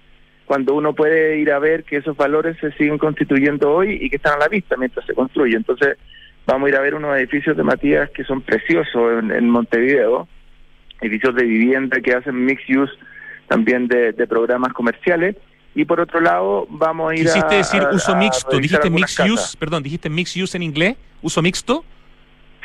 cuando 0.46 0.76
uno 0.76 0.94
puede 0.94 1.40
ir 1.40 1.52
a 1.52 1.58
ver 1.58 1.86
que 1.86 1.98
esos 1.98 2.16
valores 2.18 2.58
se 2.60 2.72
siguen 2.74 2.98
constituyendo 2.98 3.72
hoy 3.72 3.98
y 4.00 4.10
que 4.10 4.18
están 4.18 4.34
a 4.34 4.40
la 4.40 4.48
vista 4.50 4.76
mientras 4.78 5.06
se 5.06 5.14
construye. 5.14 5.56
Entonces, 5.56 5.98
vamos 6.46 6.68
a 6.68 6.70
ir 6.70 6.76
a 6.76 6.82
ver 6.82 6.96
unos 6.96 7.18
edificios 7.18 7.56
de 7.56 7.64
Matías 7.64 8.10
que 8.12 8.26
son 8.26 8.42
preciosos 8.42 9.24
en, 9.24 9.50
Montevideo, 9.50 10.28
edificios 11.00 11.34
de 11.34 11.46
vivienda 11.46 12.02
que 12.02 12.14
hacen 12.14 12.46
mixed 12.46 12.78
use 12.78 12.94
también 13.48 13.88
de, 13.88 14.14
programas 14.28 14.74
comerciales. 14.74 15.38
Y 15.74 15.86
por 15.86 16.02
otro 16.02 16.20
lado, 16.20 16.68
vamos 16.70 17.12
a 17.12 17.16
ir 17.16 17.24
Quisiste 17.24 17.56
decir 17.56 17.82
uso 17.92 18.16
mixto, 18.16 18.60
dijiste 18.60 18.90
mixed 18.90 19.30
use, 19.30 19.58
perdón, 19.58 19.82
dijiste 19.82 20.10
mixed 20.10 20.42
use 20.44 20.58
en 20.58 20.64
inglés, 20.64 20.98
uso 21.22 21.42
mixto. 21.42 21.86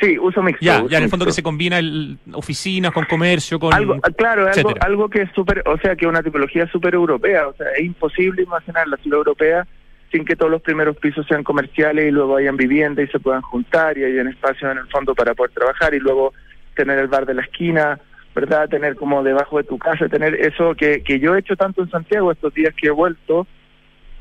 Sí, 0.01 0.17
uso 0.17 0.41
mixto. 0.41 0.65
Ya, 0.65 0.83
ya 0.89 0.97
en 0.97 1.03
el 1.03 1.09
fondo 1.09 1.25
que 1.25 1.31
se 1.31 1.43
combina 1.43 1.77
el, 1.77 2.17
oficinas 2.33 2.91
con 2.91 3.05
comercio, 3.05 3.59
con. 3.59 3.73
Algo, 3.73 3.99
claro, 4.17 4.47
algo, 4.47 4.73
algo 4.81 5.09
que 5.09 5.21
es 5.21 5.31
súper, 5.35 5.63
o 5.67 5.77
sea, 5.77 5.95
que 5.95 6.07
una 6.07 6.23
tipología 6.23 6.67
súper 6.67 6.95
europea. 6.95 7.47
O 7.47 7.53
sea, 7.53 7.67
es 7.77 7.85
imposible 7.85 8.41
imaginar 8.41 8.87
la 8.87 8.97
ciudad 8.97 9.19
europea 9.19 9.67
sin 10.11 10.25
que 10.25 10.35
todos 10.35 10.51
los 10.51 10.61
primeros 10.61 10.97
pisos 10.97 11.25
sean 11.27 11.43
comerciales 11.43 12.07
y 12.07 12.11
luego 12.11 12.35
hayan 12.35 12.57
vivienda 12.57 13.01
y 13.01 13.07
se 13.07 13.19
puedan 13.19 13.41
juntar 13.41 13.97
y 13.97 14.03
hayan 14.03 14.27
espacio 14.27 14.69
en 14.71 14.79
el 14.79 14.87
fondo 14.87 15.15
para 15.15 15.33
poder 15.35 15.51
trabajar 15.51 15.93
y 15.93 15.99
luego 15.99 16.33
tener 16.75 16.99
el 16.99 17.07
bar 17.07 17.25
de 17.25 17.35
la 17.35 17.43
esquina, 17.43 17.99
¿verdad? 18.35 18.67
Tener 18.67 18.95
como 18.95 19.23
debajo 19.23 19.57
de 19.57 19.63
tu 19.63 19.77
casa, 19.77 20.09
tener 20.09 20.35
eso 20.35 20.75
que, 20.75 21.01
que 21.03 21.19
yo 21.19 21.35
he 21.35 21.39
hecho 21.39 21.55
tanto 21.55 21.83
en 21.83 21.91
Santiago 21.91 22.31
estos 22.31 22.53
días 22.53 22.73
que 22.75 22.87
he 22.87 22.91
vuelto 22.91 23.47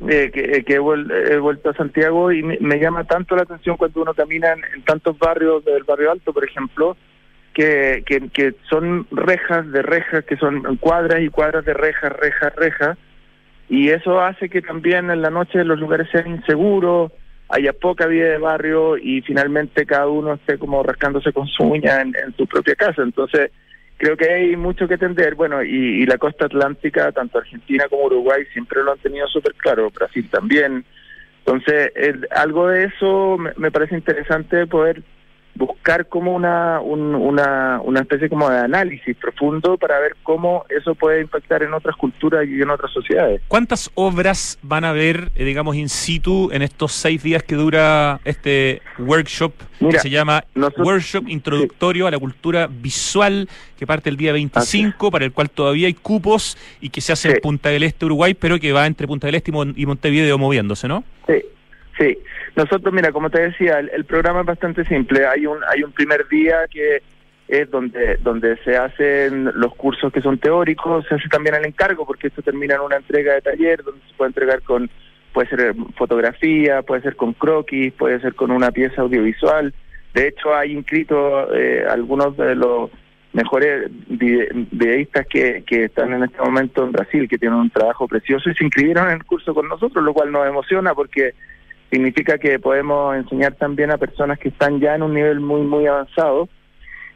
eh, 0.08 0.30
que, 0.32 0.74
he, 0.74 0.78
vuelto 0.78 1.70
a 1.70 1.74
Santiago 1.74 2.32
y 2.32 2.42
me, 2.42 2.78
llama 2.78 3.04
tanto 3.04 3.36
la 3.36 3.42
atención 3.42 3.76
cuando 3.76 4.00
uno 4.00 4.14
camina 4.14 4.52
en, 4.52 4.82
tantos 4.82 5.18
barrios 5.18 5.64
del 5.64 5.84
barrio 5.84 6.10
alto, 6.10 6.32
por 6.32 6.44
ejemplo, 6.44 6.96
que, 7.52 8.02
que, 8.06 8.54
son 8.70 9.06
rejas 9.10 9.70
de 9.70 9.82
rejas, 9.82 10.24
que 10.24 10.36
son 10.36 10.76
cuadras 10.76 11.20
y 11.20 11.28
cuadras 11.28 11.64
de 11.66 11.74
rejas, 11.74 12.12
rejas, 12.12 12.56
rejas, 12.56 12.98
y 13.68 13.90
eso 13.90 14.20
hace 14.20 14.48
que 14.48 14.62
también 14.62 15.10
en 15.10 15.20
la 15.20 15.30
noche 15.30 15.64
los 15.64 15.78
lugares 15.78 16.08
sean 16.10 16.28
inseguros, 16.28 17.12
haya 17.50 17.72
poca 17.72 18.06
vida 18.06 18.28
de 18.28 18.38
barrio 18.38 18.96
y 18.96 19.20
finalmente 19.22 19.84
cada 19.84 20.06
uno 20.08 20.34
esté 20.34 20.56
como 20.56 20.82
rascándose 20.82 21.32
con 21.32 21.46
su 21.46 21.64
uña 21.64 22.00
en, 22.00 22.14
en 22.24 22.34
su 22.36 22.46
propia 22.46 22.74
casa. 22.74 23.02
Entonces, 23.02 23.50
creo 24.00 24.16
que 24.16 24.32
hay 24.32 24.56
mucho 24.56 24.88
que 24.88 24.94
entender. 24.94 25.34
Bueno, 25.34 25.62
y, 25.62 26.06
la 26.06 26.16
costa 26.16 26.46
atlántica, 26.46 27.12
tanto 27.12 27.38
Argentina 27.38 27.86
como 27.88 28.06
Uruguay, 28.06 28.44
siempre 28.52 28.82
lo 28.82 28.92
han 28.92 28.98
tenido 28.98 29.28
súper 29.28 29.54
claro, 29.54 29.90
Brasil 29.90 30.26
también. 30.30 30.84
Entonces, 31.44 31.92
algo 32.30 32.68
de 32.68 32.84
eso 32.84 33.36
me 33.56 33.70
parece 33.70 33.94
interesante 33.94 34.66
poder 34.66 35.02
buscar 35.54 36.06
como 36.06 36.34
una, 36.34 36.80
una, 36.80 37.80
una 37.82 38.00
especie 38.00 38.28
como 38.28 38.48
de 38.48 38.58
análisis 38.58 39.16
profundo 39.16 39.76
para 39.76 39.98
ver 39.98 40.16
cómo 40.22 40.64
eso 40.68 40.94
puede 40.94 41.20
impactar 41.20 41.62
en 41.62 41.74
otras 41.74 41.96
culturas 41.96 42.46
y 42.46 42.60
en 42.60 42.70
otras 42.70 42.92
sociedades. 42.92 43.42
¿Cuántas 43.48 43.90
obras 43.94 44.58
van 44.62 44.84
a 44.84 44.92
ver, 44.92 45.30
eh, 45.34 45.44
digamos, 45.44 45.76
in 45.76 45.88
situ 45.88 46.50
en 46.52 46.62
estos 46.62 46.92
seis 46.92 47.22
días 47.22 47.42
que 47.42 47.56
dura 47.56 48.20
este 48.24 48.82
workshop 48.98 49.52
que 49.78 49.98
se 49.98 50.10
llama 50.10 50.44
Workshop 50.54 51.28
Introductorio 51.28 52.06
a 52.06 52.10
la 52.10 52.18
Cultura 52.18 52.68
Visual, 52.70 53.48
que 53.78 53.86
parte 53.86 54.10
el 54.10 54.16
día 54.16 54.32
25, 54.32 55.10
para 55.10 55.24
el 55.24 55.32
cual 55.32 55.50
todavía 55.50 55.86
hay 55.86 55.94
cupos 55.94 56.58
y 56.80 56.90
que 56.90 57.00
se 57.00 57.12
hace 57.12 57.30
en 57.30 57.40
Punta 57.40 57.70
del 57.70 57.82
Este, 57.82 58.04
Uruguay, 58.04 58.34
pero 58.34 58.58
que 58.58 58.72
va 58.72 58.86
entre 58.86 59.06
Punta 59.06 59.26
del 59.26 59.36
Este 59.36 59.50
y 59.50 59.86
Montevideo 59.86 60.38
moviéndose, 60.38 60.86
¿no? 60.86 61.04
Sí. 61.26 61.42
Sí, 62.00 62.16
nosotros, 62.56 62.94
mira, 62.94 63.12
como 63.12 63.28
te 63.28 63.42
decía, 63.42 63.78
el, 63.78 64.04
programa 64.06 64.40
es 64.40 64.46
bastante 64.46 64.86
simple. 64.86 65.26
Hay 65.26 65.44
un 65.44 65.58
hay 65.70 65.82
un 65.82 65.92
primer 65.92 66.26
día 66.28 66.60
que 66.70 67.02
es 67.46 67.70
donde 67.70 68.16
donde 68.22 68.56
se 68.64 68.74
hacen 68.78 69.50
los 69.54 69.74
cursos 69.74 70.10
que 70.10 70.22
son 70.22 70.38
teóricos, 70.38 71.04
se 71.06 71.16
hace 71.16 71.28
también 71.28 71.56
el 71.56 71.66
encargo 71.66 72.06
porque 72.06 72.28
esto 72.28 72.40
termina 72.40 72.76
en 72.76 72.80
una 72.80 72.96
entrega 72.96 73.34
de 73.34 73.42
taller 73.42 73.84
donde 73.84 74.00
se 74.08 74.14
puede 74.16 74.30
entregar 74.30 74.62
con 74.62 74.88
puede 75.34 75.48
ser 75.48 75.74
fotografía, 75.96 76.80
puede 76.80 77.02
ser 77.02 77.16
con 77.16 77.34
croquis, 77.34 77.92
puede 77.92 78.18
ser 78.20 78.34
con 78.34 78.50
una 78.50 78.70
pieza 78.70 79.02
audiovisual. 79.02 79.74
De 80.14 80.28
hecho, 80.28 80.54
hay 80.54 80.72
inscritos 80.72 81.50
eh, 81.54 81.84
algunos 81.86 82.34
de 82.38 82.54
los 82.54 82.90
mejores 83.34 83.90
videístas 84.08 85.26
que, 85.26 85.62
que 85.66 85.84
están 85.84 86.14
en 86.14 86.24
este 86.24 86.38
momento 86.38 86.82
en 86.82 86.92
Brasil, 86.92 87.28
que 87.28 87.38
tienen 87.38 87.58
un 87.58 87.70
trabajo 87.70 88.08
precioso 88.08 88.48
y 88.48 88.54
se 88.54 88.64
inscribieron 88.64 89.08
en 89.08 89.18
el 89.18 89.24
curso 89.24 89.54
con 89.54 89.68
nosotros, 89.68 90.02
lo 90.02 90.14
cual 90.14 90.32
nos 90.32 90.46
emociona 90.46 90.94
porque 90.94 91.34
significa 91.90 92.38
que 92.38 92.58
podemos 92.58 93.16
enseñar 93.16 93.54
también 93.54 93.90
a 93.90 93.98
personas 93.98 94.38
que 94.38 94.48
están 94.48 94.80
ya 94.80 94.94
en 94.94 95.02
un 95.02 95.14
nivel 95.14 95.40
muy, 95.40 95.62
muy 95.62 95.86
avanzado. 95.86 96.48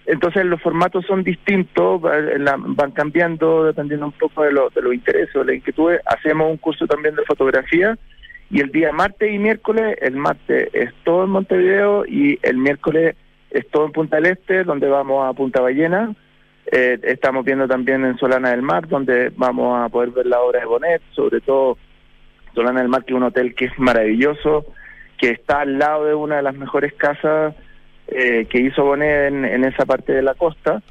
Entonces 0.07 0.45
los 0.45 0.61
formatos 0.61 1.07
son 1.07 1.25
distintos, 1.25 2.03
van 2.03 2.91
cambiando 2.91 3.65
dependiendo 3.65 4.07
un 4.07 4.13
poco 4.13 4.43
de, 4.43 4.53
lo, 4.53 4.69
de 4.71 4.83
los 4.83 4.93
intereses 4.93 5.35
o 5.35 5.45
la 5.45 5.55
inquietud. 5.55 5.93
Hacemos 6.05 6.51
un 6.51 6.59
curso 6.59 6.87
también 6.87 7.15
de 7.15 7.25
fotografía 7.25 7.97
y 8.51 8.61
el 8.61 8.71
día 8.71 8.93
martes 8.93 9.33
y 9.33 9.39
miércoles, 9.39 9.97
el 10.03 10.17
martes 10.17 10.69
es 10.75 10.93
todo 11.05 11.25
en 11.25 11.31
Montevideo 11.31 12.05
y 12.07 12.39
el 12.43 12.59
miércoles 12.59 13.17
es 13.51 13.67
todo 13.71 13.87
en 13.87 13.93
Punta 13.93 14.17
del 14.17 14.27
Este, 14.27 14.65
donde 14.65 14.89
vamos 14.89 15.27
a 15.27 15.33
Punta 15.33 15.63
Ballena. 15.63 16.15
Eh, 16.71 16.99
estamos 17.03 17.45
viendo 17.45 17.67
también 17.67 18.05
en 18.05 18.19
Solana 18.19 18.51
del 18.51 18.63
Mar, 18.63 18.89
donde 18.89 19.31
vamos 19.37 19.79
a 19.81 19.89
poder 19.89 20.11
ver 20.11 20.27
la 20.27 20.41
obra 20.41 20.61
de 20.61 20.67
Bonet, 20.67 21.03
sobre 21.13 21.41
todo 21.41 21.79
Solana 22.55 22.81
del 22.81 22.89
Mar, 22.89 23.05
que 23.05 23.13
es 23.13 23.17
un 23.17 23.25
hotel 23.25 23.55
que 23.55 23.67
es 23.67 23.79
maravilloso, 23.79 24.65
que 25.19 25.31
está 25.31 25.61
al 25.61 25.79
lado 25.79 26.05
de 26.07 26.15
una 26.15 26.37
de 26.37 26.43
las 26.43 26.55
mejores 26.55 26.93
casas 26.95 27.55
eh, 28.09 28.47
que 28.51 28.61
hizo 28.61 28.85
Bonet 28.85 29.33
en, 29.33 29.65
esa 29.65 29.87
parte 29.87 30.13
de 30.13 30.23
la 30.23 30.35
costa. 30.35 30.83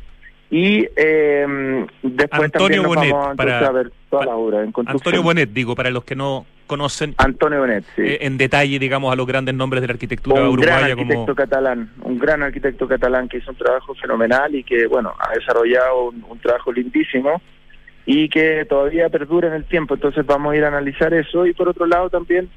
Y 0.49 0.87
eh, 0.95 1.85
después 2.03 2.43
Antonio 2.43 2.83
también 2.83 3.09
nos 3.09 3.35
vamos 3.35 3.63
a, 3.63 3.71
ver 3.71 3.91
toda 4.09 4.25
la 4.25 4.35
obra. 4.35 4.61
Antonio 4.61 5.23
Bonet, 5.23 5.49
digo, 5.51 5.75
para 5.75 5.89
los 5.89 6.03
que 6.03 6.15
no 6.15 6.45
conocen 6.67 7.15
Antonio 7.17 7.59
Bonet, 7.59 7.83
sí. 7.95 8.01
Eh, 8.03 8.17
en 8.21 8.37
detalle, 8.37 8.77
digamos, 8.77 9.11
a 9.11 9.15
los 9.15 9.25
grandes 9.25 9.55
nombres 9.55 9.81
de 9.81 9.87
la 9.87 9.93
arquitectura 9.93 10.41
un 10.41 10.49
uruguaya. 10.49 10.79
Un 10.79 10.79
gran 10.79 10.99
arquitecto 10.99 11.35
catalán, 11.35 11.89
un 12.03 12.19
gran 12.19 12.43
arquitecto 12.43 12.87
catalán 12.87 13.27
que 13.29 13.37
hizo 13.37 13.51
un 13.51 13.57
trabajo 13.57 13.95
fenomenal 13.95 14.53
y 14.53 14.63
que, 14.63 14.85
bueno, 14.85 15.13
ha 15.19 15.33
desarrollado 15.33 16.09
un 16.09 16.39
trabajo 16.39 16.71
lindísimo 16.71 17.41
y 18.05 18.29
que 18.29 18.65
todavía 18.65 19.09
perdura 19.09 19.47
en 19.47 19.53
el 19.53 19.65
tiempo. 19.65 19.95
Entonces 19.95 20.25
vamos 20.25 20.53
a 20.53 20.57
ir 20.57 20.63
a 20.63 20.67
analizar 20.67 21.13
eso 21.13 21.45
y 21.45 21.53
por 21.53 21.69
otro 21.69 21.85
lado 21.85 22.09
también 22.09 22.49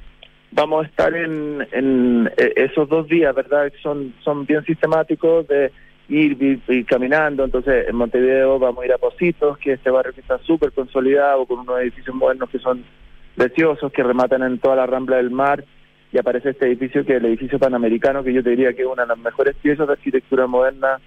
vamos 0.51 0.83
a 0.83 0.87
estar 0.87 1.15
en, 1.15 1.65
en 1.71 2.29
eh, 2.37 2.53
esos 2.55 2.89
dos 2.89 3.07
días, 3.07 3.33
¿verdad? 3.33 3.71
Son, 3.81 4.13
son 4.23 4.45
bien 4.45 4.63
sistemáticos 4.65 5.47
de 5.47 5.71
ir, 6.09 6.61
ir, 6.67 6.85
caminando. 6.85 7.45
Entonces 7.45 7.87
en 7.87 7.95
Montevideo 7.95 8.59
vamos 8.59 8.83
a 8.83 8.85
ir 8.85 8.93
a 8.93 8.97
Positos, 8.97 9.57
que 9.57 9.73
este 9.73 9.89
barrio 9.89 10.13
que 10.13 10.21
está 10.21 10.37
súper 10.39 10.71
consolidado 10.71 11.45
con 11.45 11.59
unos 11.59 11.79
edificios 11.79 12.15
modernos 12.15 12.49
que 12.49 12.59
son 12.59 12.83
preciosos, 13.35 13.91
que 13.91 14.03
rematan 14.03 14.43
en 14.43 14.59
toda 14.59 14.75
la 14.75 14.85
rambla 14.85 15.17
del 15.17 15.31
mar. 15.31 15.63
Y 16.11 16.17
aparece 16.17 16.51
este 16.51 16.67
edificio 16.67 17.05
que 17.05 17.13
es 17.13 17.19
el 17.19 17.25
edificio 17.25 17.59
panamericano, 17.59 18.23
que 18.23 18.33
yo 18.33 18.41
te 18.41 18.51
diría 18.51 18.73
que 18.73 18.83
es 18.83 18.87
una 18.87 19.03
de 19.03 19.09
las 19.09 19.17
mejores 19.17 19.55
piezas 19.61 19.87
de 19.87 19.93
arquitectura 19.93 20.47
moderna 20.47 20.99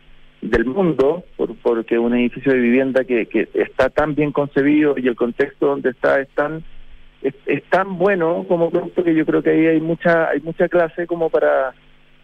del 0.42 0.64
mundo, 0.64 1.24
por, 1.36 1.54
porque 1.56 1.98
un 1.98 2.14
edificio 2.14 2.52
de 2.52 2.58
vivienda 2.58 3.04
que, 3.04 3.26
que 3.26 3.48
está 3.54 3.90
tan 3.90 4.14
bien 4.14 4.32
concebido 4.32 4.94
y 4.96 5.06
el 5.06 5.16
contexto 5.16 5.66
donde 5.66 5.90
está 5.90 6.20
es 6.20 6.28
tan, 6.30 6.64
es, 7.22 7.64
tan 7.68 7.98
bueno 7.98 8.44
como 8.48 8.70
producto 8.70 9.04
que 9.04 9.14
yo 9.14 9.26
creo 9.26 9.42
que 9.42 9.50
ahí 9.50 9.66
hay 9.66 9.80
mucha 9.80 10.30
hay 10.30 10.40
mucha 10.40 10.68
clase 10.68 11.06
como 11.06 11.28
para 11.28 11.74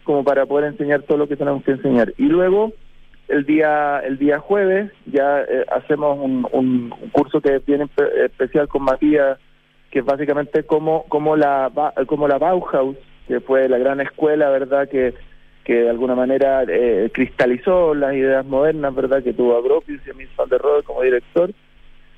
como 0.03 0.23
para 0.23 0.45
poder 0.45 0.71
enseñar 0.71 1.03
todo 1.03 1.17
lo 1.17 1.27
que 1.27 1.35
tenemos 1.35 1.63
que 1.63 1.71
enseñar. 1.71 2.13
Y 2.17 2.23
luego 2.23 2.73
el 3.27 3.45
día 3.45 3.99
el 3.99 4.17
día 4.17 4.39
jueves 4.39 4.91
ya 5.05 5.41
eh, 5.41 5.65
hacemos 5.71 6.17
un, 6.19 6.47
un, 6.51 6.89
curso 7.11 7.41
que 7.41 7.59
viene 7.59 7.87
especial 8.25 8.67
con 8.67 8.83
Matías 8.83 9.37
que 9.91 9.99
es 9.99 10.05
básicamente 10.05 10.63
como 10.63 11.03
como 11.03 11.35
la 11.35 11.69
como 12.07 12.27
la 12.27 12.37
Bauhaus 12.37 12.97
que 13.27 13.41
fue 13.41 13.67
la 13.67 13.77
gran 13.77 13.99
escuela 13.99 14.49
verdad 14.49 14.87
que 14.87 15.13
que 15.67 15.81
de 15.81 15.89
alguna 15.89 16.15
manera 16.15 16.63
eh, 16.65 17.09
cristalizó 17.13 17.93
las 17.93 18.15
ideas 18.15 18.45
modernas, 18.45 18.95
¿verdad? 18.95 19.21
Que 19.21 19.33
tuvo 19.33 19.57
a 19.57 19.61
Gropius 19.61 19.99
y 20.07 20.11
a 20.11 20.13
Miss 20.13 20.29
Van 20.37 20.47
der 20.47 20.61
como 20.85 21.01
director, 21.01 21.51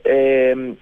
eh, 0.04 0.76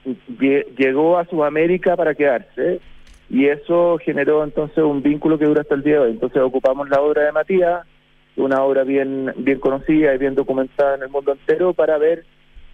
llegó 0.77 1.17
a 1.17 1.23
Sudamérica 1.27 1.95
para 1.95 2.13
quedarse 2.13 2.81
y 3.29 3.45
eso 3.45 3.97
generó 4.03 4.43
entonces 4.43 4.83
un 4.83 5.01
vínculo 5.01 5.39
que 5.39 5.45
dura 5.45 5.61
hasta 5.61 5.75
el 5.75 5.83
día 5.83 5.93
de 5.93 5.99
hoy. 5.99 6.11
Entonces 6.11 6.41
ocupamos 6.41 6.89
la 6.89 6.99
obra 6.99 7.23
de 7.23 7.31
Matías, 7.31 7.87
una 8.35 8.61
obra 8.63 8.83
bien, 8.83 9.31
bien 9.37 9.59
conocida 9.61 10.13
y 10.13 10.17
bien 10.17 10.35
documentada 10.35 10.95
en 10.95 11.03
el 11.03 11.09
mundo 11.09 11.31
entero, 11.31 11.73
para 11.73 11.97
ver 11.97 12.25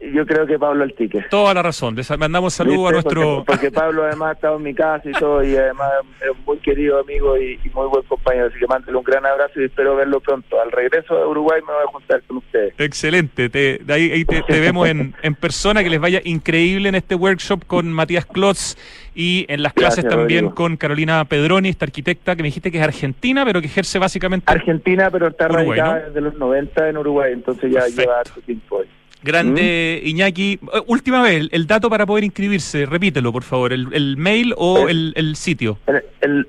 Yo 0.00 0.24
creo 0.26 0.46
que 0.46 0.58
Pablo 0.58 0.84
Altique. 0.84 1.26
Toda 1.28 1.52
la 1.54 1.62
razón. 1.62 1.96
Les 1.96 2.08
mandamos 2.16 2.54
saludos 2.54 2.88
a 2.88 2.92
nuestro. 2.92 3.44
Porque, 3.44 3.70
Pablo 3.70 4.04
además 4.04 4.30
ha 4.30 4.32
estado 4.32 4.56
en 4.56 4.62
mi 4.62 4.74
casa 4.74 5.08
y 5.08 5.12
todo, 5.12 5.42
y 5.42 5.56
además 5.56 5.90
es 6.22 6.30
un 6.30 6.44
muy 6.44 6.58
querido 6.58 7.00
amigo 7.00 7.36
y, 7.36 7.58
muy 7.74 7.86
buen 7.88 8.04
compañero. 8.04 8.46
Así 8.46 8.58
que 8.58 8.66
mándale 8.66 8.96
un 8.96 9.04
gran 9.04 9.26
abrazo 9.26 9.60
y 9.60 9.64
espero 9.64 9.96
verlo 9.96 10.20
pronto. 10.20 10.60
Al 10.60 10.70
regreso 10.70 11.16
de 11.16 11.26
Uruguay 11.26 11.60
me 11.66 11.72
voy 11.72 11.82
a 11.82 11.92
juntar 11.92 12.22
con 12.22 12.36
ustedes. 12.38 12.74
Excelente. 12.78 13.48
Te, 13.48 13.78
de 13.78 13.92
ahí, 13.92 14.24
te, 14.24 14.42
vemos 14.60 14.88
en, 14.88 15.14
en, 15.22 15.34
persona. 15.34 15.82
Que 15.82 15.90
les 15.90 16.00
vaya 16.00 16.20
increíble 16.24 16.88
en 16.88 16.94
este 16.94 17.14
workshop 17.14 17.64
con 17.66 17.92
Matías 17.92 18.26
Klotz 18.26 18.76
y 19.18 19.46
en 19.48 19.64
las 19.64 19.72
clases 19.72 20.06
también 20.06 20.50
con 20.50 20.76
Carolina 20.76 21.24
Pedroni, 21.24 21.70
esta 21.70 21.84
arquitecta 21.84 22.36
que 22.36 22.42
me 22.42 22.48
dijiste 22.48 22.70
que 22.70 22.78
es 22.78 22.84
argentina, 22.84 23.44
pero 23.44 23.60
que 23.60 23.66
ejerce 23.66 23.98
básicamente. 23.98 24.44
Argentina, 24.50 25.10
pero 25.10 25.26
está 25.26 25.48
radicada 25.48 26.06
desde 26.06 26.20
los 26.20 26.34
90 26.34 26.88
en 26.88 26.98
Uruguay, 26.98 27.32
entonces 27.32 27.72
ya 27.72 27.88
lleva 27.88 28.20
harto 28.20 28.40
tiempo 28.42 28.80
ahí. 28.80 28.88
Grande 29.22 30.00
¿Mm? 30.02 30.08
Iñaki. 30.08 30.58
Eh, 30.72 30.80
última 30.86 31.22
vez, 31.22 31.48
el 31.50 31.66
dato 31.66 31.90
para 31.90 32.06
poder 32.06 32.24
inscribirse, 32.24 32.86
repítelo 32.86 33.32
por 33.32 33.42
favor, 33.42 33.72
el, 33.72 34.16
mail 34.16 34.54
o 34.56 34.88
el, 34.88 35.36
sitio. 35.36 35.78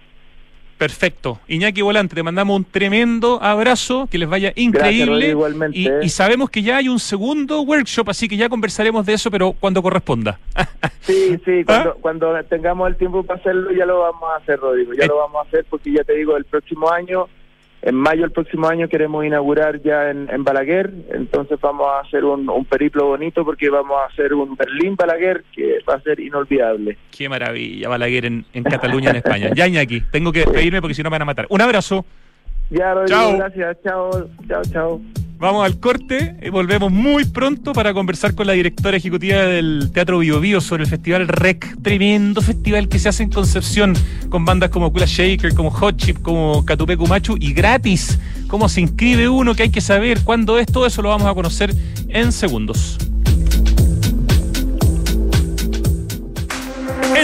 Perfecto. 0.78 1.38
Iñaki 1.46 1.82
Volante, 1.82 2.14
te 2.14 2.22
mandamos 2.22 2.56
un 2.56 2.64
tremendo 2.64 3.40
abrazo, 3.42 4.08
que 4.10 4.18
les 4.18 4.28
vaya 4.28 4.52
increíble. 4.56 5.28
igualmente. 5.28 6.00
Y, 6.02 6.08
sabemos 6.08 6.50
que 6.50 6.62
ya 6.62 6.78
hay 6.78 6.88
un 6.88 6.98
segundo 6.98 7.62
workshop, 7.62 8.10
así 8.10 8.28
que 8.28 8.36
ya 8.36 8.48
conversaremos 8.48 9.06
de 9.06 9.14
eso, 9.14 9.30
pero 9.30 9.52
cuando 9.52 9.82
corresponda. 9.82 10.38
sí, 11.00 11.38
sí, 11.44 11.64
¿Ah? 11.68 11.94
cuando, 12.00 12.34
tengamos 12.44 12.88
el 12.88 12.96
tiempo 12.96 13.22
para 13.22 13.38
hacerlo 13.38 13.70
ya 13.72 13.86
lo 13.86 14.00
vamos 14.00 14.24
a 14.32 14.36
hacer, 14.36 14.58
Rodrigo. 14.58 14.92
Ya 14.94 15.04
eh. 15.04 15.08
lo 15.08 15.18
vamos 15.18 15.44
a 15.44 15.48
hacer 15.48 15.64
porque 15.70 15.92
ya 15.92 16.04
te 16.04 16.14
digo, 16.14 16.36
el 16.36 16.44
próximo 16.44 16.90
año 16.90 17.28
en 17.86 17.94
mayo 17.96 18.22
del 18.22 18.32
próximo 18.32 18.66
año 18.66 18.88
queremos 18.88 19.26
inaugurar 19.26 19.82
ya 19.82 20.08
en, 20.08 20.42
Balaguer, 20.42 20.90
entonces 21.10 21.60
vamos 21.60 21.86
a 21.86 22.00
hacer 22.00 22.24
un, 22.24 22.64
periplo 22.64 23.08
bonito 23.08 23.44
porque 23.44 23.68
vamos 23.68 23.96
a 24.00 24.06
hacer 24.10 24.32
un 24.32 24.56
Berlín-Balaguer 24.56 25.44
que 25.54 25.80
va 25.86 25.94
a 25.94 26.00
ser 26.00 26.18
inolvidable. 26.18 26.96
Qué 27.10 27.28
maravilla, 27.28 27.90
Balaguer 27.90 28.24
en, 28.24 28.44
Cataluña, 28.64 29.10
en 29.10 29.16
España. 29.16 29.50
Ya, 29.54 29.66
aquí, 29.78 30.00
tengo 30.10 30.32
que 30.32 30.40
despedirme 30.40 30.80
porque 30.80 30.94
si 30.94 31.02
no 31.02 31.10
me 31.10 31.14
van 31.16 31.22
a 31.22 31.26
matar. 31.26 31.46
Un 31.50 31.60
abrazo. 31.60 32.06
Ya, 32.70 32.94
Rodrigo, 32.94 33.36
gracias. 33.36 33.76
Chao, 33.84 34.28
chao, 34.48 34.62
chao. 34.72 35.00
Vamos 35.38 35.64
al 35.64 35.78
corte 35.78 36.36
y 36.42 36.48
volvemos 36.48 36.90
muy 36.92 37.24
pronto 37.24 37.72
para 37.72 37.92
conversar 37.92 38.34
con 38.34 38.46
la 38.46 38.52
directora 38.52 38.96
ejecutiva 38.96 39.42
del 39.42 39.90
Teatro 39.92 40.20
Bio 40.20 40.40
Bio 40.40 40.60
sobre 40.60 40.84
el 40.84 40.88
Festival 40.88 41.28
REC, 41.28 41.82
tremendo 41.82 42.40
festival 42.40 42.88
que 42.88 42.98
se 42.98 43.08
hace 43.08 43.24
en 43.24 43.30
Concepción 43.30 43.94
con 44.30 44.44
bandas 44.44 44.70
como 44.70 44.92
Kula 44.92 45.06
Shaker, 45.06 45.54
como 45.54 45.70
Hot 45.70 45.96
Chip, 45.96 46.22
como 46.22 46.64
Catupecu 46.64 47.06
Machu 47.06 47.36
y 47.38 47.52
gratis. 47.52 48.18
¿Cómo 48.46 48.68
se 48.68 48.80
inscribe 48.80 49.28
uno? 49.28 49.54
¿Qué 49.54 49.64
hay 49.64 49.70
que 49.70 49.80
saber? 49.80 50.20
¿Cuándo 50.22 50.58
es? 50.58 50.66
Todo 50.66 50.86
eso 50.86 51.02
lo 51.02 51.10
vamos 51.10 51.26
a 51.26 51.34
conocer 51.34 51.74
en 52.08 52.32
segundos. 52.32 52.98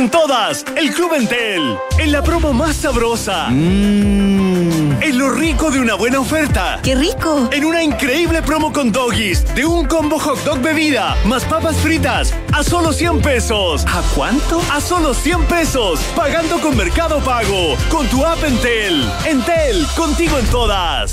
En 0.00 0.08
todas, 0.08 0.64
el 0.76 0.94
Club 0.94 1.12
Entel. 1.12 1.76
En 1.98 2.10
la 2.10 2.22
promo 2.22 2.54
más 2.54 2.74
sabrosa. 2.74 3.48
Mmm. 3.50 4.92
En 5.02 5.18
lo 5.18 5.28
rico 5.28 5.70
de 5.70 5.78
una 5.78 5.94
buena 5.94 6.20
oferta. 6.20 6.80
¡Qué 6.82 6.94
rico! 6.94 7.50
En 7.52 7.66
una 7.66 7.82
increíble 7.82 8.40
promo 8.40 8.72
con 8.72 8.92
doggies 8.92 9.44
de 9.54 9.66
un 9.66 9.84
combo 9.84 10.18
hot 10.18 10.42
dog 10.42 10.62
bebida 10.62 11.18
más 11.26 11.44
papas 11.44 11.76
fritas 11.76 12.32
a 12.54 12.64
solo 12.64 12.94
100 12.94 13.20
pesos. 13.20 13.84
¿A 13.84 14.00
cuánto? 14.14 14.62
A 14.72 14.80
solo 14.80 15.12
100 15.12 15.44
pesos. 15.44 16.00
Pagando 16.16 16.58
con 16.60 16.78
Mercado 16.78 17.20
Pago. 17.20 17.76
Con 17.90 18.06
tu 18.06 18.24
app 18.24 18.42
Entel. 18.42 19.04
Entel, 19.26 19.86
contigo 19.94 20.38
en 20.38 20.46
todas. 20.46 21.12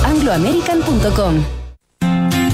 angloamerican.com. 0.03 1.60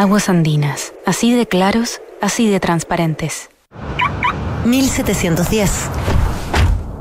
Aguas 0.00 0.28
andinas, 0.28 0.92
así 1.06 1.34
de 1.34 1.48
claros, 1.48 2.00
así 2.22 2.48
de 2.48 2.60
transparentes. 2.60 3.50
1710. 4.64 5.72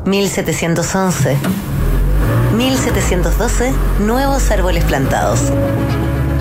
1711. 0.04 1.38
1712. 2.56 3.72
Nuevos 4.00 4.50
árboles 4.50 4.84
plantados. 4.86 5.42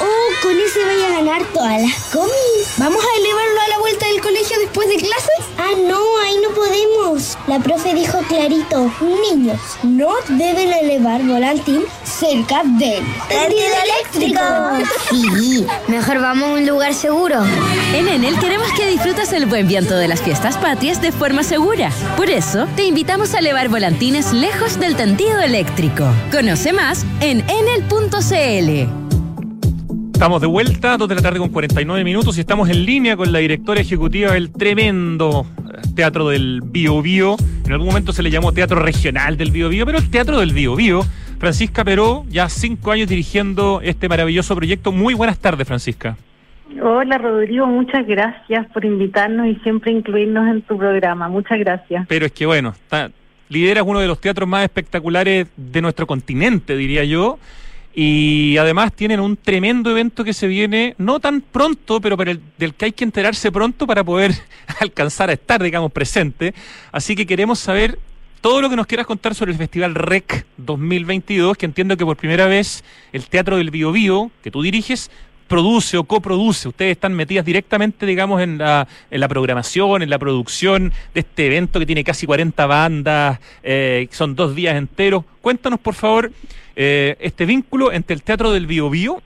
¡Oh, 0.00 0.42
con 0.42 0.52
ese 0.52 0.84
voy 0.84 1.02
a 1.02 1.10
ganar 1.18 1.42
todas 1.52 1.82
las 1.82 1.94
comis! 2.12 2.30
¿Vamos 2.76 3.02
a 3.02 3.18
elevarlo 3.20 3.60
a 3.60 3.68
la 3.68 3.78
vuelta 3.78 4.06
del 4.06 4.20
colegio 4.20 4.58
después 4.58 4.88
de 4.88 4.96
clases? 4.96 5.40
Ah, 5.58 5.72
no, 5.86 5.98
ahí 6.24 6.36
no 6.42 6.54
podemos. 6.54 7.36
La 7.46 7.58
profe 7.58 7.94
dijo 7.94 8.18
clarito, 8.28 8.90
niños, 9.30 9.60
no 9.82 10.14
deben 10.28 10.72
elevar 10.72 11.22
volantín 11.22 11.84
cerca 12.04 12.62
del 12.64 13.04
tendido 13.28 13.74
eléctrico. 13.84 14.40
Sí, 15.10 15.66
mejor 15.88 16.20
vamos 16.20 16.48
a 16.48 16.52
un 16.54 16.66
lugar 16.66 16.94
seguro. 16.94 17.42
En 17.94 18.08
Enel 18.08 18.38
queremos 18.38 18.70
que 18.72 18.86
disfrutes 18.86 19.32
el 19.32 19.46
buen 19.46 19.66
viento 19.66 19.96
de 19.96 20.08
las 20.08 20.20
fiestas 20.20 20.56
patrias 20.56 21.02
de 21.02 21.12
forma 21.12 21.42
segura. 21.42 21.90
Por 22.16 22.30
eso, 22.30 22.66
te 22.76 22.84
invitamos 22.84 23.34
a 23.34 23.38
elevar 23.38 23.68
volantines 23.68 24.32
lejos 24.32 24.78
del 24.78 24.96
tendido 24.96 25.40
eléctrico. 25.40 26.06
Conoce 26.30 26.72
más 26.72 27.04
en 27.20 27.44
enel.cl. 27.48 28.99
Estamos 30.20 30.42
de 30.42 30.48
vuelta, 30.48 30.98
2 30.98 31.08
de 31.08 31.14
la 31.14 31.22
tarde 31.22 31.38
con 31.38 31.48
49 31.48 32.04
minutos 32.04 32.36
y 32.36 32.40
estamos 32.40 32.68
en 32.68 32.84
línea 32.84 33.16
con 33.16 33.32
la 33.32 33.38
directora 33.38 33.80
ejecutiva 33.80 34.32
del 34.32 34.52
tremendo 34.52 35.46
Teatro 35.96 36.28
del 36.28 36.60
Bio 36.62 37.00
Bio. 37.00 37.36
En 37.64 37.72
algún 37.72 37.86
momento 37.86 38.12
se 38.12 38.22
le 38.22 38.30
llamó 38.30 38.52
Teatro 38.52 38.82
Regional 38.82 39.38
del 39.38 39.50
Bio 39.50 39.70
Bio, 39.70 39.86
pero 39.86 39.96
el 39.96 40.10
Teatro 40.10 40.38
del 40.38 40.52
Bio 40.52 40.76
Bio. 40.76 41.00
Francisca 41.38 41.84
Peró, 41.84 42.26
ya 42.28 42.50
cinco 42.50 42.92
años 42.92 43.08
dirigiendo 43.08 43.80
este 43.82 44.10
maravilloso 44.10 44.54
proyecto. 44.54 44.92
Muy 44.92 45.14
buenas 45.14 45.38
tardes, 45.38 45.66
Francisca. 45.66 46.18
Hola 46.82 47.16
Rodrigo, 47.16 47.64
muchas 47.64 48.06
gracias 48.06 48.66
por 48.74 48.84
invitarnos 48.84 49.46
y 49.46 49.54
siempre 49.62 49.90
incluirnos 49.90 50.50
en 50.50 50.60
tu 50.60 50.76
programa. 50.76 51.30
Muchas 51.30 51.58
gracias. 51.60 52.06
Pero 52.08 52.26
es 52.26 52.32
que 52.32 52.44
bueno, 52.44 52.74
está, 52.76 53.10
lideras 53.48 53.84
uno 53.86 54.00
de 54.00 54.06
los 54.06 54.20
teatros 54.20 54.46
más 54.46 54.64
espectaculares 54.64 55.46
de 55.56 55.80
nuestro 55.80 56.06
continente, 56.06 56.76
diría 56.76 57.04
yo. 57.04 57.38
Y 57.94 58.56
además 58.56 58.92
tienen 58.92 59.20
un 59.20 59.36
tremendo 59.36 59.90
evento 59.90 60.22
que 60.22 60.32
se 60.32 60.46
viene, 60.46 60.94
no 60.98 61.18
tan 61.18 61.40
pronto, 61.40 62.00
pero 62.00 62.16
para 62.16 62.30
el, 62.30 62.40
del 62.56 62.74
que 62.74 62.86
hay 62.86 62.92
que 62.92 63.04
enterarse 63.04 63.50
pronto 63.50 63.86
para 63.86 64.04
poder 64.04 64.32
alcanzar 64.80 65.30
a 65.30 65.32
estar, 65.32 65.62
digamos, 65.62 65.90
presente. 65.90 66.54
Así 66.92 67.16
que 67.16 67.26
queremos 67.26 67.58
saber 67.58 67.98
todo 68.40 68.62
lo 68.62 68.70
que 68.70 68.76
nos 68.76 68.86
quieras 68.86 69.06
contar 69.06 69.34
sobre 69.34 69.52
el 69.52 69.58
Festival 69.58 69.94
REC 69.94 70.46
2022, 70.56 71.56
que 71.56 71.66
entiendo 71.66 71.96
que 71.96 72.04
por 72.04 72.16
primera 72.16 72.46
vez 72.46 72.84
el 73.12 73.26
Teatro 73.26 73.56
del 73.56 73.70
Bio 73.70 73.92
Bio, 73.92 74.30
que 74.42 74.50
tú 74.50 74.62
diriges, 74.62 75.10
produce 75.50 75.98
o 75.98 76.04
coproduce. 76.04 76.68
Ustedes 76.68 76.92
están 76.92 77.12
metidas 77.12 77.44
directamente, 77.44 78.06
digamos, 78.06 78.40
en 78.40 78.56
la, 78.58 78.86
en 79.10 79.18
la 79.20 79.26
programación, 79.26 80.00
en 80.00 80.08
la 80.08 80.18
producción 80.18 80.92
de 81.12 81.20
este 81.20 81.46
evento 81.46 81.80
que 81.80 81.86
tiene 81.86 82.04
casi 82.04 82.24
40 82.24 82.66
bandas, 82.66 83.40
eh, 83.64 84.06
son 84.12 84.36
dos 84.36 84.54
días 84.54 84.76
enteros. 84.76 85.24
Cuéntanos, 85.40 85.80
por 85.80 85.94
favor, 85.94 86.30
eh, 86.82 87.18
este 87.20 87.44
vínculo 87.44 87.92
entre 87.92 88.14
el 88.14 88.22
Teatro 88.22 88.52
del 88.52 88.66
Bio 88.66 88.88
Bio 88.88 89.20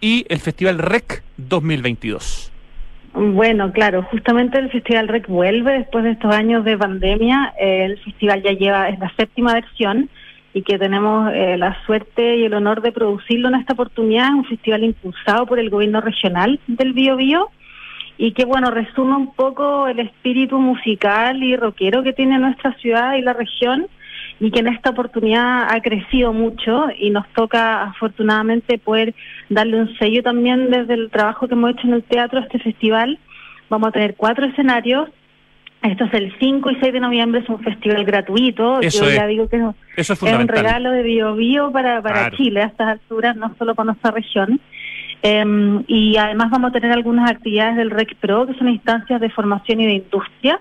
y 0.00 0.24
el 0.28 0.38
Festival 0.38 0.78
REC 0.78 1.24
2022. 1.38 2.52
Bueno, 3.14 3.72
claro, 3.72 4.04
justamente 4.04 4.60
el 4.60 4.70
Festival 4.70 5.08
REC 5.08 5.26
vuelve 5.26 5.72
después 5.72 6.04
de 6.04 6.12
estos 6.12 6.32
años 6.32 6.64
de 6.64 6.78
pandemia. 6.78 7.52
El 7.58 7.98
festival 7.98 8.44
ya 8.44 8.52
lleva, 8.52 8.88
es 8.90 9.00
la 9.00 9.12
séptima 9.16 9.54
versión 9.54 10.08
y 10.54 10.62
que 10.62 10.78
tenemos 10.78 11.32
eh, 11.34 11.56
la 11.56 11.76
suerte 11.84 12.36
y 12.36 12.44
el 12.44 12.54
honor 12.54 12.80
de 12.80 12.92
producirlo 12.92 13.48
en 13.48 13.56
esta 13.56 13.72
oportunidad. 13.72 14.28
Es 14.28 14.34
un 14.34 14.44
festival 14.44 14.84
impulsado 14.84 15.46
por 15.46 15.58
el 15.58 15.68
gobierno 15.68 16.00
regional 16.00 16.60
del 16.68 16.92
Bio 16.92 17.16
Bio 17.16 17.50
y 18.18 18.30
que, 18.34 18.44
bueno, 18.44 18.70
resume 18.70 19.16
un 19.16 19.34
poco 19.34 19.88
el 19.88 19.98
espíritu 19.98 20.60
musical 20.60 21.42
y 21.42 21.56
rockero 21.56 22.04
que 22.04 22.12
tiene 22.12 22.38
nuestra 22.38 22.72
ciudad 22.74 23.14
y 23.14 23.22
la 23.22 23.32
región 23.32 23.88
y 24.40 24.50
que 24.50 24.60
en 24.60 24.68
esta 24.68 24.90
oportunidad 24.90 25.68
ha 25.70 25.80
crecido 25.82 26.32
mucho 26.32 26.86
y 26.98 27.10
nos 27.10 27.28
toca 27.34 27.82
afortunadamente 27.82 28.78
poder 28.78 29.14
darle 29.50 29.82
un 29.82 29.94
sello 29.98 30.22
también 30.22 30.70
desde 30.70 30.94
el 30.94 31.10
trabajo 31.10 31.46
que 31.46 31.54
hemos 31.54 31.72
hecho 31.72 31.86
en 31.86 31.94
el 31.94 32.02
teatro 32.02 32.40
a 32.40 32.42
este 32.42 32.58
festival. 32.58 33.18
Vamos 33.68 33.88
a 33.88 33.92
tener 33.92 34.14
cuatro 34.16 34.46
escenarios. 34.46 35.10
Esto 35.82 36.04
es 36.04 36.14
el 36.14 36.34
5 36.38 36.70
y 36.70 36.76
6 36.80 36.92
de 36.92 37.00
noviembre, 37.00 37.40
es 37.40 37.48
un 37.48 37.60
festival 37.60 38.04
gratuito. 38.04 38.80
Eso 38.80 39.04
Yo 39.04 39.10
es. 39.10 39.16
ya 39.16 39.26
digo 39.26 39.48
que 39.48 39.56
es, 39.56 39.62
Eso 39.96 40.12
es 40.14 40.22
es 40.22 40.38
un 40.38 40.48
regalo 40.48 40.90
de 40.90 41.02
Bio 41.02 41.34
Bio 41.36 41.70
para, 41.70 42.02
para 42.02 42.20
Claro. 42.20 42.36
Chile 42.36 42.62
a 42.62 42.66
estas 42.66 42.88
alturas, 42.88 43.36
no 43.36 43.54
solo 43.58 43.74
para 43.74 43.86
nuestra 43.86 44.10
región. 44.10 44.60
Em, 45.22 45.84
y 45.86 46.16
además 46.16 46.50
vamos 46.50 46.70
a 46.70 46.72
tener 46.72 46.92
algunas 46.92 47.30
actividades 47.30 47.76
del 47.76 47.90
REC 47.90 48.14
Pro, 48.16 48.46
que 48.46 48.54
son 48.54 48.68
instancias 48.68 49.20
de 49.20 49.30
formación 49.30 49.80
y 49.80 49.86
de 49.86 49.92
industria. 49.94 50.60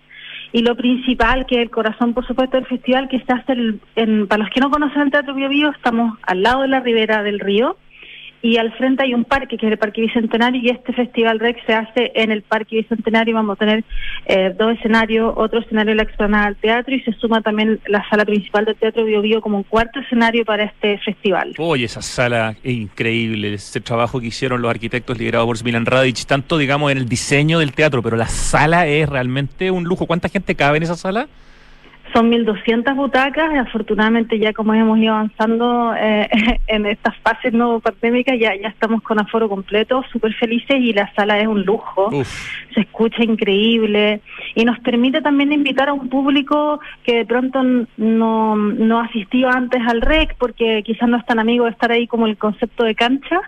Y 0.52 0.62
lo 0.64 0.76
principal, 0.76 1.46
que 1.46 1.56
es 1.58 1.62
el 1.62 1.70
corazón, 1.70 2.14
por 2.14 2.26
supuesto, 2.26 2.58
del 2.58 2.66
festival, 2.66 3.08
que 3.08 3.18
está 3.18 3.36
hasta 3.36 3.54
el- 3.54 3.80
en, 3.96 4.28
para 4.28 4.44
los 4.44 4.52
que 4.52 4.60
no 4.62 4.72
conocen 4.72 5.04
el 5.04 5.12
Teatro 5.12 5.36
Bio 5.36 5.48
Bio, 5.50 5.70
estamos 5.70 6.18
al 6.24 6.42
lado 6.42 6.62
de 6.64 6.68
la 6.70 6.80
ribera 6.80 7.22
del 7.24 7.40
río 7.40 7.78
y 8.42 8.58
al 8.58 8.72
frente 8.74 9.04
hay 9.04 9.14
un 9.14 9.26
parque 9.26 9.58
que 9.58 9.66
es 9.66 9.72
el 9.72 9.78
Parque 9.78 10.02
Bicentenario 10.02 10.62
y 10.62 10.70
este 10.70 10.94
Festival 10.94 11.40
REC 11.40 11.66
se 11.66 11.74
hace 11.74 12.12
en 12.16 12.32
el 12.32 12.42
Parque 12.42 12.78
Bicentenario. 12.78 13.36
Vamos 13.36 13.56
a 13.56 13.60
tener 13.60 13.84
eh, 14.26 14.54
dos 14.58 14.78
escenarios, 14.78 15.34
otro 15.36 15.60
escenario 15.60 15.92
en 15.92 15.98
la 15.98 16.04
explanada 16.04 16.46
del 16.46 16.56
teatro 16.56 16.96
y 16.96 17.02
se 17.02 17.12
suma 17.14 17.42
también 17.42 17.80
la 17.88 18.08
sala 18.10 18.26
principal 18.26 18.66
del 18.66 18.76
Teatro 18.76 19.04
Bio 19.04 19.22
Bio 19.22 19.42
como 19.42 19.58
un 19.58 19.64
cuarto 19.64 20.00
escenario 20.00 20.46
para 20.46 20.64
este 20.64 20.98
festival. 21.00 21.54
Oye, 21.58 21.86
esa 21.86 22.02
sala 22.02 22.56
es 22.64 22.74
increíble, 22.74 23.54
ese 23.54 23.82
trabajo 23.82 24.20
que 24.20 24.28
hicieron 24.28 24.62
los 24.62 24.72
arquitectos 24.72 25.18
liderados 25.18 25.48
por 25.48 25.64
Milan 25.64 25.86
Radic, 25.86 26.26
tanto 26.26 26.58
digamos 26.58 26.92
en 26.92 26.98
el 26.98 27.10
diseño 27.10 27.60
del 27.60 27.74
teatro, 27.74 28.02
pero 28.02 28.16
la 28.16 28.28
sala 28.28 28.88
es 28.88 29.10
realmente 29.10 29.72
un 29.72 29.84
lujo. 29.84 30.06
¿Cuánta 30.06 30.30
gente 30.30 30.56
cabe 30.56 30.78
en 30.78 30.84
esa 30.84 30.96
sala? 30.96 31.28
Son 32.14 32.32
1.200 32.32 32.96
butacas, 32.96 33.54
y 33.54 33.58
afortunadamente 33.58 34.40
ya 34.40 34.54
como 34.54 34.74
hemos 34.74 34.98
ido 34.98 35.14
avanzando 35.14 35.94
eh, 35.96 36.28
en 36.68 36.86
estas 36.86 37.16
fases 37.18 37.54
no 37.54 37.80
pandémicas, 37.80 38.38
ya, 38.40 38.56
ya 38.56 38.70
estamos 38.70 39.02
con 39.04 39.20
aforo 39.20 39.48
completo, 39.48 40.04
súper 40.12 40.34
felices 40.34 40.78
y 40.80 40.94
la 40.94 41.12
sala 41.14 41.40
es 41.40 41.48
un 41.48 41.64
lujo. 41.64 42.10
se 42.74 42.82
escucha 42.82 43.24
increíble. 43.24 44.22
Y 44.56 44.66
nos 44.66 44.80
permite 44.80 45.22
también 45.22 45.52
invitar 45.52 45.90
a 45.90 45.94
un 45.94 46.10
público 46.10 46.80
que 47.04 47.18
de 47.18 47.26
pronto 47.26 47.62
no, 47.98 48.56
no 48.56 49.00
asistió 49.00 49.50
antes 49.50 49.82
al 49.88 50.02
REC 50.02 50.36
porque 50.38 50.84
quizás 50.84 51.10
no 51.10 51.18
es 51.18 51.26
tan 51.26 51.40
amigo 51.40 51.66
de 51.66 51.72
estar 51.72 51.92
ahí 51.92 52.08
como 52.08 52.28
el 52.28 52.38
concepto 52.38 52.84
de 52.84 52.96
cancha, 52.96 53.42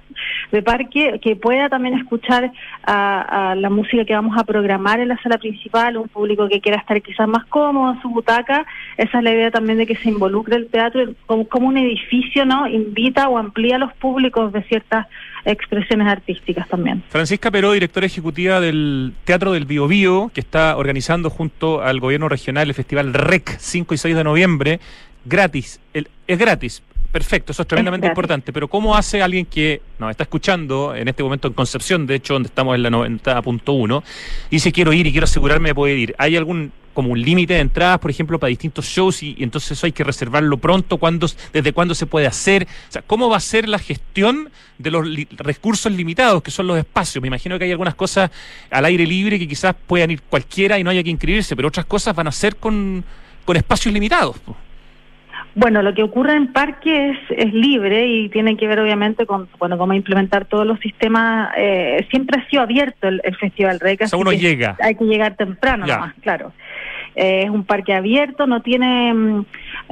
de 0.51 0.61
parque, 0.61 1.19
que 1.21 1.35
pueda 1.35 1.69
también 1.69 1.95
escuchar 1.97 2.51
a, 2.83 3.51
a 3.51 3.55
la 3.55 3.69
música 3.69 4.05
que 4.05 4.13
vamos 4.13 4.37
a 4.37 4.43
programar 4.43 4.99
en 4.99 5.07
la 5.09 5.21
sala 5.21 5.37
principal, 5.37 5.97
un 5.97 6.07
público 6.09 6.47
que 6.49 6.61
quiera 6.61 6.77
estar 6.77 7.01
quizás 7.01 7.27
más 7.27 7.45
cómodo 7.45 7.93
en 7.93 8.01
su 8.01 8.09
butaca. 8.09 8.65
Esa 8.97 9.17
es 9.19 9.23
la 9.23 9.31
idea 9.31 9.51
también 9.51 9.77
de 9.77 9.87
que 9.87 9.95
se 9.95 10.09
involucre 10.09 10.55
el 10.55 10.67
teatro 10.67 11.01
como, 11.25 11.67
un 11.67 11.77
edificio, 11.77 12.45
¿no? 12.45 12.67
Invita 12.67 13.29
o 13.29 13.37
amplía 13.37 13.77
los 13.77 13.93
públicos 13.93 14.51
de 14.51 14.63
ciertas 14.63 15.07
expresiones 15.45 16.07
artísticas 16.07 16.67
también. 16.67 17.03
Francisca 17.09 17.49
Peró, 17.51 17.71
directora 17.71 18.05
ejecutiva 18.05 18.59
del 18.59 19.13
Teatro 19.23 19.51
del 19.53 19.65
Bio 19.65 19.87
Bio, 19.87 20.31
que 20.33 20.39
está 20.41 20.77
organizando 20.77 21.29
junto 21.29 21.81
al 21.81 21.99
gobierno 21.99 22.29
regional 22.29 22.67
el 22.67 22.73
festival 22.73 23.13
REC 23.13 23.57
5 23.57 23.93
y 23.93 23.97
6 23.97 24.15
de 24.15 24.23
noviembre, 24.23 24.79
gratis. 25.25 25.79
El- 25.93 26.07
es 26.27 26.37
gratis. 26.39 26.83
Perfecto, 27.11 27.51
eso 27.51 27.63
es 27.63 27.67
tremendamente 27.67 28.07
importante. 28.07 28.53
Pero 28.53 28.67
¿cómo 28.69 28.95
hace 28.95 29.21
alguien 29.21 29.45
que 29.45 29.81
nos 29.99 30.11
está 30.11 30.23
escuchando 30.23 30.95
en 30.95 31.07
este 31.09 31.23
momento 31.23 31.47
en 31.49 31.53
Concepción, 31.53 32.07
de 32.07 32.15
hecho, 32.15 32.33
donde 32.33 32.47
estamos 32.47 32.73
en 32.75 32.83
la 32.83 32.89
90.1, 32.89 34.03
y 34.49 34.55
dice 34.55 34.71
quiero 34.71 34.93
ir 34.93 35.07
y 35.07 35.11
quiero 35.11 35.25
asegurarme 35.25 35.69
de 35.69 35.75
poder 35.75 35.97
ir? 35.97 36.15
¿Hay 36.17 36.37
algún 36.37 36.71
como 36.93 37.11
un 37.11 37.21
límite 37.21 37.53
de 37.53 37.61
entradas, 37.61 37.99
por 37.99 38.11
ejemplo, 38.11 38.37
para 38.37 38.49
distintos 38.49 38.85
shows 38.85 39.23
y, 39.23 39.35
y 39.37 39.43
entonces 39.43 39.71
eso 39.71 39.85
hay 39.85 39.91
que 39.93 40.03
reservarlo 40.03 40.57
pronto? 40.57 40.97
¿Cuándo, 40.97 41.27
¿Desde 41.53 41.73
cuándo 41.73 41.95
se 41.95 42.05
puede 42.05 42.27
hacer? 42.27 42.63
O 42.89 42.91
sea, 42.91 43.01
¿cómo 43.01 43.29
va 43.29 43.37
a 43.37 43.41
ser 43.41 43.67
la 43.69 43.79
gestión 43.79 44.49
de 44.77 44.91
los 44.91 45.05
li- 45.05 45.27
recursos 45.31 45.91
limitados, 45.91 46.41
que 46.43 46.51
son 46.51 46.67
los 46.67 46.77
espacios? 46.77 47.21
Me 47.21 47.27
imagino 47.27 47.57
que 47.59 47.65
hay 47.65 47.71
algunas 47.71 47.95
cosas 47.95 48.31
al 48.69 48.85
aire 48.85 49.05
libre 49.05 49.37
que 49.39 49.47
quizás 49.47 49.75
puedan 49.87 50.11
ir 50.11 50.21
cualquiera 50.21 50.79
y 50.79 50.83
no 50.83 50.89
haya 50.89 51.03
que 51.03 51.09
inscribirse, 51.09 51.55
pero 51.57 51.67
otras 51.69 51.85
cosas 51.85 52.13
van 52.15 52.27
a 52.27 52.31
ser 52.31 52.55
con, 52.57 53.03
con 53.45 53.55
espacios 53.57 53.93
limitados. 53.93 54.35
Bueno, 55.53 55.81
lo 55.81 55.93
que 55.93 56.03
ocurre 56.03 56.33
en 56.35 56.53
parque 56.53 57.09
es, 57.09 57.17
es 57.29 57.53
libre 57.53 58.07
y 58.07 58.29
tiene 58.29 58.55
que 58.55 58.67
ver 58.67 58.79
obviamente 58.79 59.25
con 59.25 59.49
bueno 59.59 59.77
cómo 59.77 59.93
implementar 59.93 60.45
todos 60.45 60.65
los 60.65 60.79
sistemas. 60.79 61.51
eh, 61.57 62.05
siempre 62.09 62.39
ha 62.41 62.49
sido 62.49 62.61
abierto 62.61 63.07
el, 63.09 63.19
el 63.23 63.35
Festival 63.35 63.79
REC. 63.79 64.01
O 64.03 64.07
sea, 64.07 64.17
así 64.17 64.21
uno 64.21 64.31
llega. 64.31 64.77
Hay 64.81 64.95
que 64.95 65.03
llegar 65.05 65.35
temprano 65.35 65.85
Ya. 65.85 65.95
nomás, 65.97 66.13
claro. 66.21 66.53
Eh, 67.15 67.43
es 67.43 67.49
un 67.49 67.65
parque 67.65 67.93
abierto, 67.93 68.47
no 68.47 68.61
tiene 68.61 69.13
mm, 69.13 69.45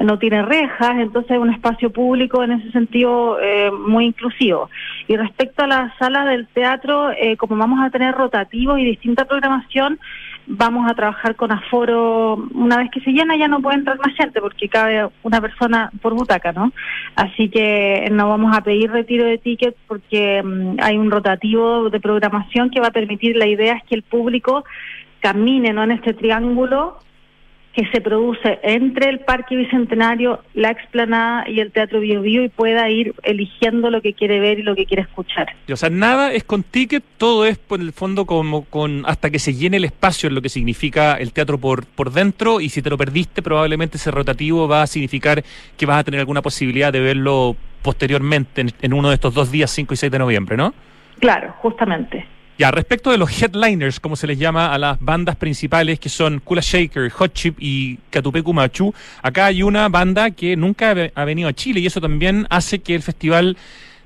no 0.03 0.17
tiene 0.19 0.41
rejas, 0.43 0.97
entonces 0.97 1.31
es 1.31 1.37
un 1.37 1.49
espacio 1.53 1.89
público 1.91 2.41
en 2.41 2.53
ese 2.53 2.71
sentido 2.71 3.37
eh, 3.41 3.69
muy 3.71 4.05
inclusivo. 4.05 4.69
Y 5.09 5.17
respecto 5.17 5.63
a 5.63 5.67
las 5.67 5.97
salas 5.97 6.27
del 6.27 6.47
teatro, 6.47 7.11
eh, 7.11 7.35
como 7.35 7.57
vamos 7.57 7.81
a 7.83 7.89
tener 7.89 8.15
rotativos 8.15 8.79
y 8.79 8.85
distinta 8.85 9.25
programación, 9.25 9.99
vamos 10.49 10.89
a 10.89 10.95
trabajar 10.95 11.35
con 11.35 11.51
aforo. 11.51 12.33
Una 12.53 12.77
vez 12.77 12.89
que 12.91 12.99
se 13.01 13.11
llena 13.11 13.37
ya 13.37 13.47
no 13.47 13.61
puede 13.61 13.77
entrar 13.77 13.97
más 13.99 14.15
gente 14.15 14.41
porque 14.41 14.67
cabe 14.67 15.07
una 15.23 15.39
persona 15.39 15.91
por 16.01 16.15
butaca, 16.15 16.51
¿no? 16.51 16.73
Así 17.15 17.49
que 17.49 18.09
no 18.11 18.27
vamos 18.27 18.55
a 18.57 18.61
pedir 18.61 18.91
retiro 18.91 19.25
de 19.25 19.37
tickets 19.37 19.77
porque 19.87 20.41
mm, 20.43 20.77
hay 20.81 20.97
un 20.97 21.11
rotativo 21.11 21.89
de 21.89 21.99
programación 21.99 22.71
que 22.71 22.81
va 22.81 22.87
a 22.87 22.91
permitir, 22.91 23.37
la 23.37 23.45
idea 23.45 23.75
es 23.75 23.83
que 23.83 23.95
el 23.95 24.03
público 24.03 24.65
camine 25.19 25.71
¿no? 25.71 25.83
en 25.83 25.91
este 25.91 26.13
triángulo 26.13 26.97
que 27.73 27.85
se 27.91 28.01
produce 28.01 28.59
entre 28.63 29.09
el 29.09 29.19
Parque 29.19 29.55
Bicentenario, 29.55 30.41
la 30.53 30.71
explanada 30.71 31.47
y 31.47 31.59
el 31.59 31.71
Teatro 31.71 31.99
Bio, 31.99 32.21
Bio 32.21 32.43
y 32.43 32.49
pueda 32.49 32.89
ir 32.89 33.13
eligiendo 33.23 33.89
lo 33.89 34.01
que 34.01 34.13
quiere 34.13 34.39
ver 34.39 34.59
y 34.59 34.63
lo 34.63 34.75
que 34.75 34.85
quiere 34.85 35.03
escuchar. 35.03 35.47
o 35.71 35.75
sea, 35.75 35.89
nada 35.89 36.33
es 36.33 36.43
con 36.43 36.63
ticket, 36.63 37.03
todo 37.17 37.45
es 37.45 37.57
por 37.57 37.79
el 37.79 37.93
fondo 37.93 38.25
como 38.25 38.65
con 38.65 39.03
hasta 39.05 39.29
que 39.29 39.39
se 39.39 39.53
llene 39.53 39.77
el 39.77 39.85
espacio 39.85 40.29
en 40.29 40.35
lo 40.35 40.41
que 40.41 40.49
significa 40.49 41.15
el 41.15 41.31
teatro 41.31 41.57
por, 41.57 41.85
por 41.85 42.11
dentro 42.11 42.59
y 42.59 42.69
si 42.69 42.81
te 42.81 42.89
lo 42.89 42.97
perdiste 42.97 43.41
probablemente 43.41 43.97
ese 43.97 44.11
rotativo 44.11 44.67
va 44.67 44.81
a 44.81 44.87
significar 44.87 45.43
que 45.77 45.85
vas 45.85 45.99
a 45.99 46.03
tener 46.03 46.19
alguna 46.19 46.41
posibilidad 46.41 46.91
de 46.91 46.99
verlo 46.99 47.55
posteriormente 47.81 48.61
en, 48.61 48.71
en 48.81 48.93
uno 48.93 49.09
de 49.09 49.15
estos 49.15 49.33
dos 49.33 49.51
días, 49.51 49.71
5 49.71 49.93
y 49.93 49.97
6 49.97 50.11
de 50.11 50.19
noviembre, 50.19 50.57
¿no? 50.57 50.73
Claro, 51.19 51.53
justamente. 51.59 52.25
Ya, 52.59 52.71
respecto 52.71 53.09
de 53.09 53.17
los 53.17 53.41
headliners, 53.41 54.01
como 54.01 54.17
se 54.17 54.27
les 54.27 54.37
llama 54.37 54.73
a 54.73 54.77
las 54.77 54.99
bandas 54.99 55.37
principales, 55.37 55.97
que 55.97 56.09
son 56.09 56.41
Kula 56.41 56.59
Shaker, 56.61 57.09
Hot 57.09 57.33
Chip 57.33 57.55
y 57.57 57.95
Catupecu 58.09 58.51
Machu, 58.51 58.93
acá 59.23 59.45
hay 59.45 59.63
una 59.63 59.87
banda 59.87 60.31
que 60.31 60.57
nunca 60.57 60.93
ha 61.15 61.23
venido 61.23 61.47
a 61.47 61.53
Chile 61.53 61.79
y 61.79 61.85
eso 61.85 62.01
también 62.01 62.47
hace 62.49 62.79
que 62.79 62.95
el 62.95 63.01
festival 63.01 63.55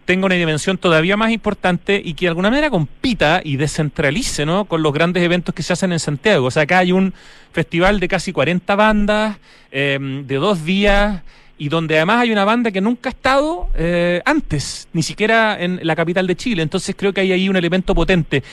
tenga 0.06 0.28
una 0.28 0.36
dimensión 0.36 0.78
todavía 0.78 1.18
más 1.18 1.32
importante 1.32 2.00
y 2.06 2.14
que 2.14 2.26
de 2.26 2.30
alguna 2.30 2.52
manera 2.52 2.70
compita 2.70 3.42
y 3.44 3.56
descentralice 3.56 4.46
¿no? 4.46 4.66
con 4.66 4.84
los 4.84 4.94
grandes 4.94 5.24
eventos 5.24 5.56
que 5.56 5.64
se 5.64 5.74
hacen 5.74 5.92
en 5.92 6.00
Santiago. 6.00 6.46
O 6.46 6.52
sea, 6.52 6.62
acá 6.62 6.78
hay 6.78 6.92
un 6.92 7.16
festival 7.54 8.00
de 8.00 8.08
casi 8.08 8.34
40 8.34 8.76
bandas, 8.76 9.38
eh, 9.72 9.98
de 10.00 10.36
dos 10.36 10.64
días 10.64 11.24
y 11.58 11.70
donde 11.70 11.98
además 11.98 12.22
hay 12.22 12.32
una 12.32 12.46
banda 12.46 12.72
que 12.72 12.82
nunca 12.82 13.10
ha 13.10 13.12
estado 13.12 13.68
eh, 13.76 14.22
antes, 14.26 14.90
ni 14.94 15.04
siquiera 15.04 15.58
en 15.60 15.80
la 15.84 15.96
capital 15.96 16.28
de 16.28 16.36
Chile. 16.36 16.62
Entonces 16.64 16.96
creo 16.98 17.14
que 17.14 17.22
hay 17.22 17.32
ahí 17.32 17.50
un 17.50 17.56
elemento 17.56 17.94
potente. 17.94 18.44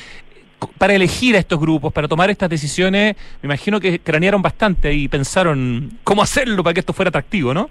Para 0.77 0.95
elegir 0.95 1.37
a 1.37 1.39
estos 1.39 1.59
grupos, 1.59 1.93
para 1.93 2.07
tomar 2.07 2.29
estas 2.29 2.51
decisiones, 2.51 3.17
me 3.43 3.47
imagino 3.47 3.81
que 3.81 3.99
cranearon 3.99 4.43
bastante 4.43 4.93
y 4.93 5.09
pensaron 5.09 5.91
cómo 6.05 6.23
hacerlo 6.23 6.63
para 6.63 6.75
que 6.75 6.81
esto 6.81 6.93
fuera 6.93 7.09
atractivo, 7.09 7.55
¿no? 7.55 7.71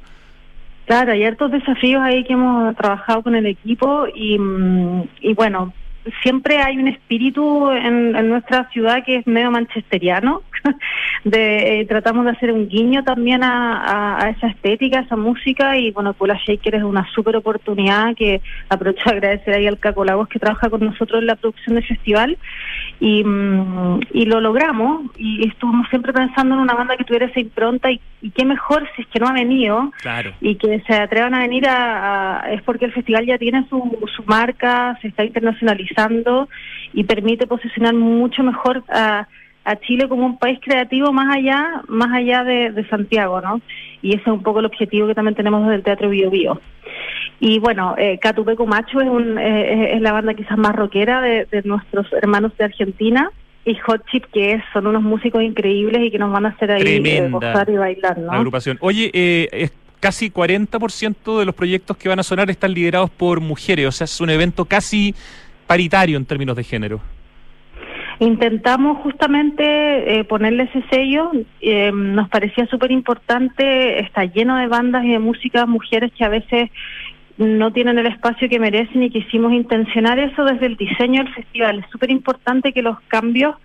Claro, 0.85 1.11
hay 1.11 1.23
hartos 1.23 1.51
desafíos 1.51 2.01
ahí 2.01 2.23
que 2.23 2.33
hemos 2.33 2.75
trabajado 2.75 3.21
con 3.21 3.35
el 3.35 3.45
equipo 3.45 4.07
y, 4.13 4.39
mm, 4.39 5.03
y 5.21 5.33
bueno, 5.35 5.71
siempre 6.21 6.57
hay 6.57 6.77
un 6.77 6.87
espíritu 6.87 7.69
en, 7.71 8.29
nuestra 8.29 8.69
ciudad 8.69 9.03
que 9.05 9.17
es 9.17 9.27
medio 9.27 9.51
manchesteriano. 9.51 10.41
de, 11.23 11.81
eh, 11.81 11.85
tratamos 11.85 12.25
de 12.25 12.31
hacer 12.31 12.51
un 12.51 12.67
guiño 12.67 13.03
también 13.03 13.43
a, 13.43 14.33
esa 14.35 14.47
estética, 14.47 14.99
a 14.99 15.01
esa 15.03 15.15
música 15.15 15.77
y 15.77 15.91
bueno, 15.91 16.13
Kula 16.13 16.37
Shaker 16.45 16.75
es 16.75 16.83
una 16.83 17.07
súper 17.13 17.37
oportunidad 17.37 18.13
que 18.15 18.41
aprovecho 18.67 19.09
a 19.09 19.13
agradecer 19.13 19.53
ahí 19.53 19.67
al 19.67 19.79
Caco 19.79 20.03
Lagos 20.03 20.27
que 20.27 20.39
trabaja 20.39 20.69
con 20.69 20.83
nosotros 20.83 21.21
en 21.21 21.27
la 21.27 21.37
producción 21.37 21.75
del 21.75 21.85
festival 21.85 22.37
y, 22.99 23.23
mm, 23.23 24.01
y 24.13 24.25
lo 24.25 24.41
logramos 24.41 25.03
y 25.17 25.47
estuvimos 25.47 25.87
siempre 25.89 26.11
pensando 26.11 26.55
en 26.55 26.61
una 26.61 26.73
banda 26.73 26.97
que 26.97 27.05
tuviera 27.05 27.27
esa 27.27 27.39
impronta 27.39 27.89
y, 27.91 28.01
qué 28.35 28.43
mejor 28.43 28.85
si 28.95 29.03
es 29.03 29.07
que 29.07 29.19
no 29.19 29.27
ha 29.27 29.33
venido 29.33 29.93
y 30.41 30.55
que 30.55 30.81
se 30.85 30.93
atrevan 30.93 31.33
a 31.35 31.39
venir 31.39 31.65
a, 31.69 32.47
es 32.51 32.61
porque 32.63 32.83
el 32.83 32.91
festival 32.91 33.25
ya 33.25 33.37
tiene 33.37 33.65
su, 33.69 33.97
su 34.13 34.23
marca, 34.25 34.97
se 35.01 35.07
está 35.07 35.23
internacionalizando 35.23 35.88
y 36.93 37.03
permite 37.03 37.47
posicionar 37.47 37.93
mucho 37.93 38.43
mejor 38.43 38.83
a, 38.89 39.27
a 39.65 39.75
Chile 39.77 40.07
como 40.09 40.25
un 40.25 40.37
país 40.37 40.59
creativo 40.61 41.11
más 41.11 41.35
allá 41.35 41.81
más 41.87 42.11
allá 42.11 42.43
de, 42.43 42.85
Santiago, 42.89 43.41
¿no? 43.41 43.61
Y 44.01 44.13
ese 44.13 44.21
es 44.21 44.27
un 44.27 44.43
poco 44.43 44.59
el 44.59 44.65
objetivo 44.65 45.07
que 45.07 45.15
también 45.15 45.35
tenemos 45.35 45.61
desde 45.63 45.75
el 45.75 45.83
Teatro 45.83 46.09
Bio 46.09 46.29
Bio. 46.29 46.61
Y 47.39 47.59
bueno, 47.59 47.95
eh, 47.97 48.17
Catupeco 48.19 48.65
Macho 48.65 48.99
es, 48.99 49.07
un, 49.07 49.37
eh, 49.37 49.95
es 49.95 50.01
la 50.01 50.11
banda 50.11 50.33
quizás 50.33 50.57
más 50.57 50.75
rockera 50.75 51.21
de, 51.21 51.47
nuestros 51.63 52.11
hermanos 52.13 52.51
de 52.57 52.65
Argentina 52.65 53.31
y 53.65 53.75
Hot 53.75 54.03
Chip, 54.11 54.25
que 54.33 54.53
es, 54.53 54.63
son 54.73 54.87
unos 54.87 55.03
músicos 55.03 55.43
increíbles 55.43 56.01
y 56.03 56.11
que 56.11 56.17
nos 56.17 56.31
van 56.31 56.45
a 56.45 56.49
hacer 56.49 56.71
ahí 56.71 56.83
eh, 56.85 57.29
gozar 57.29 57.69
y 57.69 57.77
bailar, 57.77 58.17
¿no? 58.17 58.31
Agrupación. 58.31 58.77
Oye, 58.81 59.11
eh, 59.13 59.47
es 59.51 59.71
casi 59.99 60.31
40% 60.31 61.39
de 61.39 61.45
los 61.45 61.53
proyectos 61.53 61.97
que 61.97 62.09
van 62.09 62.19
a 62.19 62.23
sonar 62.23 62.49
están 62.49 62.73
liderados 62.73 63.09
por 63.09 63.41
mujeres, 63.41 63.85
o 63.85 63.91
sea, 63.91 64.05
es 64.05 64.21
un 64.21 64.29
evento 64.29 64.65
casi 64.65 65.13
paritario 65.69 66.17
en 66.17 66.25
términos 66.25 66.55
de 66.55 66.63
género. 66.63 66.99
Intentamos 68.19 68.97
justamente 69.03 70.25
ponerle 70.27 70.63
ese 70.63 70.83
sello, 70.89 71.31
nos 71.93 72.27
parecía 72.27 72.65
súper 72.65 72.91
importante, 72.91 74.01
está 74.01 74.25
lleno 74.25 74.57
de 74.57 74.67
bandas 74.67 75.05
y 75.05 75.11
de 75.11 75.19
música, 75.19 75.65
mujeres 75.67 76.11
que 76.17 76.25
a 76.25 76.29
veces 76.29 76.69
no 77.37 77.71
tienen 77.71 77.97
el 77.97 78.07
espacio 78.07 78.49
que 78.49 78.59
merecen 78.59 79.03
y 79.03 79.09
quisimos 79.09 79.53
intencionar 79.53 80.19
eso 80.19 80.43
desde 80.43 80.65
el 80.65 80.75
diseño 80.75 81.23
del 81.23 81.33
festival. 81.33 81.79
Es 81.79 81.89
súper 81.91 82.11
importante 82.11 82.73
que 82.73 82.81
los 82.81 82.99
cambios 83.07 83.55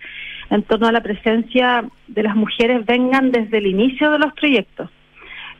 en 0.49 0.63
torno 0.63 0.87
a 0.87 0.91
la 0.91 1.01
presencia 1.01 1.83
de 2.07 2.23
las 2.23 2.35
mujeres 2.35 2.85
vengan 2.85 3.31
desde 3.31 3.57
el 3.57 3.67
inicio 3.67 4.11
de 4.11 4.19
los 4.19 4.31
proyectos, 4.33 4.89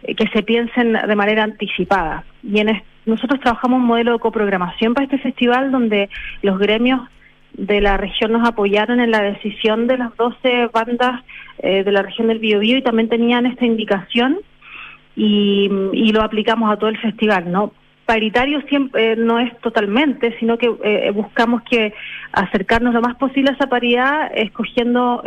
eh, 0.03 0.15
que 0.15 0.27
se 0.29 0.43
piensen 0.43 0.93
de 0.93 1.15
manera 1.15 1.43
anticipada. 1.43 2.23
Y 2.41 2.59
en 2.59 2.69
nosotros 3.05 3.39
trabajamos 3.39 3.79
un 3.79 3.87
modelo 3.87 4.13
de 4.13 4.19
coprogramación 4.19 4.93
para 4.93 5.05
este 5.05 5.19
festival 5.19 5.71
donde 5.71 6.09
los 6.41 6.57
gremios 6.59 7.01
de 7.57 7.81
la 7.81 7.97
región 7.97 8.31
nos 8.33 8.47
apoyaron 8.47 8.99
en 8.99 9.11
la 9.11 9.21
decisión 9.21 9.87
de 9.87 9.97
las 9.97 10.15
12 10.17 10.67
bandas 10.73 11.23
eh, 11.59 11.83
de 11.83 11.91
la 11.91 12.01
región 12.01 12.27
del 12.27 12.39
Biobío 12.39 12.77
y 12.77 12.81
también 12.81 13.09
tenían 13.09 13.45
esta 13.45 13.65
indicación 13.65 14.39
y, 15.15 15.69
y 15.93 16.11
lo 16.11 16.21
aplicamos 16.21 16.71
a 16.71 16.77
todo 16.77 16.89
el 16.89 16.97
festival, 16.97 17.51
¿no? 17.51 17.71
paritario 18.05 18.61
siempre 18.69 19.13
eh, 19.13 19.15
no 19.15 19.39
es 19.39 19.57
totalmente, 19.61 20.37
sino 20.39 20.59
que 20.59 20.71
eh, 20.83 21.09
buscamos 21.09 21.63
que 21.63 21.91
acercarnos 22.33 22.93
lo 22.93 23.01
más 23.01 23.15
posible 23.15 23.49
a 23.49 23.53
esa 23.53 23.67
paridad, 23.67 24.31
escogiendo 24.35 25.23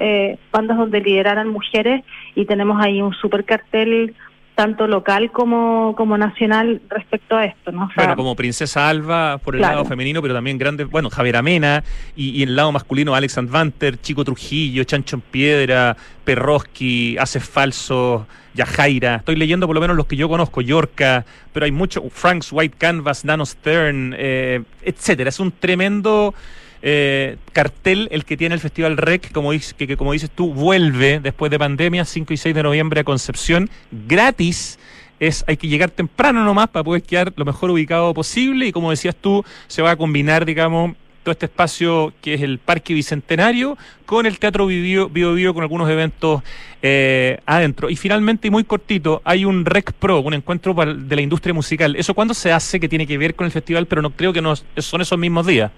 bandas 0.52 0.76
donde 0.76 1.00
lideraran 1.00 1.48
mujeres 1.48 2.04
y 2.36 2.44
tenemos 2.44 2.80
ahí 2.80 3.02
un 3.02 3.14
super 3.14 3.44
cartel 3.44 4.14
tanto 4.58 4.88
local 4.88 5.30
como, 5.30 5.94
como 5.96 6.18
nacional 6.18 6.82
respecto 6.88 7.36
a 7.36 7.44
esto, 7.44 7.70
¿no? 7.70 7.88
bueno, 7.94 8.16
como 8.16 8.34
Princesa 8.34 8.88
Alba 8.88 9.38
por 9.38 9.54
el 9.54 9.62
lado 9.62 9.84
femenino, 9.84 10.20
pero 10.20 10.34
también 10.34 10.58
grandes, 10.58 10.90
bueno, 10.90 11.10
Javier 11.10 11.36
Amena 11.36 11.84
y, 12.16 12.42
en 12.42 12.48
el 12.48 12.56
lado 12.56 12.72
masculino 12.72 13.14
Alex 13.14 13.38
Vanter, 13.48 14.00
Chico 14.00 14.24
Trujillo, 14.24 14.82
Chancho 14.82 15.14
en 15.14 15.22
Piedra, 15.22 15.96
Perroski, 16.24 17.16
Hace 17.18 17.38
Falso, 17.38 18.26
Yajaira. 18.54 19.14
Estoy 19.18 19.36
leyendo 19.36 19.68
por 19.68 19.76
lo 19.76 19.80
menos 19.80 19.96
los 19.96 20.06
que 20.06 20.16
yo 20.16 20.28
conozco, 20.28 20.60
Yorka, 20.60 21.24
pero 21.52 21.64
hay 21.64 21.70
mucho, 21.70 22.02
Frank's 22.10 22.48
White 22.50 22.78
Canvas, 22.78 23.24
Nano 23.24 23.46
Stern, 23.46 24.12
eh, 24.18 24.64
etcétera. 24.82 25.28
Es 25.28 25.38
un 25.38 25.52
tremendo 25.52 26.34
eh, 26.82 27.36
cartel 27.52 28.08
el 28.10 28.24
que 28.24 28.36
tiene 28.36 28.54
el 28.54 28.60
Festival 28.60 28.96
REC, 28.96 29.32
como 29.32 29.50
que, 29.76 29.96
como 29.96 30.12
dices 30.12 30.30
tú, 30.30 30.52
vuelve 30.52 31.20
después 31.20 31.50
de 31.50 31.58
pandemia, 31.58 32.04
5 32.04 32.32
y 32.32 32.36
6 32.36 32.54
de 32.54 32.62
noviembre 32.62 33.00
a 33.00 33.04
Concepción, 33.04 33.70
gratis. 33.90 34.78
Es, 35.20 35.44
hay 35.48 35.56
que 35.56 35.66
llegar 35.66 35.90
temprano 35.90 36.44
nomás 36.44 36.68
para 36.68 36.84
poder 36.84 37.02
quedar 37.02 37.32
lo 37.34 37.44
mejor 37.44 37.70
ubicado 37.72 38.14
posible 38.14 38.66
y 38.66 38.72
como 38.72 38.90
decías 38.90 39.16
tú, 39.16 39.44
se 39.66 39.82
va 39.82 39.90
a 39.90 39.96
combinar, 39.96 40.44
digamos, 40.44 40.94
todo 41.28 41.32
este 41.32 41.46
espacio 41.46 42.14
que 42.22 42.34
es 42.34 42.40
el 42.40 42.58
Parque 42.58 42.94
Bicentenario 42.94 43.76
con 44.06 44.24
el 44.24 44.38
Teatro 44.38 44.66
Bio 44.66 45.08
Bio, 45.08 45.54
con 45.54 45.62
algunos 45.62 45.90
eventos 45.90 46.42
eh, 46.80 47.38
adentro. 47.44 47.90
Y 47.90 47.96
finalmente, 47.96 48.48
y 48.48 48.50
muy 48.50 48.64
cortito, 48.64 49.20
hay 49.24 49.44
un 49.44 49.64
Rec 49.64 49.92
Pro, 49.92 50.20
un 50.20 50.34
encuentro 50.34 50.72
de 50.72 51.16
la 51.16 51.20
industria 51.20 51.52
musical. 51.52 51.96
¿Eso 51.96 52.14
cuándo 52.14 52.32
se 52.32 52.52
hace 52.52 52.80
que 52.80 52.88
tiene 52.88 53.06
que 53.06 53.18
ver 53.18 53.34
con 53.34 53.44
el 53.44 53.50
festival? 53.50 53.86
Pero 53.86 54.00
no 54.00 54.10
creo 54.10 54.32
que 54.32 54.40
no 54.40 54.54
son 54.56 55.00
esos 55.00 55.18
mismos 55.18 55.46
días. 55.46 55.70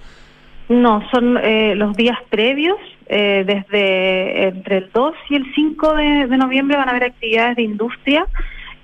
No, 0.71 1.03
son 1.11 1.37
eh, 1.43 1.75
los 1.75 1.97
días 1.97 2.16
previos, 2.29 2.79
eh, 3.09 3.43
desde 3.45 4.47
entre 4.47 4.77
el 4.77 4.91
2 4.95 5.14
y 5.29 5.35
el 5.35 5.53
5 5.53 5.95
de, 5.97 6.27
noviembre 6.29 6.77
van 6.77 6.87
a 6.87 6.93
haber 6.93 7.03
actividades 7.03 7.57
de 7.57 7.62
industria 7.62 8.25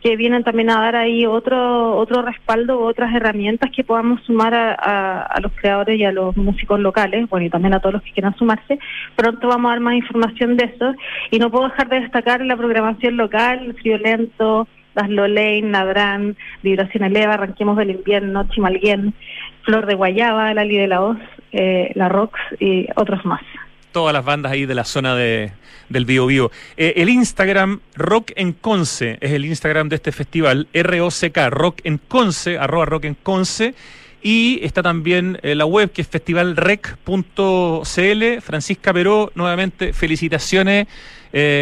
que 0.02 0.16
vienen 0.16 0.42
también 0.42 0.68
a 0.70 0.80
dar 0.80 0.96
ahí 0.96 1.26
otro 1.26 1.96
otro 1.96 2.22
respaldo, 2.22 2.80
otras 2.80 3.14
herramientas 3.14 3.70
que 3.70 3.84
podamos 3.84 4.20
sumar 4.24 4.52
a, 4.52 5.38
los 5.40 5.52
creadores 5.52 5.96
y 5.96 6.04
a 6.04 6.10
los 6.10 6.36
músicos 6.36 6.80
locales, 6.80 7.30
bueno, 7.30 7.46
y 7.46 7.50
también 7.50 7.74
a 7.74 7.78
todos 7.78 7.94
los 7.94 8.02
que 8.02 8.10
quieran 8.10 8.36
sumarse. 8.36 8.80
Pronto 9.14 9.46
vamos 9.46 9.68
a 9.68 9.74
dar 9.74 9.80
más 9.80 9.94
información 9.94 10.56
de 10.56 10.64
eso 10.64 10.92
y 11.30 11.38
no 11.38 11.52
puedo 11.52 11.68
dejar 11.68 11.88
de 11.88 12.00
destacar 12.00 12.44
la 12.44 12.56
programación 12.56 13.16
local, 13.16 13.76
Friolento, 13.80 14.66
Las 14.96 15.08
Lolain, 15.08 15.70
Nadrán, 15.70 16.36
Vibración 16.64 17.04
Eleva, 17.04 17.34
Arranquemos 17.34 17.76
del 17.76 17.90
Invierno, 17.90 18.48
Chimalguén, 18.48 19.14
Flor 19.62 19.86
de 19.86 19.94
Guayaba, 19.94 20.52
Lali 20.52 20.78
de 20.78 20.88
la 20.88 21.00
Hoz, 21.00 21.18
eh, 21.58 21.90
la 21.94 22.10
Rox 22.10 22.38
y 22.60 22.86
otros 22.96 23.24
más. 23.24 23.40
Todas 23.90 24.12
las 24.12 24.26
bandas 24.26 24.52
ahí 24.52 24.66
de 24.66 24.74
la 24.74 24.84
zona 24.84 25.16
de, 25.16 25.52
del 25.88 26.04
Bio 26.04 26.26
Bio. 26.26 26.50
Eh, 26.76 26.92
el 26.96 27.08
Instagram 27.08 27.80
Rock 27.94 28.32
en 28.36 28.52
Conce 28.52 29.16
es 29.22 29.32
el 29.32 29.46
Instagram 29.46 29.88
de 29.88 29.96
este 29.96 30.12
festival, 30.12 30.68
R-O-C-K, 30.74 31.48
Rock 31.48 31.80
en 31.84 31.96
Conce, 31.96 32.58
arroba 32.58 32.84
Rock 32.84 33.06
en 33.06 33.14
Conce. 33.14 33.74
Y 34.22 34.60
está 34.62 34.82
también 34.82 35.38
eh, 35.42 35.54
la 35.54 35.64
web 35.64 35.90
que 35.92 36.02
es 36.02 36.08
festivalrec.cl. 36.08 38.40
Francisca 38.42 38.92
Peró, 38.92 39.32
nuevamente 39.34 39.94
felicitaciones 39.94 40.86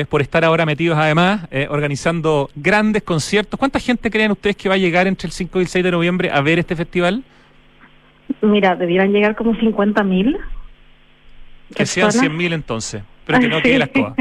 por 0.09 0.23
estar 0.23 0.45
ahora 0.45 0.65
metidos 0.65 0.97
además, 0.97 1.49
organizando 1.69 2.49
grandes 2.55 3.03
conciertos. 3.03 3.59
¿Cuánta 3.59 3.81
gente 3.81 4.09
creen 4.09 4.31
ustedes 4.31 4.55
que 4.55 4.69
va 4.69 4.77
a 4.77 4.79
llegar 4.79 5.09
entre 5.09 5.27
el 5.27 5.33
5 5.33 5.59
y 5.59 5.63
el 5.63 5.69
6 5.69 5.85
de 5.85 5.91
noviembre 5.91 6.31
a 6.31 6.41
ver 6.43 6.61
este 6.61 6.77
festival? 6.77 7.25
Mira, 8.43 8.77
debieran 8.77 9.13
llegar 9.13 9.37
como 9.37 9.55
50 9.55 10.03
mil. 10.05 10.39
Que 11.75 11.87
sean 11.87 12.13
100 12.13 12.37
mil 12.37 12.53
entonces 12.53 13.03
pero 13.27 13.41
que 13.41 13.49
no 13.49 13.63
quede 13.63 13.79
la 13.79 13.85
escoba. 13.87 14.15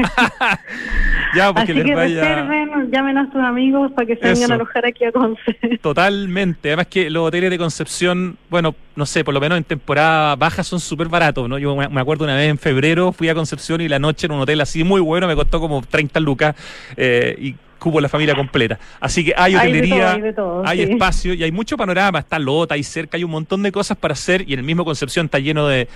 ya, 1.36 1.52
porque 1.52 1.72
Así 1.72 1.74
les 1.74 1.84
que 1.84 1.94
vaya... 1.94 2.20
reserven, 2.20 2.90
llamen 2.90 3.18
a 3.18 3.30
sus 3.30 3.40
amigos 3.40 3.92
para 3.92 4.06
que 4.06 4.16
se 4.16 4.32
vengan 4.32 4.52
a 4.52 4.54
alojar 4.54 4.86
aquí 4.86 5.04
a 5.04 5.12
Concepción. 5.12 5.78
Totalmente. 5.82 6.70
Además 6.70 6.86
que 6.86 7.10
los 7.10 7.26
hoteles 7.26 7.50
de 7.50 7.58
Concepción, 7.58 8.36
bueno, 8.48 8.74
no 8.96 9.06
sé, 9.06 9.24
por 9.24 9.34
lo 9.34 9.40
menos 9.40 9.58
en 9.58 9.64
temporada 9.64 10.36
baja 10.36 10.62
son 10.62 10.80
súper 10.80 11.08
baratos, 11.08 11.48
¿no? 11.48 11.58
Yo 11.58 11.76
me 11.76 12.00
acuerdo 12.00 12.24
una 12.24 12.36
vez 12.36 12.48
en 12.48 12.58
febrero 12.58 13.12
fui 13.12 13.28
a 13.28 13.34
Concepción 13.34 13.80
y 13.80 13.88
la 13.88 13.98
noche 13.98 14.26
en 14.26 14.32
un 14.32 14.40
hotel 14.40 14.60
así 14.60 14.84
muy 14.84 15.00
bueno 15.00 15.26
me 15.26 15.34
costó 15.34 15.60
como 15.60 15.82
30 15.82 16.20
lucas 16.20 16.54
eh, 16.96 17.36
y 17.38 17.54
cubo 17.84 18.00
la 18.00 18.08
familia 18.08 18.34
completa. 18.34 18.78
Así 18.98 19.26
que 19.26 19.34
hay 19.36 19.54
hotelería, 19.54 20.18
hay, 20.64 20.80
espacio 20.80 21.34
y 21.34 21.42
hay 21.42 21.52
mucho 21.52 21.76
panorama, 21.76 22.20
está 22.20 22.38
Lota, 22.38 22.74
hay 22.74 22.82
cerca, 22.82 23.18
hay 23.18 23.24
un 23.24 23.30
montón 23.30 23.62
de 23.62 23.70
cosas 23.70 23.98
para 23.98 24.14
hacer 24.14 24.48
y 24.48 24.54
en 24.54 24.60
el 24.60 24.64
mismo 24.64 24.86
Concepción 24.86 25.26
está 25.26 25.38
lleno 25.38 25.68
de 25.68 25.86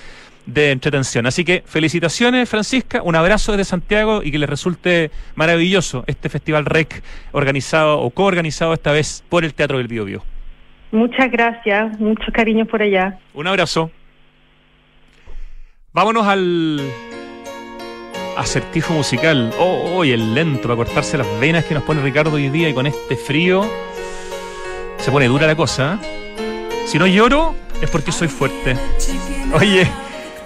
de 0.45 0.71
entretención. 0.71 1.27
Así 1.27 1.45
que 1.45 1.63
felicitaciones, 1.67 2.49
Francisca, 2.49 3.03
un 3.03 3.15
abrazo 3.15 3.53
desde 3.53 3.65
Santiago 3.65 4.23
y 4.23 4.31
que 4.31 4.39
les 4.39 4.49
resulte 4.49 5.11
maravilloso 5.35 6.05
este 6.07 6.31
Festival 6.31 6.65
REC 6.65 7.03
organizado 7.33 8.01
o 8.01 8.11
coorganizado 8.11 8.73
esta 8.73 8.91
vez 8.91 9.23
por 9.29 9.45
el 9.45 9.53
Teatro 9.53 9.77
del 9.77 9.89
Bio, 9.89 10.07
Bio. 10.07 10.23
Muchas 10.91 11.31
gracias, 11.31 12.01
mucho 12.01 12.33
cariño 12.33 12.65
por 12.65 12.81
allá. 12.81 13.19
Un 13.35 13.47
abrazo. 13.47 13.91
Vámonos 15.93 16.27
al 16.27 16.81
acertijo 18.39 18.95
musical. 18.95 19.53
Oh, 19.59 20.05
el 20.05 20.35
lento 20.35 20.63
para 20.63 20.77
cortarse 20.77 21.19
las 21.19 21.27
venas 21.41 21.65
que 21.65 21.75
nos 21.75 21.83
pone 21.83 22.01
Ricardo 22.01 22.37
hoy 22.37 22.49
día 22.49 22.69
y 22.69 22.75
con 22.75 22.87
este 22.87 23.17
frío 23.17 23.69
se 24.99 25.11
pone 25.11 25.27
dura 25.27 25.47
la 25.47 25.57
cosa. 25.57 25.99
Si 26.87 26.99
no 26.99 27.07
lloro 27.07 27.55
es 27.83 27.91
porque 27.91 28.13
soy 28.13 28.29
fuerte. 28.29 28.77
Oye, 29.53 29.87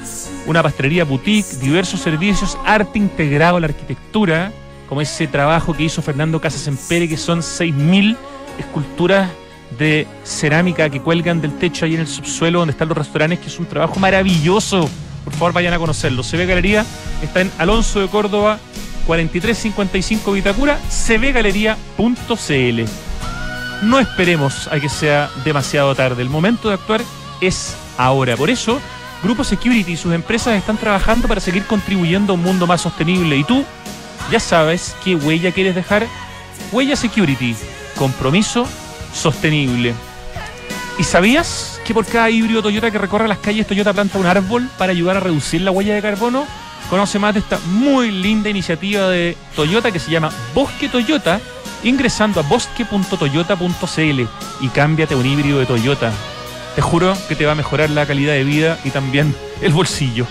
una 0.47 0.63
pastelería 0.63 1.05
boutique, 1.05 1.59
diversos 1.61 2.01
servicios, 2.01 2.59
arte 2.65 2.99
integrado 2.99 3.57
a 3.57 3.61
la 3.61 3.67
arquitectura, 3.67 4.53
como 4.89 5.01
ese 5.01 5.27
trabajo 5.27 5.75
que 5.75 5.85
hizo 5.85 6.03
Fernando 6.03 6.41
Casas 6.41 6.67
Empere, 6.67 7.09
que 7.09 7.17
son 7.17 7.41
6.000 7.41 8.17
esculturas 8.59 9.31
de 9.79 10.07
cerámica 10.25 10.89
que 10.89 11.01
cuelgan 11.01 11.41
del 11.41 11.57
techo 11.59 11.85
ahí 11.85 11.95
en 11.95 12.01
el 12.01 12.09
subsuelo 12.09 12.61
donde 12.61 12.73
están 12.73 12.89
los 12.89 12.97
restaurantes, 12.97 13.39
que 13.39 13.47
es 13.49 13.59
un 13.59 13.67
trabajo 13.67 14.01
maravilloso 14.01 14.89
por 15.29 15.37
favor, 15.37 15.53
vayan 15.53 15.75
a 15.75 15.79
conocerlo. 15.79 16.23
CB 16.23 16.47
Galería 16.47 16.87
está 17.23 17.43
en 17.43 17.53
Alonso 17.59 18.01
de 18.01 18.09
Córdoba, 18.09 18.59
4355 19.07 20.33
Vitacura, 20.33 20.79
cbgalería.cl. 20.89 22.83
No 23.83 23.99
esperemos 23.99 24.69
a 24.69 24.81
que 24.81 24.89
sea 24.89 25.29
demasiado 25.45 25.95
tarde. 25.95 26.23
El 26.23 26.31
momento 26.31 26.69
de 26.69 26.75
actuar 26.75 27.03
es 27.43 27.77
ahora. 27.99 28.39
Por 28.39 28.49
eso, 28.49 28.81
Grupo 29.23 29.45
Security 29.45 29.93
y 29.93 29.97
sus 29.99 30.15
empresas 30.15 30.57
están 30.57 30.79
trabajando 30.79 31.29
para 31.29 31.43
seguir 31.43 31.65
contribuyendo 31.67 32.33
a 32.33 32.37
un 32.37 32.43
mundo 32.43 32.67
más 32.67 32.81
sostenible. 32.81 33.37
Y 33.37 33.45
tú, 33.45 33.67
ya 34.31 34.41
sabes 34.41 34.95
qué 35.05 35.15
huella 35.17 35.53
quieres 35.53 35.75
dejar. 35.75 36.07
Huella 36.73 36.97
Security, 36.97 37.57
compromiso 37.97 38.67
sostenible. 39.13 39.95
¿Y 40.99 41.05
sabías 41.05 41.81
que 41.87 41.95
por 41.95 42.05
cada 42.05 42.29
híbrido 42.29 42.63
Toyota 42.63 42.91
que 42.91 42.99
recorre 42.99 43.29
las 43.29 43.39
calles 43.39 43.67
Toyota 43.67 43.93
planta 43.93 44.19
un 44.19 44.27
árbol 44.27 44.69
para 44.77 44.93
ayudar 44.93 45.17
a 45.17 45.21
reducir 45.21 45.61
la 45.63 45.71
huella 45.71 45.95
de 45.95 46.03
carbono? 46.03 46.45
Conoce 46.91 47.19
más 47.19 47.35
de 47.35 47.41
esta 47.41 47.59
muy 47.67 48.11
linda 48.11 48.49
iniciativa 48.49 49.09
de 49.09 49.37
Toyota 49.55 49.93
que 49.93 49.99
se 49.99 50.11
llama 50.11 50.31
Bosque 50.55 50.89
Toyota 50.89 51.41
ingresando 51.85 52.41
a 52.41 52.43
bosque.toyota.cl 52.43 54.21
y 54.61 54.69
cámbiate 54.69 55.15
un 55.15 55.27
híbrido 55.27 55.61
de 55.61 55.67
Toyota. 55.67 56.13
Te 56.75 56.83
juro 56.83 57.17
que 57.29 57.37
te 57.37 57.47
va 57.47 57.53
a 57.53 57.57
mejorar 57.57 57.91
la 57.91 58.07
calidad 58.07 58.33
de 58.33 58.45
vida 58.45 58.79
y 58.85 58.91
también 58.91 59.35
el 59.63 59.73
bolsillo. 59.73 60.27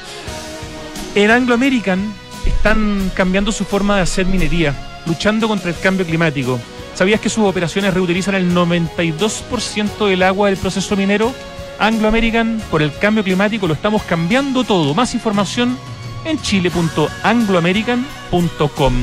En 1.16 1.32
Anglo 1.32 1.54
American 1.54 2.14
están 2.48 3.12
cambiando 3.14 3.52
su 3.52 3.66
forma 3.66 3.98
de 3.98 4.02
hacer 4.02 4.26
minería, 4.26 4.74
luchando 5.06 5.48
contra 5.48 5.70
el 5.70 5.80
cambio 5.80 6.06
climático 6.06 6.60
¿Sabías 6.98 7.22
que 7.22 7.30
sus 7.30 7.46
operaciones 7.46 7.94
reutilizan 7.94 8.34
el 8.34 8.52
92% 8.56 10.08
del 10.08 10.24
agua 10.24 10.50
del 10.50 10.58
proceso 10.58 10.96
minero? 10.96 11.32
Anglo 11.78 12.08
American, 12.08 12.60
por 12.72 12.82
el 12.82 12.92
cambio 12.98 13.24
climático, 13.24 13.68
lo 13.68 13.76
estamos 13.76 14.02
cambiando 14.02 14.64
todo. 14.64 14.96
Más 14.96 15.14
información 15.14 15.78
en 16.26 16.42
chile.angloamerican.com. 16.42 18.94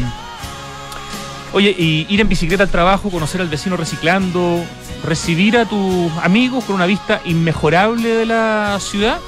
Oye, 1.52 1.72
y 1.78 2.04
ir 2.08 2.20
en 2.20 2.28
bicicleta 2.28 2.64
al 2.64 2.68
trabajo, 2.68 3.10
conocer 3.10 3.40
al 3.40 3.48
vecino 3.48 3.76
reciclando, 3.76 4.64
recibir 5.04 5.56
a 5.56 5.64
tus 5.64 6.10
amigos 6.20 6.64
con 6.64 6.74
una 6.74 6.86
vista 6.86 7.20
inmejorable 7.24 8.08
de 8.08 8.26
la 8.26 8.76
ciudad. 8.80 9.20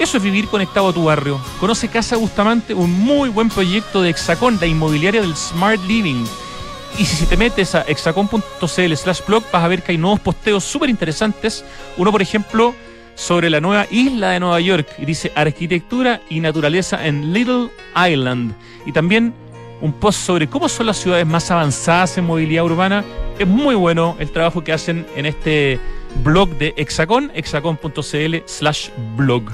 Eso 0.00 0.16
es 0.16 0.22
vivir 0.22 0.48
conectado 0.48 0.88
a 0.88 0.92
tu 0.92 1.04
barrio. 1.04 1.40
Conoce 1.60 1.86
Casa 1.86 2.16
Bustamante, 2.16 2.74
un 2.74 2.90
muy 2.90 3.28
buen 3.28 3.48
proyecto 3.48 4.02
de 4.02 4.10
Hexacón, 4.10 4.58
la 4.60 4.66
inmobiliaria 4.66 5.20
del 5.20 5.36
Smart 5.36 5.80
Living 5.84 6.24
y 6.98 7.04
si 7.04 7.26
te 7.26 7.36
metes 7.36 7.74
a 7.74 7.84
hexacom.cl 7.86 8.96
slash 8.96 9.20
blog 9.26 9.44
vas 9.52 9.64
a 9.64 9.68
ver 9.68 9.82
que 9.82 9.92
hay 9.92 9.98
nuevos 9.98 10.20
posteos 10.20 10.64
súper 10.64 10.90
interesantes. 10.90 11.64
Uno, 11.96 12.12
por 12.12 12.20
ejemplo, 12.20 12.74
sobre 13.14 13.50
la 13.50 13.60
nueva 13.60 13.86
isla 13.90 14.30
de 14.30 14.40
Nueva 14.40 14.60
York 14.60 14.88
y 14.98 15.04
dice 15.04 15.32
arquitectura 15.34 16.20
y 16.28 16.40
naturaleza 16.40 17.06
en 17.06 17.32
Little 17.32 17.70
Island. 17.94 18.54
Y 18.86 18.92
también 18.92 19.32
un 19.80 19.92
post 19.94 20.20
sobre 20.20 20.48
cómo 20.48 20.68
son 20.68 20.86
las 20.86 20.98
ciudades 20.98 21.26
más 21.26 21.50
avanzadas 21.50 22.18
en 22.18 22.26
movilidad 22.26 22.64
urbana. 22.64 23.04
Es 23.38 23.46
muy 23.46 23.74
bueno 23.74 24.16
el 24.18 24.30
trabajo 24.30 24.62
que 24.62 24.72
hacen 24.72 25.06
en 25.16 25.26
este 25.26 25.80
blog 26.22 26.50
de 26.58 26.74
Hexacon, 26.76 27.30
hexacon.cl 27.34 28.36
slash 28.46 28.88
blog. 29.16 29.44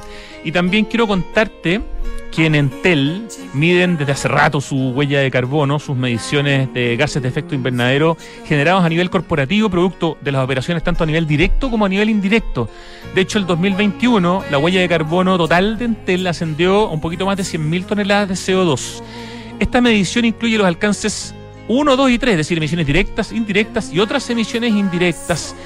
Y 0.45 0.53
también 0.53 0.85
quiero 0.85 1.07
contarte 1.07 1.81
que 2.31 2.47
en 2.47 2.55
Entel 2.55 3.27
miden 3.55 3.97
desde 3.97 4.13
hace 4.13 4.29
rato 4.29 4.61
su 4.61 4.91
huella 4.91 5.21
de 5.21 5.31
carbono, 5.31 5.79
sus 5.79 5.97
mediciones 5.97 6.73
de 6.75 6.97
gases 6.97 7.23
de 7.23 7.29
efecto 7.29 7.55
invernadero 7.55 8.17
generados 8.45 8.85
a 8.85 8.89
nivel 8.89 9.09
corporativo, 9.09 9.71
producto 9.71 10.19
de 10.21 10.33
las 10.33 10.45
operaciones 10.45 10.85
tanto 10.85 11.05
a 11.05 11.07
nivel 11.07 11.27
directo 11.27 11.71
como 11.71 11.87
a 11.87 11.89
nivel 11.89 12.11
indirecto. 12.11 12.69
De 13.15 13.23
hecho, 13.23 13.39
el 13.39 13.47
2021 13.47 14.45
la 14.51 14.59
huella 14.59 14.81
de 14.81 14.89
carbono 14.89 15.39
total 15.39 15.79
de 15.79 15.87
Entel 15.87 16.27
ascendió 16.27 16.89
a 16.89 16.91
un 16.91 17.01
poquito 17.01 17.25
más 17.25 17.39
de 17.39 17.43
100.000 17.43 17.87
toneladas 17.87 18.29
de 18.29 18.35
CO2. 18.35 19.03
Esta 19.59 19.81
medición 19.81 20.27
incluye 20.27 20.59
los 20.59 20.67
alcances 20.67 21.35
1, 21.69 21.97
2 21.97 22.11
y 22.11 22.19
3, 22.19 22.33
es 22.33 22.39
decir, 22.39 22.59
emisiones 22.59 22.87
directas, 22.87 23.33
indirectas 23.33 23.93
y 23.93 24.01
otras 24.01 24.29
emisiones 24.31 24.73
indirectas. 24.73 25.57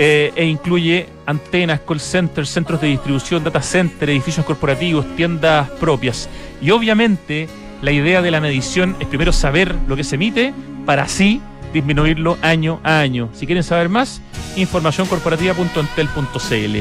Eh, 0.00 0.32
e 0.36 0.44
incluye 0.44 1.08
antenas, 1.26 1.80
call 1.80 1.98
centers, 1.98 2.48
centros 2.48 2.80
de 2.80 2.86
distribución, 2.86 3.42
data 3.42 3.60
center, 3.60 4.10
edificios 4.10 4.46
corporativos, 4.46 5.04
tiendas 5.16 5.68
propias. 5.70 6.28
Y 6.62 6.70
obviamente 6.70 7.48
la 7.82 7.90
idea 7.90 8.22
de 8.22 8.30
la 8.30 8.40
medición 8.40 8.94
es 9.00 9.08
primero 9.08 9.32
saber 9.32 9.74
lo 9.88 9.96
que 9.96 10.04
se 10.04 10.14
emite 10.14 10.54
para 10.86 11.02
así 11.02 11.42
disminuirlo 11.72 12.38
año 12.42 12.78
a 12.84 13.00
año. 13.00 13.28
Si 13.34 13.44
quieren 13.44 13.64
saber 13.64 13.88
más, 13.88 14.22
informacioncorporativa.entel.cl. 14.54 16.76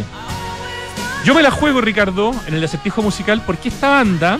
Yo 1.26 1.34
me 1.34 1.41
la 1.41 1.49
juego, 1.49 1.82
Ricardo, 1.82 2.36
en 2.47 2.53
el 2.53 2.63
acertijo 2.63 3.01
musical 3.01 3.41
porque 3.45 3.70
esta 3.70 3.89
banda 3.89 4.38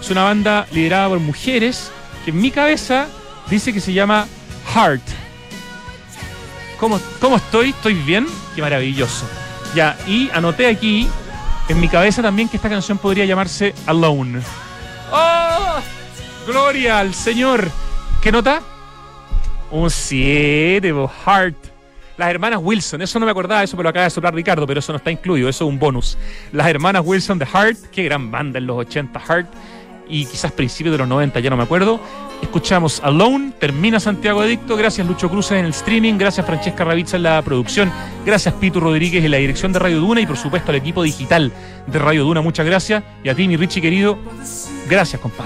es 0.00 0.10
una 0.10 0.24
banda 0.24 0.66
liderada 0.72 1.10
por 1.10 1.20
mujeres 1.20 1.92
que 2.24 2.30
en 2.30 2.40
mi 2.40 2.50
cabeza 2.50 3.08
dice 3.50 3.74
que 3.74 3.80
se 3.80 3.92
llama 3.92 4.26
Heart. 4.74 5.25
¿Cómo, 6.78 7.00
¿Cómo 7.20 7.36
estoy? 7.36 7.70
¿Estoy 7.70 7.94
bien? 7.94 8.26
Qué 8.54 8.62
maravilloso. 8.62 9.26
Ya, 9.74 9.96
y 10.06 10.30
anoté 10.30 10.66
aquí 10.66 11.08
en 11.68 11.80
mi 11.80 11.88
cabeza 11.88 12.22
también 12.22 12.48
que 12.48 12.56
esta 12.56 12.68
canción 12.68 12.98
podría 12.98 13.24
llamarse 13.24 13.74
Alone. 13.86 14.40
¡Oh! 15.12 15.80
¡Gloria 16.46 17.00
al 17.00 17.14
Señor! 17.14 17.70
¿Qué 18.22 18.30
nota? 18.30 18.60
Un 19.70 19.90
7, 19.90 20.92
Heart. 21.24 21.56
Las 22.16 22.30
hermanas 22.30 22.60
Wilson, 22.62 23.02
eso 23.02 23.18
no 23.18 23.26
me 23.26 23.32
acordaba, 23.32 23.62
eso 23.62 23.76
me 23.76 23.82
lo 23.82 23.90
acaba 23.90 24.04
de 24.04 24.10
soplar 24.10 24.34
Ricardo, 24.34 24.66
pero 24.66 24.80
eso 24.80 24.92
no 24.92 24.96
está 24.96 25.10
incluido, 25.10 25.48
eso 25.48 25.64
es 25.64 25.68
un 25.68 25.78
bonus. 25.78 26.16
Las 26.52 26.66
hermanas 26.68 27.02
Wilson 27.04 27.38
de 27.38 27.44
Heart, 27.44 27.90
qué 27.92 28.04
gran 28.04 28.30
banda 28.30 28.58
en 28.58 28.66
los 28.66 28.78
80, 28.78 29.20
Heart, 29.20 29.48
y 30.08 30.24
quizás 30.24 30.52
principios 30.52 30.92
de 30.92 30.98
los 30.98 31.08
90, 31.08 31.40
ya 31.40 31.50
no 31.50 31.56
me 31.56 31.64
acuerdo. 31.64 32.00
Escuchamos 32.42 33.00
Alone, 33.02 33.52
termina 33.58 34.00
Santiago 34.00 34.40
Adicto, 34.40 34.76
gracias 34.76 35.06
Lucho 35.06 35.28
Cruz 35.28 35.50
en 35.52 35.64
el 35.64 35.70
streaming, 35.70 36.14
gracias 36.18 36.46
Francesca 36.46 36.84
Ravizza 36.84 37.16
en 37.16 37.24
la 37.24 37.42
producción, 37.42 37.90
gracias 38.24 38.54
Pito 38.54 38.80
Rodríguez 38.80 39.24
en 39.24 39.30
la 39.30 39.36
dirección 39.38 39.72
de 39.72 39.78
Radio 39.78 40.00
Duna 40.00 40.20
y 40.20 40.26
por 40.26 40.36
supuesto 40.36 40.70
al 40.70 40.76
equipo 40.76 41.02
digital 41.02 41.52
de 41.86 41.98
Radio 41.98 42.24
Duna, 42.24 42.40
muchas 42.40 42.66
gracias. 42.66 43.02
Y 43.22 43.28
a 43.28 43.34
ti, 43.34 43.46
mi 43.48 43.56
Richie 43.56 43.82
querido, 43.82 44.18
gracias 44.88 45.20
compadre. 45.20 45.44